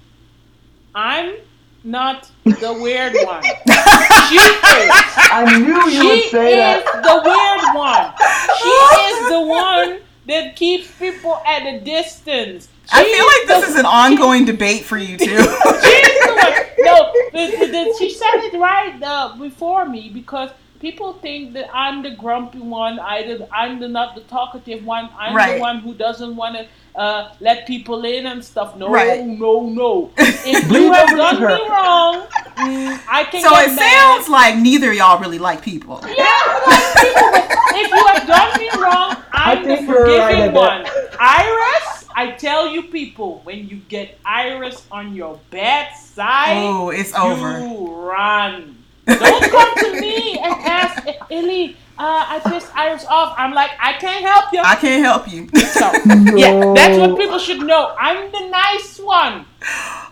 [0.94, 1.36] I'm
[1.84, 3.42] not the weird one.
[3.42, 4.90] she is.
[5.30, 7.02] I knew you she would say is that.
[7.02, 8.12] the weird one.
[8.60, 8.74] She
[9.08, 12.68] is the one that keeps people at a distance.
[12.92, 15.36] I feel like this is an ongoing debate for you too.
[15.36, 20.50] no, the, the, she said it right uh, before me because
[20.80, 22.98] people think that I'm the grumpy one.
[22.98, 25.10] I the, I'm the not the talkative one.
[25.18, 25.54] I'm right.
[25.54, 26.66] the one who doesn't want to
[26.98, 28.76] uh, let people in and stuff.
[28.76, 29.24] No, right.
[29.24, 30.12] no, no.
[30.18, 32.26] If you have done me wrong,
[32.56, 33.42] I can.
[33.42, 33.78] So it mad.
[33.78, 36.00] sounds like neither y'all really like people.
[36.02, 37.30] Yeah, like people.
[37.74, 40.86] if you have done me wrong, I'm the forgiving right one.
[41.18, 42.05] Iris.
[42.18, 47.58] I tell you, people, when you get Iris on your bad side, oh, it's over.
[47.60, 48.82] You run.
[49.06, 51.76] Don't come to me and ask Ily.
[51.98, 53.34] Uh, I pissed Iris off.
[53.38, 54.60] I'm like, I can't help you.
[54.62, 55.48] I can't help you.
[55.48, 56.36] So, no.
[56.36, 57.94] yeah, that's what people should know.
[57.98, 59.46] I'm the nice one.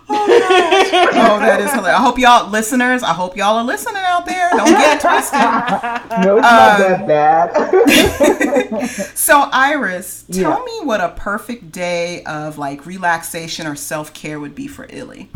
[0.09, 1.35] Oh, no.
[1.35, 1.99] oh, that is hilarious.
[1.99, 4.49] I hope y'all, listeners, I hope y'all are listening out there.
[4.51, 5.39] Don't get twisted.
[6.25, 8.87] no, it's um, not that bad.
[9.15, 10.65] so, Iris, tell yeah.
[10.65, 15.29] me what a perfect day of like relaxation or self care would be for Ily.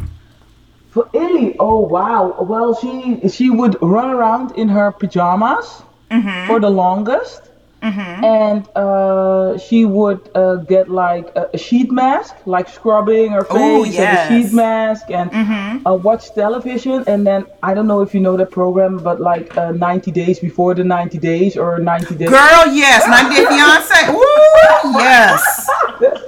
[0.90, 2.36] For Ily, oh wow.
[2.42, 6.48] Well, she she would run around in her pajamas mm-hmm.
[6.48, 7.50] for the longest
[7.82, 8.26] Mm-hmm.
[8.26, 13.58] And uh, she would uh, get like a, a, sheet mask, like scrubbing her face
[13.58, 14.00] Ooh, yes.
[14.30, 15.88] and a sheet mask, and mm-hmm.
[15.88, 17.06] uh, watch television.
[17.08, 20.40] And then I don't know if you know that program, but like uh, 90 days
[20.40, 22.30] before the 90 days or 90 days.
[22.30, 24.12] Girl, yes, 90 Day Fiance.
[24.12, 25.70] Ooh, yes,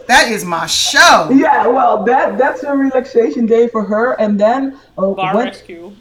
[0.07, 1.29] that is my show.
[1.33, 4.13] Yeah, well, that that's a relaxation day for her.
[4.13, 5.91] And then uh, bar when, rescue.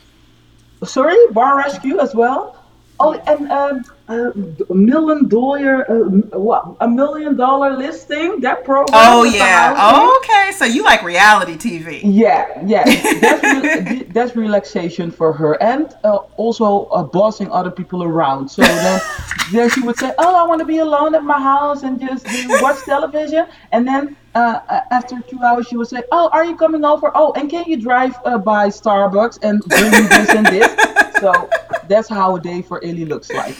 [0.84, 2.59] Sorry, bar rescue as well.
[3.00, 6.76] Oh, and um, a million dollar, uh, what?
[6.80, 8.40] A million dollar listing?
[8.40, 8.88] That program?
[8.92, 9.74] Oh yeah.
[9.78, 10.52] Oh, okay.
[10.52, 12.00] So you like reality TV?
[12.02, 12.84] Yeah, yeah.
[13.20, 18.48] That's re- that's relaxation for her, and uh, also uh, bossing other people around.
[18.48, 19.00] So then,
[19.52, 22.26] then she would say, "Oh, I want to be alone at my house and just
[22.62, 24.60] watch television," and then uh,
[24.90, 27.10] after two hours, she would say, "Oh, are you coming over?
[27.14, 30.70] Oh, and can you drive uh, by Starbucks and bring me this and this?"
[31.20, 31.50] So
[31.86, 33.54] that's how a day for Ily looks like.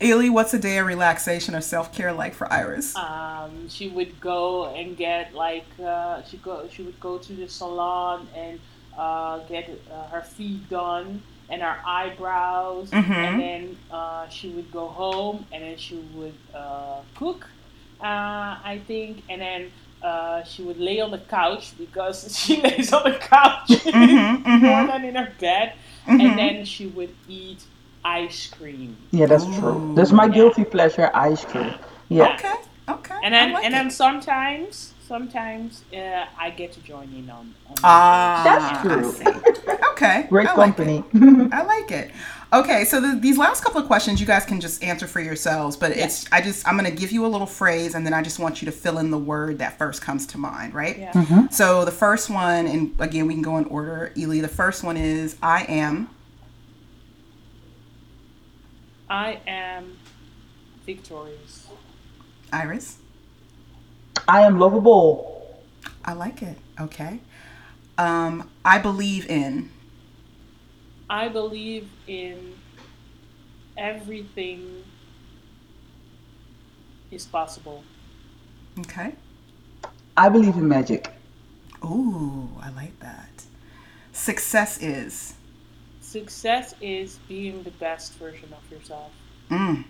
[0.00, 2.94] Ily, what's a day of relaxation or self care like for Iris?
[2.96, 7.48] Um, she would go and get like uh, she go she would go to the
[7.48, 8.60] salon and
[8.96, 13.12] uh, get uh, her feet done and her eyebrows, mm-hmm.
[13.12, 17.48] and then uh, she would go home and then she would uh, cook.
[18.00, 19.72] Uh, I think, and then
[20.02, 24.64] uh, she would lay on the couch because she lays on the couch mm-hmm, mm-hmm.
[24.64, 25.72] more than in her bed,
[26.06, 26.20] mm-hmm.
[26.20, 27.64] and then she would eat
[28.04, 28.96] ice cream.
[29.10, 29.60] Yeah, that's Ooh.
[29.60, 29.92] true.
[29.94, 31.74] That's my guilty pleasure, ice cream.
[32.08, 32.34] Yeah.
[32.34, 32.54] Okay.
[32.88, 33.16] Okay.
[33.22, 33.76] And then like and it.
[33.76, 37.54] then sometimes sometimes uh, I get to join in on.
[37.68, 39.76] on ah, that's true.
[39.92, 40.26] okay.
[40.28, 41.04] Great I company.
[41.12, 42.10] Like I like it.
[42.50, 45.76] Okay, so the, these last couple of questions you guys can just answer for yourselves,
[45.76, 46.06] but yeah.
[46.06, 48.62] it's I just I'm gonna give you a little phrase and then I just want
[48.62, 50.98] you to fill in the word that first comes to mind, right?
[50.98, 51.12] Yeah.
[51.12, 51.46] Mm-hmm.
[51.50, 54.12] So the first one, and again we can go in order.
[54.16, 56.08] Ily, the first one is I am.
[59.10, 59.98] I am
[60.84, 61.68] victorious.
[62.52, 62.98] Iris?
[64.26, 65.62] I am lovable.
[66.04, 66.58] I like it.
[66.80, 67.20] Okay.
[67.96, 69.70] Um, I believe in.
[71.10, 72.54] I believe in
[73.76, 74.84] everything
[77.10, 77.82] is possible.
[78.80, 79.14] Okay.
[80.16, 81.10] I believe in magic.
[81.84, 83.44] Ooh, I like that.
[84.12, 85.34] Success is.
[86.08, 89.12] Success is being the best version of yourself.
[89.50, 89.84] Mm.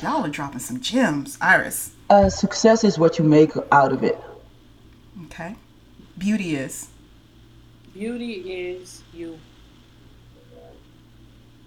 [0.00, 1.36] Y'all are dropping some gems.
[1.40, 1.90] Iris.
[2.08, 4.16] Uh, success is what you make out of it.
[5.24, 5.56] Okay.
[6.18, 6.86] Beauty is.
[7.92, 8.34] Beauty
[8.68, 9.40] is you.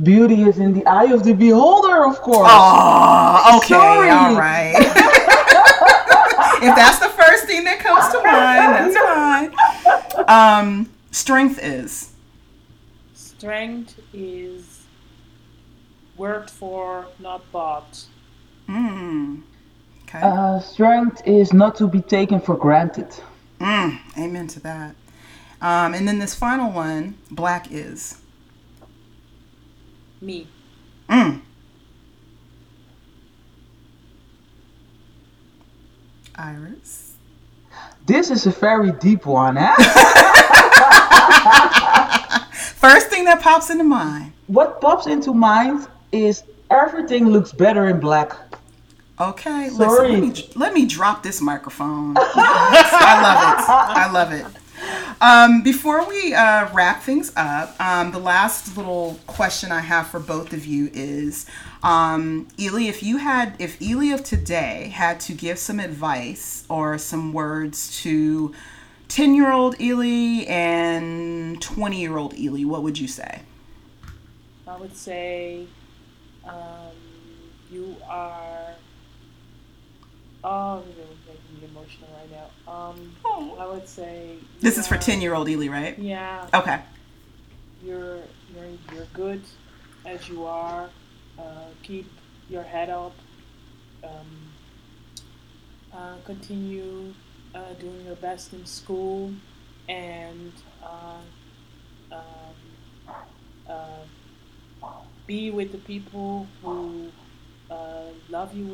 [0.01, 2.47] Beauty is in the eye of the beholder, of course.
[2.49, 3.73] Oh, okay.
[3.73, 4.09] Sorry.
[4.09, 4.75] All right.
[6.63, 10.69] if that's the first thing that comes to mind, that's fine.
[10.69, 12.13] Um, strength is.
[13.39, 14.83] Strength is
[16.17, 18.03] worked for, not bought.
[18.67, 19.43] Mm.
[20.03, 20.19] Okay.
[20.21, 23.07] Uh, strength is not to be taken for granted.
[23.61, 23.97] Mm.
[24.17, 24.93] Amen to that.
[25.61, 28.17] Um, and then this final one, black is.
[30.19, 30.45] Me.
[31.09, 31.39] Mm.
[36.35, 37.13] Iris.
[38.05, 40.15] This is a very deep one, huh?
[42.79, 44.31] First thing that pops into mind.
[44.47, 48.31] what pops into mind is everything looks better in black.
[49.19, 50.11] Okay, Sorry.
[50.13, 52.15] listen, let me, let me drop this microphone.
[52.17, 53.69] I love it.
[53.69, 54.45] I love it.
[55.19, 60.21] Um, before we uh, wrap things up, um, the last little question I have for
[60.21, 61.45] both of you is,
[61.83, 66.97] um, Ily, if you had, if Ily of today had to give some advice or
[66.97, 68.53] some words to
[69.09, 73.41] 10 year old Ily and 20 year old Ily, what would you say?
[74.67, 75.65] I would say
[76.47, 76.53] um,
[77.71, 78.67] you are.
[80.43, 82.71] Oh, you're making me emotional right now.
[82.71, 83.15] Um,
[83.59, 84.37] I would say.
[84.61, 85.97] This is for 10 year old Ily, right?
[85.99, 86.79] Yeah, Okay.
[87.83, 88.19] you're
[88.53, 89.41] you're you're good
[90.05, 90.89] as you are.
[91.37, 92.09] Uh, keep
[92.49, 93.13] your head up.
[94.03, 94.27] Um,
[95.93, 97.13] uh, continue
[97.55, 99.31] uh, doing your best in school,
[99.87, 100.51] and
[100.83, 101.17] uh,
[102.11, 102.55] um,
[103.69, 104.87] uh,
[105.27, 107.09] be with the people who
[107.69, 108.65] uh, love you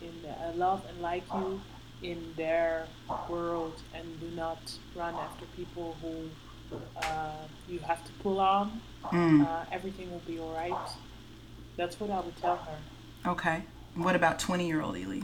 [0.00, 1.60] in, in uh, love and like you
[2.02, 2.86] in their
[3.28, 4.58] world, and do not
[4.94, 6.28] run after people who
[7.02, 7.30] uh,
[7.68, 8.80] you have to pull on.
[9.04, 10.88] Mm, Uh, everything will be all right.
[11.76, 12.78] That's what I would tell her.
[13.30, 13.62] okay.
[13.94, 15.22] What about 20 year old Ily?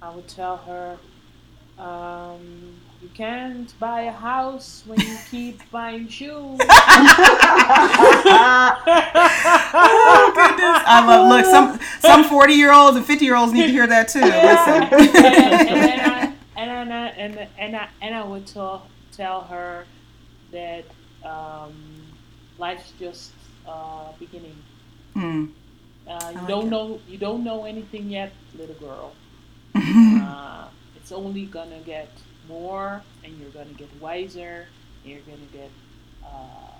[0.00, 0.98] I would tell her,
[1.78, 6.60] um, you can't buy a house when you keep buying shoes.
[9.76, 10.82] Oh goodness!
[10.86, 11.28] I love.
[11.28, 14.20] Look, some some forty year olds and fifty year olds need to hear that too.
[14.20, 15.16] and, Listen.
[15.16, 19.42] and then I, and, I, and, I, and, and, I, and I would tell, tell
[19.42, 19.84] her
[20.52, 20.84] that
[21.24, 21.74] um,
[22.58, 23.32] life's just
[23.66, 24.56] uh, beginning.
[25.16, 25.50] Mm.
[26.06, 26.70] Uh, you like don't it.
[26.70, 29.12] know you don't know anything yet, little girl.
[29.74, 30.68] uh,
[31.04, 32.08] it's only gonna get
[32.48, 34.64] more, and you're gonna get wiser.
[35.02, 35.70] And you're gonna get
[36.24, 36.70] uh,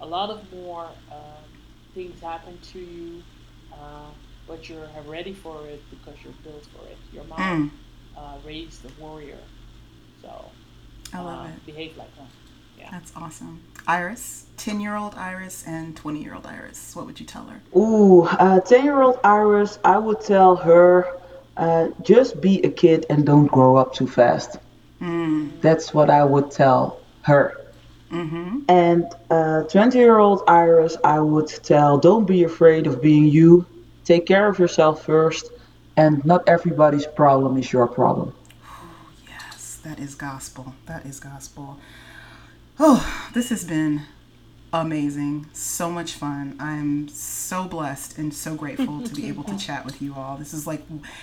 [0.00, 1.42] a lot of more uh,
[1.94, 3.22] things happen to you,
[3.70, 4.08] uh,
[4.48, 6.96] but you're ready for it because you're built for it.
[7.12, 7.70] Your mom
[8.16, 8.18] Mm.
[8.18, 9.36] uh, raised a warrior,
[10.22, 10.50] so
[11.12, 11.66] I love uh, it.
[11.66, 12.28] behave like one.
[12.78, 12.88] Yeah.
[12.90, 13.60] That's awesome.
[13.86, 16.96] Iris, ten year old Iris and twenty year old Iris.
[16.96, 17.60] What would you tell her?
[17.78, 21.18] Ooh, uh, 10 year old Iris, I would tell her
[21.56, 24.58] uh, just be a kid and don't grow up too fast.
[25.00, 25.60] Mm.
[25.60, 27.60] That's what I would tell her.
[28.10, 28.60] Mm-hmm.
[28.68, 33.66] And 20 year old Iris, I would tell don't be afraid of being you.
[34.04, 35.50] Take care of yourself first.
[35.96, 38.34] And not everybody's problem is your problem.
[39.28, 40.74] Yes, that is gospel.
[40.86, 41.78] That is gospel.
[42.78, 43.00] Oh,
[43.32, 44.02] this has been
[44.80, 45.46] amazing.
[45.52, 46.56] So much fun.
[46.60, 50.36] I'm so blessed and so grateful to be able to chat with you all.
[50.36, 50.82] This is like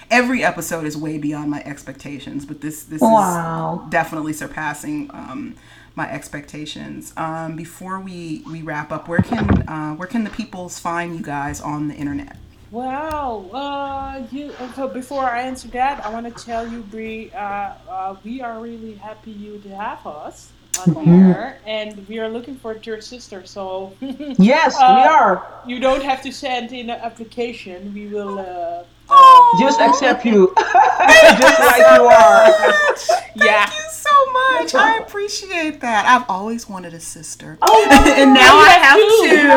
[0.10, 3.84] every episode is way beyond my expectations, but this this Wow.
[3.86, 5.56] is definitely surpassing um,
[5.96, 7.14] my expectations.
[7.18, 11.22] Um, before we we wrap up, where can uh, where can the peoples find you
[11.24, 12.38] guys on the internet?
[12.72, 13.50] Wow.
[13.52, 14.54] Uh, you.
[14.60, 18.42] uh, So before I answer that, I want to tell you, Bri, uh, uh, we
[18.42, 20.54] are really happy you to have us
[21.66, 23.46] and we are looking for your sister.
[23.46, 25.48] So Yes, we Uh, are.
[25.66, 27.94] you don't have to send in an application.
[27.94, 28.40] We will.
[28.40, 28.84] Uh,
[29.60, 30.54] Just accept you.
[30.58, 32.48] Just like you are.
[33.36, 33.66] yeah.
[33.68, 34.76] Thank you so much.
[34.76, 36.06] I appreciate that.
[36.06, 37.58] I've always wanted a sister.
[37.62, 37.88] Oh,
[38.18, 39.28] and now I have have two.
[39.28, 39.48] two.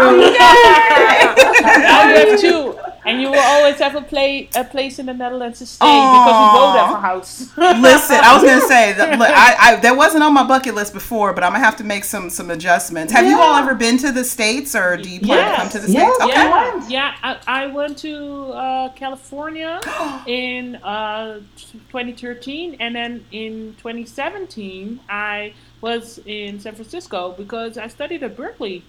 [1.81, 2.94] now you have two.
[3.07, 6.41] And you will always have a play a place in the Netherlands to stay because
[6.41, 7.57] we go there for house.
[7.57, 10.93] Listen, I was gonna say that look, I, I that wasn't on my bucket list
[10.93, 13.13] before, but I'm gonna have to make some some adjustments.
[13.13, 15.79] Have you all ever been to the states, or do you plan to come to
[15.79, 16.15] the Yes.
[16.17, 16.31] states?
[16.31, 16.45] Okay.
[16.45, 17.15] Yeah, yeah.
[17.23, 19.81] I, I went to uh, California
[20.27, 21.41] in uh,
[21.91, 28.83] 2013, and then in 2017 I was in San Francisco because I studied at Berkeley.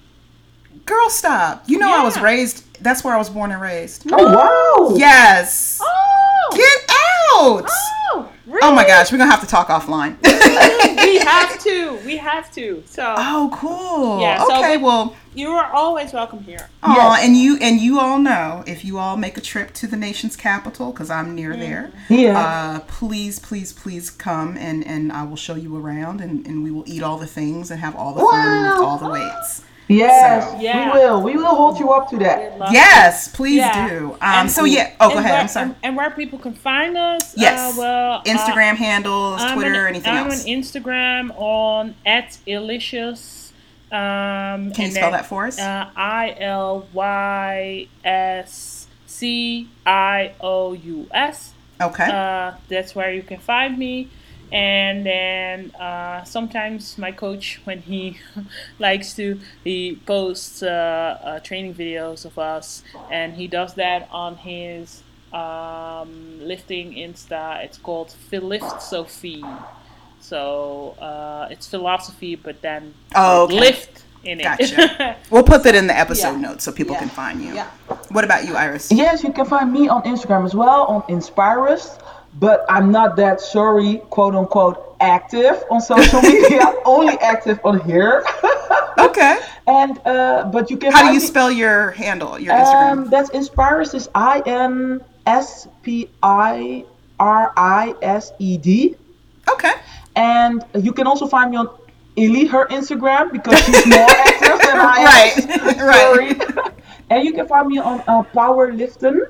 [0.86, 1.64] Girl, stop.
[1.68, 2.64] You know I was raised.
[2.84, 4.04] That's where I was born and raised.
[4.12, 4.96] Oh wow!
[4.98, 5.80] Yes.
[5.82, 7.70] Oh, Get out.
[8.14, 8.60] oh, really?
[8.64, 10.18] Oh my gosh, we're gonna have to talk offline.
[11.06, 12.00] we have to.
[12.06, 12.84] We have to.
[12.86, 14.20] So oh, cool.
[14.22, 16.70] Yeah, okay, we- well, you are always welcome here.
[16.84, 17.26] aw, Yes.
[17.26, 20.36] and you and you all know if you all make a trip to the nation's
[20.36, 21.92] capital, because I'm near there.
[22.10, 22.38] Yeah.
[22.40, 26.72] Uh, please, please, please come and and I will show you around, and and we
[26.72, 29.62] will eat all the things and have all the fun with all the weights.
[29.88, 30.92] Yes, so- Yeah.
[30.94, 31.22] we will.
[31.22, 32.54] We will hold you up to that.
[32.72, 33.88] Yes, please Yeah.
[33.90, 34.12] do.
[34.14, 34.90] Um, And- so yeah.
[35.00, 35.32] Oh, go and ahead.
[35.34, 35.66] Where, I'm sorry.
[35.68, 37.34] And, and where people can find us?
[37.38, 37.60] Yes.
[37.60, 40.42] Uh, well, uh, Instagram handles, I'm Twitter, on, anything I'm else.
[40.44, 43.54] on Instagram on at Ilyscious.
[43.92, 45.60] Um, Can you spell then, that for us?
[45.60, 51.52] Uh, I L Y S C I O U S.
[51.80, 52.10] okay.
[52.12, 54.10] Uh, that's where you can find me.
[54.52, 58.18] And then uh, sometimes my coach, when he
[58.80, 64.38] likes to, he posts uh, uh, training videos of us, and he does that on
[64.38, 65.04] his
[65.34, 67.64] um, lifting Insta.
[67.64, 69.44] It's called Philift Sophie.
[70.22, 73.60] So uh, it's philosophy, but then Oh, okay.
[73.60, 74.44] lift in it.
[74.44, 75.18] Gotcha.
[75.30, 76.48] We'll put that in the episode Yeah.
[76.50, 77.00] notes so people Yeah.
[77.02, 77.54] can find you.
[77.54, 77.68] Yeah.
[78.10, 78.92] What about you, Iris?
[78.92, 82.00] Yes, you can find me on Instagram as well on Inspirus,
[82.36, 86.74] but I'm not that sorry, quote unquote, active on social media.
[86.86, 88.24] Only active on here.
[88.98, 89.40] Okay.
[89.68, 90.92] and uh, but you can.
[90.92, 92.92] How do you me- spell your handle, your Instagram?
[92.92, 96.86] Um, that's Inspirus is I N S P I
[97.20, 98.96] R I S E D,
[99.50, 99.74] okay.
[100.16, 101.70] and you can also find me on
[102.16, 105.48] Ily, her Instagram, because she's more active than I am.
[105.48, 106.42] Right, right.
[106.42, 106.74] Sorry.
[107.10, 109.30] and you can find me on uh, Powerliften.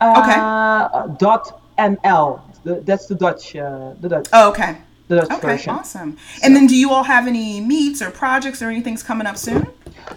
[0.00, 3.54] Uh, Dot The, that's the Dutch.
[3.56, 4.28] Uh, the Dutch.
[4.32, 4.76] Oh, okay.
[5.08, 5.74] the Dutch Okay, version.
[5.74, 6.16] awesome.
[6.42, 9.66] And then do you all have any meets or projects or anything's coming up soon?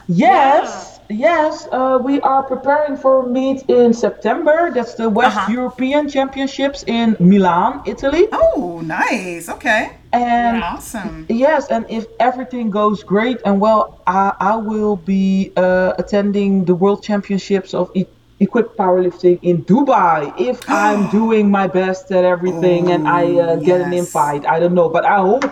[0.07, 1.67] Yes, yes.
[1.71, 4.71] Uh, we are preparing for a meet in September.
[4.73, 5.51] That's the West Uh-huh.
[5.51, 8.27] European Championships in Milan, Italy.
[8.31, 9.49] Oh, nice.
[9.49, 9.91] Okay.
[10.13, 11.25] And Awesome.
[11.29, 16.75] yes, and if everything goes great and well, I, I will be uh, attending the
[16.75, 18.05] World Championships of e-
[18.39, 23.81] equipped powerlifting in Dubai if I'm doing my best at everything and I uh, get
[23.81, 24.45] an invite.
[24.45, 25.45] I don't know, but I hope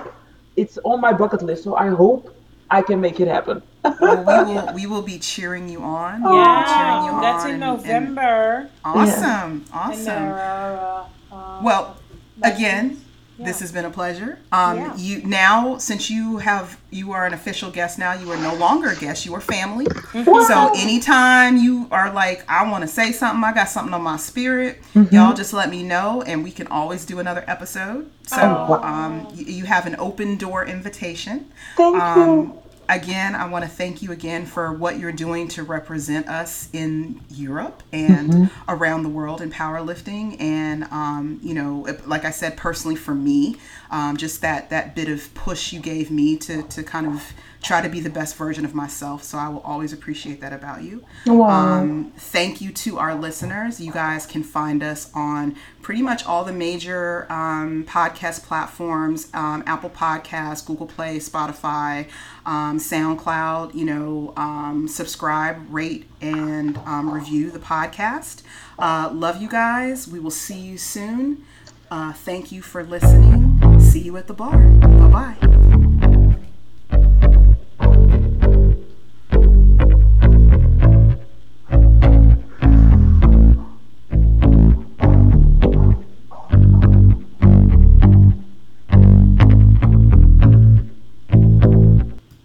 [0.56, 1.64] it's on my bucket list.
[1.64, 2.36] So I hope
[2.70, 3.62] I can make it happen.
[4.02, 6.24] Well, we will we will be cheering you on.
[6.24, 8.70] We'll cheering you Yeah, that's on in and- and- November.
[8.84, 9.52] awesome.
[9.52, 10.06] And Awesome.
[10.06, 11.98] there are, uh, uh, Well,
[12.44, 13.02] again,
[13.38, 13.48] lessons.
[13.48, 14.38] this has been a pleasure.
[14.52, 14.96] Um, Yeah.
[14.98, 18.14] You now, since you have, you are an official guest now.
[18.14, 19.26] You are no longer a guest.
[19.26, 19.86] You are family.
[20.14, 24.18] So anytime you are like, I want to say something, I got something on my
[24.18, 24.82] spirit.
[25.12, 28.10] Y'all just let me know, and we can always do another episode.
[28.28, 28.84] So Oh, wow.
[28.84, 31.52] um, you, you have an open door invitation.
[31.78, 32.62] Thank Um, you.
[32.90, 37.22] Again, I want to thank you again for what you're doing to represent us in
[37.30, 40.40] Europe and around the world in powerlifting.
[40.40, 43.58] And um, you know, like I said, personally for me,
[43.92, 47.34] um, just that that bit of push you gave me to to kind of
[47.66, 49.24] try to be the best version of myself.
[49.24, 51.04] So I will always appreciate that about you.
[51.26, 51.80] Wow.
[51.80, 53.82] Um, thank you to our listeners.
[53.82, 59.64] You guys can find us on pretty much all the major um, podcast platforms um,
[59.66, 62.08] Apple Podcasts, Google Play, Spotify,
[62.46, 63.74] um, SoundCloud.
[63.74, 68.44] You know, um, subscribe, rate, and um, review the podcast.
[68.78, 70.08] Uh, love you guys.
[70.08, 71.44] We will see you soon.
[71.90, 73.80] Uh, thank you for listening.
[73.80, 74.58] See you at the bar.
[74.58, 75.95] Bye bye.